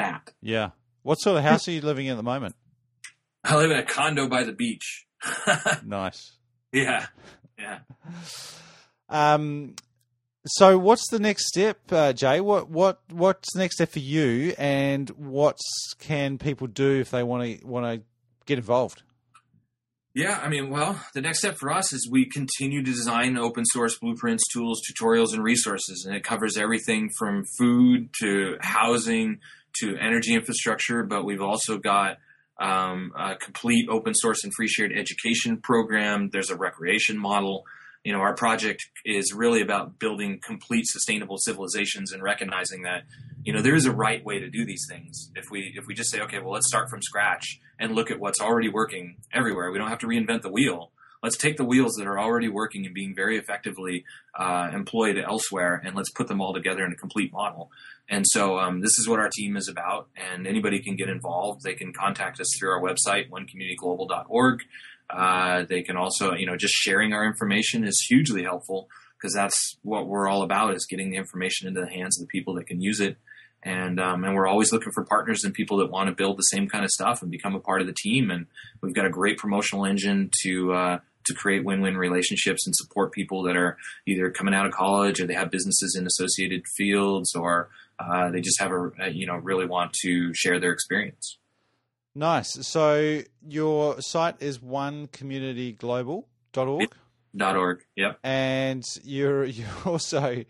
that. 0.02 0.34
Yeah. 0.42 0.70
What 1.04 1.16
sort 1.16 1.38
of 1.38 1.44
house 1.44 1.68
are 1.68 1.72
you 1.72 1.82
living 1.82 2.06
in 2.06 2.12
at 2.12 2.18
the 2.18 2.24
moment? 2.24 2.56
I 3.44 3.56
live 3.56 3.72
in 3.72 3.78
a 3.78 3.86
condo 3.86 4.28
by 4.28 4.44
the 4.44 4.52
beach. 4.52 5.06
nice. 5.86 6.38
Yeah. 6.72 7.08
Yeah. 7.58 7.80
Um, 9.10 9.76
so 10.46 10.78
what's 10.78 11.10
the 11.10 11.20
next 11.20 11.48
step, 11.48 11.80
uh, 11.92 12.14
Jae? 12.14 12.42
What 12.42 12.70
what 12.70 13.02
what's 13.12 13.54
the 13.54 13.60
next 13.60 13.76
step 13.76 13.90
for 13.90 14.00
you, 14.00 14.56
and 14.58 15.08
what 15.12 15.58
can 16.00 16.40
people 16.40 16.66
do 16.68 17.00
if 17.00 17.12
they 17.12 17.22
want 17.22 17.44
to 17.44 17.68
want 17.68 17.86
to 17.86 18.06
get 18.46 18.58
involved? 18.58 19.04
Yeah, 20.14 20.42
I 20.44 20.50
mean, 20.50 20.70
well, 20.70 21.00
the 21.14 21.22
next 21.22 21.40
step 21.40 21.58
for 21.58 21.72
us 21.72 21.94
is 21.94 22.10
we 22.12 22.26
continue 22.26 22.84
to 22.84 22.92
design 22.92 23.38
open 23.38 23.64
source 23.66 23.98
blueprints, 23.98 24.44
tools, 24.52 24.82
tutorials, 24.82 25.34
and 25.34 25.42
resources, 25.42 26.06
and 26.06 26.16
it 26.16 26.24
covers 26.24 26.58
everything 26.58 27.10
from 27.18 27.46
food 27.58 28.10
to 28.20 28.58
housing 28.60 29.40
to 29.80 29.98
energy 29.98 30.34
infrastructure, 30.34 31.04
but 31.04 31.26
we've 31.26 31.42
also 31.42 31.78
got 31.78 32.18
um, 32.60 33.12
a 33.18 33.36
complete 33.36 33.88
open 33.90 34.14
source 34.14 34.44
and 34.44 34.54
free 34.54 34.68
shared 34.68 34.92
education 34.96 35.58
program. 35.58 36.30
There's 36.32 36.50
a 36.50 36.56
recreation 36.56 37.18
model. 37.18 37.64
You 38.04 38.14
know, 38.14 38.20
our 38.20 38.34
project 38.34 38.84
is 39.06 39.34
really 39.34 39.62
about 39.62 40.00
building 40.00 40.40
complete 40.44 40.86
sustainable 40.88 41.38
civilizations 41.38 42.12
and 42.12 42.24
recognizing 42.24 42.84
that, 42.84 43.04
you 43.44 43.54
know, 43.54 43.62
there 43.62 43.76
is 43.76 43.86
a 43.86 43.92
right 43.92 44.24
way 44.26 44.40
to 44.40 44.50
do 44.50 44.66
these 44.66 44.86
things. 44.90 45.32
If 45.36 45.52
we 45.52 45.74
if 45.76 45.86
we 45.88 45.94
just 45.94 46.12
say, 46.12 46.20
okay, 46.22 46.40
well, 46.40 46.54
let's 46.54 46.68
start 46.68 46.90
from 46.90 47.02
scratch 47.02 47.60
and 47.80 47.94
look 47.94 48.10
at 48.10 48.20
what's 48.20 48.42
already 48.42 48.70
working 48.70 49.18
everywhere. 49.34 49.72
We 49.72 49.78
don't 49.78 49.90
have 49.90 50.00
to 50.00 50.08
reinvent 50.08 50.42
the 50.42 50.52
wheel 50.52 50.92
let's 51.24 51.38
take 51.38 51.58
the 51.58 51.66
wheels 51.66 51.94
that 51.94 52.08
are 52.08 52.20
already 52.20 52.48
working 52.48 52.86
and 52.86 52.94
being 52.94 53.16
very 53.16 53.38
effectively 53.38 54.04
uh, 54.38 54.70
employed 54.74 55.18
elsewhere 55.18 55.82
and 55.86 55.96
let's 55.96 56.12
put 56.12 56.28
them 56.28 56.42
all 56.42 56.54
together 56.54 56.84
in 56.84 56.92
a 56.92 56.96
complete 56.96 57.32
model. 57.32 57.70
And 58.10 58.26
so 58.28 58.60
um, 58.60 58.82
this 58.82 58.98
is 58.98 59.08
what 59.08 59.20
our 59.20 59.30
team 59.30 59.56
is 59.56 59.70
about, 59.70 60.10
and 60.16 60.46
anybody 60.46 60.82
can 60.82 60.98
get 60.98 61.08
involved. 61.08 61.64
They 61.64 61.76
can 61.76 61.94
contact 61.94 62.42
us 62.42 62.48
through 62.60 62.72
our 62.72 62.82
website, 62.82 63.30
onecommunityglobal.org. 63.30 64.64
Uh, 65.10 65.64
they 65.68 65.82
can 65.82 65.98
also, 65.98 66.34
you 66.34 66.46
know, 66.46 66.58
just 66.58 66.74
sharing 66.74 67.14
our 67.14 67.26
information 67.26 67.86
is 67.86 68.06
hugely 68.10 68.44
helpful 68.44 68.90
because 69.18 69.34
that's 69.34 69.78
what 69.84 70.08
we're 70.08 70.28
all 70.28 70.42
about 70.42 70.74
is 70.74 70.86
getting 70.90 71.12
the 71.12 71.18
information 71.18 71.68
into 71.68 71.82
the 71.82 71.90
hands 71.90 72.20
of 72.20 72.28
the 72.28 72.32
people 72.32 72.56
that 72.56 72.66
can 72.66 72.82
use 72.82 73.00
it. 73.00 73.18
And 73.64 74.00
um, 74.00 74.24
and 74.24 74.34
we're 74.34 74.48
always 74.48 74.72
looking 74.72 74.92
for 74.92 75.06
partners 75.06 75.44
and 75.44 75.54
people 75.54 75.78
that 75.78 75.92
want 75.92 76.10
to 76.10 76.16
build 76.16 76.38
the 76.38 76.44
same 76.44 76.68
kind 76.68 76.84
of 76.84 76.90
stuff 76.90 77.22
and 77.22 77.30
become 77.30 77.54
a 77.54 77.60
part 77.60 77.82
of 77.82 77.88
the 77.88 77.94
team. 77.94 78.32
And 78.32 78.48
we've 78.82 78.96
got 78.96 79.06
a 79.06 79.10
great 79.10 79.38
promotional 79.38 79.86
engine 79.86 80.32
to 80.44 80.74
uh, 80.74 81.00
to 81.26 81.34
create 81.34 81.64
win-win 81.64 81.98
relationships 81.98 82.66
and 82.66 82.76
support 82.76 83.12
people 83.12 83.44
that 83.44 83.56
are 83.56 83.78
either 84.08 84.32
coming 84.32 84.54
out 84.54 84.66
of 84.66 84.72
college 84.72 85.22
or 85.22 85.28
they 85.28 85.34
have 85.34 85.52
businesses 85.52 85.96
in 85.98 86.06
associated 86.06 86.64
fields 86.76 87.36
or 87.36 87.70
uh, 88.00 88.30
they 88.32 88.42
just 88.42 88.60
have 88.60 88.72
a, 88.72 89.12
you 89.12 89.26
know 89.26 89.36
really 89.36 89.66
want 89.66 89.94
to 89.94 90.34
share 90.34 90.60
their 90.60 90.72
experience. 90.72 91.38
Nice. 92.14 92.68
So 92.68 93.22
your 93.48 94.02
site 94.02 94.42
is 94.42 94.60
onecommunityglobal.org. 94.60 96.96
Dot 97.34 97.56
org. 97.56 97.86
Yep. 97.96 98.20
And 98.24 98.84
you're 99.04 99.46
you're 99.46 99.70
also 99.86 100.44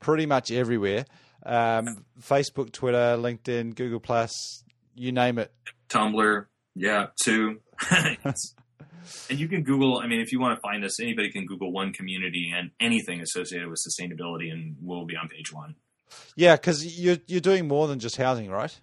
pretty 0.00 0.26
much 0.26 0.50
everywhere. 0.50 1.04
Um, 1.44 2.04
Facebook, 2.20 2.72
Twitter, 2.72 3.16
LinkedIn, 3.18 3.74
Google 3.74 4.00
Plus, 4.00 4.64
you 4.94 5.12
name 5.12 5.38
it. 5.38 5.52
Tumblr. 5.88 6.46
Yeah, 6.74 7.08
too. 7.22 7.60
And 9.30 9.38
you 9.38 9.48
can 9.48 9.62
Google, 9.62 9.98
I 9.98 10.06
mean, 10.06 10.20
if 10.20 10.32
you 10.32 10.40
want 10.40 10.56
to 10.56 10.60
find 10.60 10.84
us, 10.84 11.00
anybody 11.00 11.30
can 11.30 11.46
Google 11.46 11.72
one 11.72 11.92
community 11.92 12.52
and 12.56 12.70
anything 12.80 13.20
associated 13.20 13.68
with 13.68 13.78
sustainability, 13.78 14.52
and 14.52 14.76
we'll 14.80 15.06
be 15.06 15.16
on 15.16 15.28
page 15.28 15.52
one. 15.52 15.76
Yeah, 16.36 16.56
because 16.56 16.98
you're 16.98 17.18
you're 17.26 17.40
doing 17.40 17.66
more 17.66 17.88
than 17.88 17.98
just 17.98 18.16
housing, 18.16 18.50
right? 18.50 18.78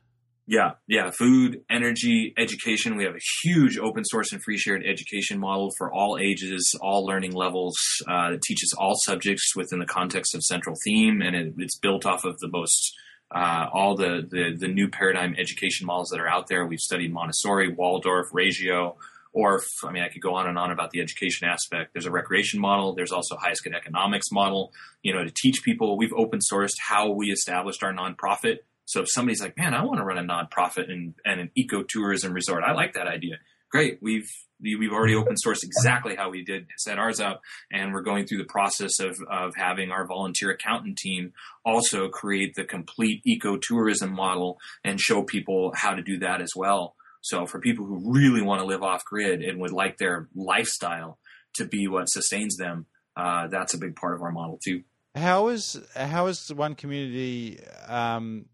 Yeah, 0.47 0.72
yeah. 0.88 1.11
Food, 1.11 1.61
energy, 1.70 2.34
education. 2.36 2.97
We 2.97 3.03
have 3.03 3.13
a 3.13 3.20
huge 3.43 3.78
open 3.78 4.03
source 4.03 4.32
and 4.32 4.41
free 4.41 4.57
shared 4.57 4.84
education 4.84 5.38
model 5.38 5.70
for 5.78 5.93
all 5.93 6.17
ages, 6.20 6.76
all 6.82 7.05
learning 7.05 7.34
levels. 7.34 7.76
Uh, 8.07 8.32
that 8.32 8.41
teaches 8.41 8.74
all 8.76 8.95
subjects 8.95 9.55
within 9.55 9.78
the 9.78 9.86
context 9.86 10.34
of 10.34 10.41
central 10.43 10.76
theme, 10.84 11.22
and 11.22 11.36
it, 11.36 11.53
it's 11.59 11.78
built 11.78 12.03
off 12.03 12.26
of 12.26 12.39
the 12.39 12.47
most 12.47 12.95
uh, 13.30 13.67
all 13.72 13.95
the, 13.95 14.28
the 14.28 14.55
the 14.57 14.67
new 14.67 14.89
paradigm 14.89 15.36
education 15.38 15.86
models 15.86 16.09
that 16.09 16.20
are 16.20 16.28
out 16.28 16.47
there. 16.47 16.65
We've 16.65 16.80
studied 16.80 17.13
Montessori, 17.13 17.72
Waldorf, 17.72 18.30
Reggio, 18.34 18.97
Orff. 19.36 19.65
I 19.84 19.91
mean, 19.91 20.03
I 20.03 20.09
could 20.09 20.21
go 20.21 20.36
on 20.36 20.47
and 20.47 20.57
on 20.57 20.71
about 20.71 20.91
the 20.91 21.01
education 21.01 21.47
aspect. 21.47 21.93
There's 21.93 22.05
a 22.05 22.11
recreation 22.11 22.59
model. 22.59 22.95
There's 22.95 23.11
also 23.11 23.38
highest 23.38 23.63
good 23.63 23.75
economics 23.75 24.32
model. 24.32 24.73
You 25.03 25.13
know, 25.13 25.23
to 25.23 25.32
teach 25.36 25.63
people, 25.63 25.97
we've 25.97 26.13
open 26.15 26.39
sourced 26.39 26.75
how 26.88 27.11
we 27.11 27.27
established 27.27 27.84
our 27.84 27.93
nonprofit 27.93 28.59
so 28.89 29.01
if 29.01 29.11
somebody's 29.11 29.39
like, 29.39 29.55
man, 29.55 29.75
I 29.75 29.84
want 29.84 29.99
to 29.99 30.03
run 30.03 30.17
a 30.17 30.23
nonprofit 30.23 30.91
and, 30.91 31.13
and 31.23 31.39
an 31.39 31.51
ecotourism 31.55 32.34
resort, 32.34 32.63
I 32.63 32.71
like 32.71 32.93
that 32.93 33.05
idea. 33.05 33.36
Great. 33.69 33.99
We've 34.01 34.27
we've 34.59 34.91
already 34.91 35.13
open 35.13 35.36
sourced 35.36 35.63
exactly 35.63 36.15
how 36.15 36.32
we 36.32 36.43
did 36.43 36.65
set 36.80 36.97
ours 36.97 37.19
up, 37.19 37.41
and 37.71 37.93
we're 37.93 38.01
going 38.01 38.25
through 38.25 38.39
the 38.39 38.45
process 38.45 38.99
of 38.99 39.15
of 39.30 39.53
having 39.55 39.91
our 39.91 40.07
volunteer 40.07 40.49
accountant 40.49 40.97
team 40.97 41.34
also 41.63 42.09
create 42.09 42.55
the 42.55 42.63
complete 42.63 43.21
ecotourism 43.27 44.09
model 44.09 44.57
and 44.84 44.99
show 44.99 45.21
people 45.21 45.71
how 45.75 45.93
to 45.93 46.01
do 46.01 46.17
that 46.17 46.41
as 46.41 46.49
well. 46.55 46.95
So 47.22 47.45
for 47.45 47.59
people 47.59 47.86
who 47.86 48.13
really 48.13 48.41
want 48.41 48.61
to 48.61 48.65
live 48.65 48.84
off 48.84 49.03
grid 49.03 49.41
and 49.41 49.59
would 49.59 49.72
like 49.72 49.97
their 49.97 50.30
lifestyle 50.36 51.20
to 51.55 51.65
be 51.65 51.88
what 51.88 52.05
sustains 52.05 52.55
them, 52.57 52.86
uh, 53.15 53.47
that's 53.47 53.74
a 53.74 53.78
big 53.78 53.95
part 53.95 54.15
of 54.15 54.22
our 54.22 54.32
model 54.32 54.59
too. 54.63 54.84
How 55.15 55.49
is 55.49 55.80
how 55.95 56.28
is 56.28 56.53
one 56.53 56.76
community 56.76 57.59
um, 57.88 58.45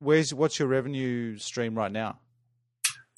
Where's 0.00 0.32
what's 0.32 0.58
your 0.58 0.68
revenue 0.68 1.38
stream 1.38 1.76
right 1.76 1.90
now? 1.90 2.20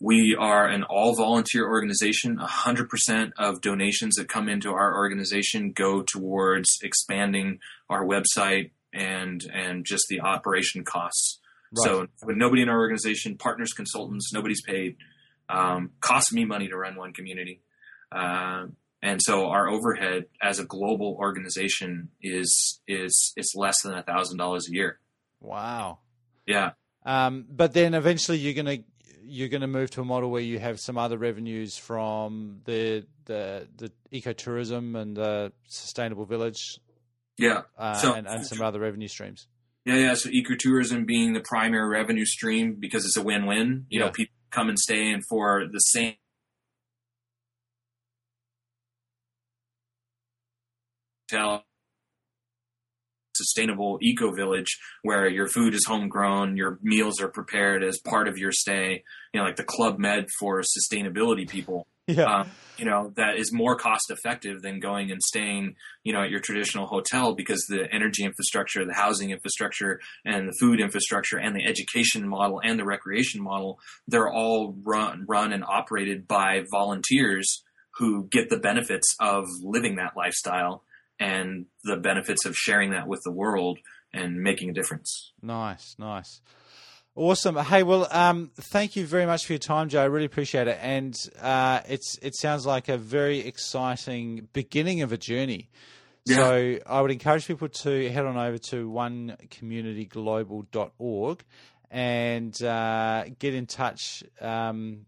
We 0.00 0.34
are 0.38 0.66
an 0.66 0.82
all 0.84 1.14
volunteer 1.14 1.68
organization. 1.68 2.38
100% 2.38 3.32
of 3.38 3.60
donations 3.60 4.14
that 4.14 4.30
come 4.30 4.48
into 4.48 4.70
our 4.70 4.96
organization 4.96 5.72
go 5.72 6.02
towards 6.02 6.78
expanding 6.82 7.58
our 7.90 8.02
website 8.02 8.70
and 8.94 9.42
and 9.52 9.84
just 9.84 10.04
the 10.08 10.20
operation 10.20 10.84
costs. 10.84 11.38
Right. 11.72 11.84
So 11.84 12.06
with 12.24 12.36
nobody 12.36 12.62
in 12.62 12.68
our 12.68 12.78
organization, 12.78 13.36
partners, 13.36 13.72
consultants, 13.72 14.32
nobody's 14.32 14.62
paid. 14.62 14.96
Um, 15.48 15.90
costs 16.00 16.32
me 16.32 16.44
money 16.44 16.68
to 16.68 16.76
run 16.76 16.94
one 16.96 17.12
community. 17.12 17.60
Uh, 18.12 18.66
and 19.02 19.20
so 19.22 19.48
our 19.48 19.68
overhead 19.68 20.26
as 20.42 20.58
a 20.58 20.64
global 20.64 21.16
organization 21.18 22.10
is 22.22 22.80
is 22.86 23.32
is 23.36 23.52
less 23.56 23.80
than 23.82 23.94
a 23.94 24.02
thousand 24.02 24.38
dollars 24.38 24.68
a 24.68 24.72
year. 24.72 24.98
Wow. 25.40 25.98
Yeah. 26.46 26.72
Um, 27.04 27.46
but 27.48 27.72
then 27.72 27.94
eventually 27.94 28.38
you're 28.38 28.54
gonna 28.54 28.78
you're 29.22 29.48
gonna 29.48 29.66
move 29.66 29.90
to 29.92 30.02
a 30.02 30.04
model 30.04 30.30
where 30.30 30.42
you 30.42 30.58
have 30.58 30.78
some 30.80 30.98
other 30.98 31.16
revenues 31.16 31.76
from 31.76 32.60
the 32.64 33.06
the 33.24 33.68
the 33.76 33.92
ecotourism 34.12 35.00
and 35.00 35.16
the 35.16 35.52
sustainable 35.68 36.26
village. 36.26 36.78
Yeah. 37.38 37.62
Uh, 37.78 37.94
so, 37.94 38.12
and, 38.12 38.26
and 38.26 38.46
some 38.46 38.60
other 38.60 38.80
revenue 38.80 39.08
streams. 39.08 39.46
Yeah, 39.90 39.96
yeah. 39.96 40.14
So 40.14 40.30
ecotourism 40.30 41.04
being 41.04 41.32
the 41.32 41.40
primary 41.40 41.88
revenue 41.88 42.24
stream 42.24 42.76
because 42.78 43.04
it's 43.04 43.16
a 43.16 43.22
win-win. 43.22 43.86
You 43.88 43.98
yeah. 43.98 44.06
know, 44.06 44.12
people 44.12 44.34
come 44.50 44.68
and 44.68 44.78
stay, 44.78 45.10
and 45.10 45.24
for 45.26 45.66
the 45.66 45.80
same 45.80 46.14
hotel 51.32 51.64
sustainable 53.34 53.98
eco 54.02 54.32
village 54.32 54.78
where 55.02 55.26
your 55.26 55.48
food 55.48 55.74
is 55.74 55.84
homegrown, 55.86 56.56
your 56.56 56.78
meals 56.82 57.20
are 57.20 57.28
prepared 57.28 57.82
as 57.82 57.98
part 57.98 58.28
of 58.28 58.36
your 58.38 58.52
stay. 58.52 59.02
You 59.32 59.40
know, 59.40 59.44
like 59.44 59.56
the 59.56 59.64
Club 59.64 59.98
Med 59.98 60.28
for 60.38 60.62
sustainability 60.62 61.48
people. 61.48 61.88
Yeah. 62.12 62.40
Um, 62.40 62.50
you 62.80 62.86
know, 62.86 63.12
that 63.16 63.36
is 63.36 63.52
more 63.52 63.76
cost 63.76 64.10
effective 64.10 64.62
than 64.62 64.80
going 64.80 65.10
and 65.10 65.20
staying, 65.22 65.76
you 66.02 66.14
know, 66.14 66.22
at 66.22 66.30
your 66.30 66.40
traditional 66.40 66.86
hotel 66.86 67.34
because 67.34 67.66
the 67.68 67.86
energy 67.92 68.24
infrastructure, 68.24 68.86
the 68.86 68.94
housing 68.94 69.30
infrastructure, 69.30 70.00
and 70.24 70.48
the 70.48 70.56
food 70.58 70.80
infrastructure, 70.80 71.36
and 71.36 71.54
the 71.54 71.62
education 71.66 72.26
model 72.26 72.58
and 72.64 72.78
the 72.78 72.84
recreation 72.84 73.42
model, 73.42 73.78
they're 74.08 74.32
all 74.32 74.74
run, 74.82 75.26
run 75.28 75.52
and 75.52 75.62
operated 75.62 76.26
by 76.26 76.64
volunteers 76.70 77.62
who 77.98 78.26
get 78.30 78.48
the 78.48 78.58
benefits 78.58 79.14
of 79.20 79.44
living 79.62 79.96
that 79.96 80.16
lifestyle 80.16 80.82
and 81.18 81.66
the 81.84 81.98
benefits 81.98 82.46
of 82.46 82.56
sharing 82.56 82.92
that 82.92 83.06
with 83.06 83.20
the 83.24 83.32
world 83.32 83.78
and 84.14 84.40
making 84.40 84.70
a 84.70 84.72
difference. 84.72 85.32
Nice, 85.42 85.96
nice. 85.98 86.40
Awesome. 87.16 87.56
Hey, 87.56 87.82
well, 87.82 88.06
um, 88.10 88.50
thank 88.54 88.96
you 88.96 89.04
very 89.04 89.26
much 89.26 89.44
for 89.44 89.52
your 89.52 89.58
time, 89.58 89.88
Joe. 89.88 90.02
I 90.02 90.06
really 90.06 90.26
appreciate 90.26 90.68
it, 90.68 90.78
and 90.80 91.12
uh, 91.40 91.80
it's 91.88 92.16
it 92.22 92.36
sounds 92.36 92.64
like 92.64 92.88
a 92.88 92.96
very 92.96 93.40
exciting 93.40 94.46
beginning 94.52 95.02
of 95.02 95.10
a 95.12 95.18
journey. 95.18 95.68
Yeah. 96.24 96.36
So 96.36 96.78
I 96.86 97.00
would 97.00 97.10
encourage 97.10 97.46
people 97.46 97.68
to 97.68 98.10
head 98.10 98.26
on 98.26 98.36
over 98.36 98.58
to 98.58 98.90
onecommunityglobal.org 98.90 101.44
and 101.90 102.62
uh, 102.62 103.24
get 103.38 103.54
in 103.54 103.66
touch. 103.66 104.22
Um, 104.40 105.06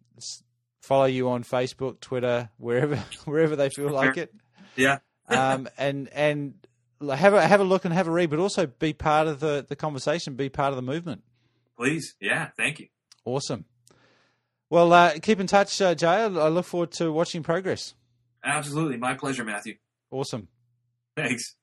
follow 0.81 1.05
you 1.05 1.31
on 1.31 1.45
Facebook, 1.45 2.01
Twitter, 2.01 2.51
wherever 2.59 2.97
wherever 3.25 3.57
they 3.57 3.71
feel 3.71 3.91
like 3.91 4.17
it. 4.17 4.35
Yeah 4.75 4.99
um, 5.29 5.69
and 5.79 6.09
and 6.13 6.55
have 7.01 7.35
a 7.35 7.47
have 7.47 7.61
a 7.61 7.65
look 7.65 7.85
and 7.85 7.95
have 7.95 8.09
a 8.09 8.11
read, 8.11 8.31
but 8.31 8.39
also 8.39 8.67
be 8.67 8.93
part 8.93 9.29
of 9.29 9.41
the 9.41 9.65
the 9.69 9.77
conversation, 9.77 10.35
be 10.35 10.49
part 10.49 10.71
of 10.71 10.77
the 10.77 10.83
movement. 10.83 11.23
Please, 11.77 12.15
yeah, 12.21 12.51
thank 12.57 12.81
you. 12.81 12.89
Awesome. 13.25 13.65
Well, 14.71 14.93
uh, 14.93 15.19
keep 15.21 15.39
in 15.39 15.47
touch, 15.47 15.81
uh, 15.81 15.95
Jae. 15.95 16.41
I 16.41 16.49
look 16.49 16.65
forward 16.65 16.93
to 16.93 17.13
watching 17.13 17.43
progress. 17.43 17.95
Absolutely, 18.45 18.97
my 18.97 19.15
pleasure, 19.15 19.45
Matthew. 19.45 19.77
Awesome. 20.11 20.49
Thanks. 21.17 21.57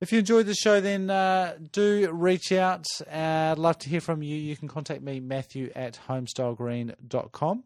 If 0.00 0.12
you 0.12 0.20
enjoyed 0.20 0.46
the 0.46 0.54
show, 0.54 0.80
then 0.80 1.10
uh, 1.10 1.56
do 1.72 2.08
reach 2.12 2.52
out. 2.52 2.86
Uh, 3.00 3.50
I'd 3.52 3.58
love 3.58 3.78
to 3.78 3.88
hear 3.88 4.00
from 4.00 4.22
you. 4.22 4.36
You 4.36 4.56
can 4.56 4.68
contact 4.68 5.02
me, 5.02 5.18
Matthew 5.18 5.72
at 5.74 5.98
homestylegreen.com. 6.08 7.64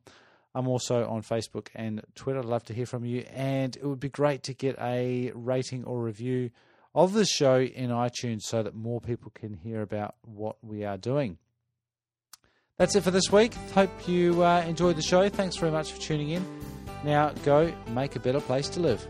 I'm 0.54 0.68
also 0.68 1.06
on 1.06 1.22
Facebook 1.22 1.68
and 1.74 2.02
Twitter. 2.14 2.38
I'd 2.38 2.46
love 2.46 2.64
to 2.64 2.74
hear 2.74 2.86
from 2.86 3.04
you. 3.04 3.24
And 3.34 3.76
it 3.76 3.84
would 3.84 4.00
be 4.00 4.08
great 4.08 4.42
to 4.44 4.54
get 4.54 4.78
a 4.80 5.30
rating 5.34 5.84
or 5.84 6.02
review 6.02 6.50
of 6.94 7.12
the 7.12 7.26
show 7.26 7.60
in 7.60 7.90
iTunes 7.90 8.42
so 8.42 8.62
that 8.62 8.74
more 8.74 9.00
people 9.00 9.30
can 9.34 9.54
hear 9.54 9.82
about 9.82 10.14
what 10.22 10.56
we 10.62 10.84
are 10.84 10.98
doing. 10.98 11.38
That's 12.78 12.96
it 12.96 13.02
for 13.02 13.10
this 13.10 13.30
week. 13.30 13.54
Hope 13.74 14.08
you 14.08 14.42
uh, 14.42 14.64
enjoyed 14.66 14.96
the 14.96 15.02
show. 15.02 15.28
Thanks 15.28 15.56
very 15.56 15.72
much 15.72 15.92
for 15.92 16.00
tuning 16.00 16.30
in. 16.30 16.44
Now 17.04 17.30
go 17.44 17.72
make 17.88 18.16
a 18.16 18.20
better 18.20 18.40
place 18.40 18.68
to 18.70 18.80
live. 18.80 19.06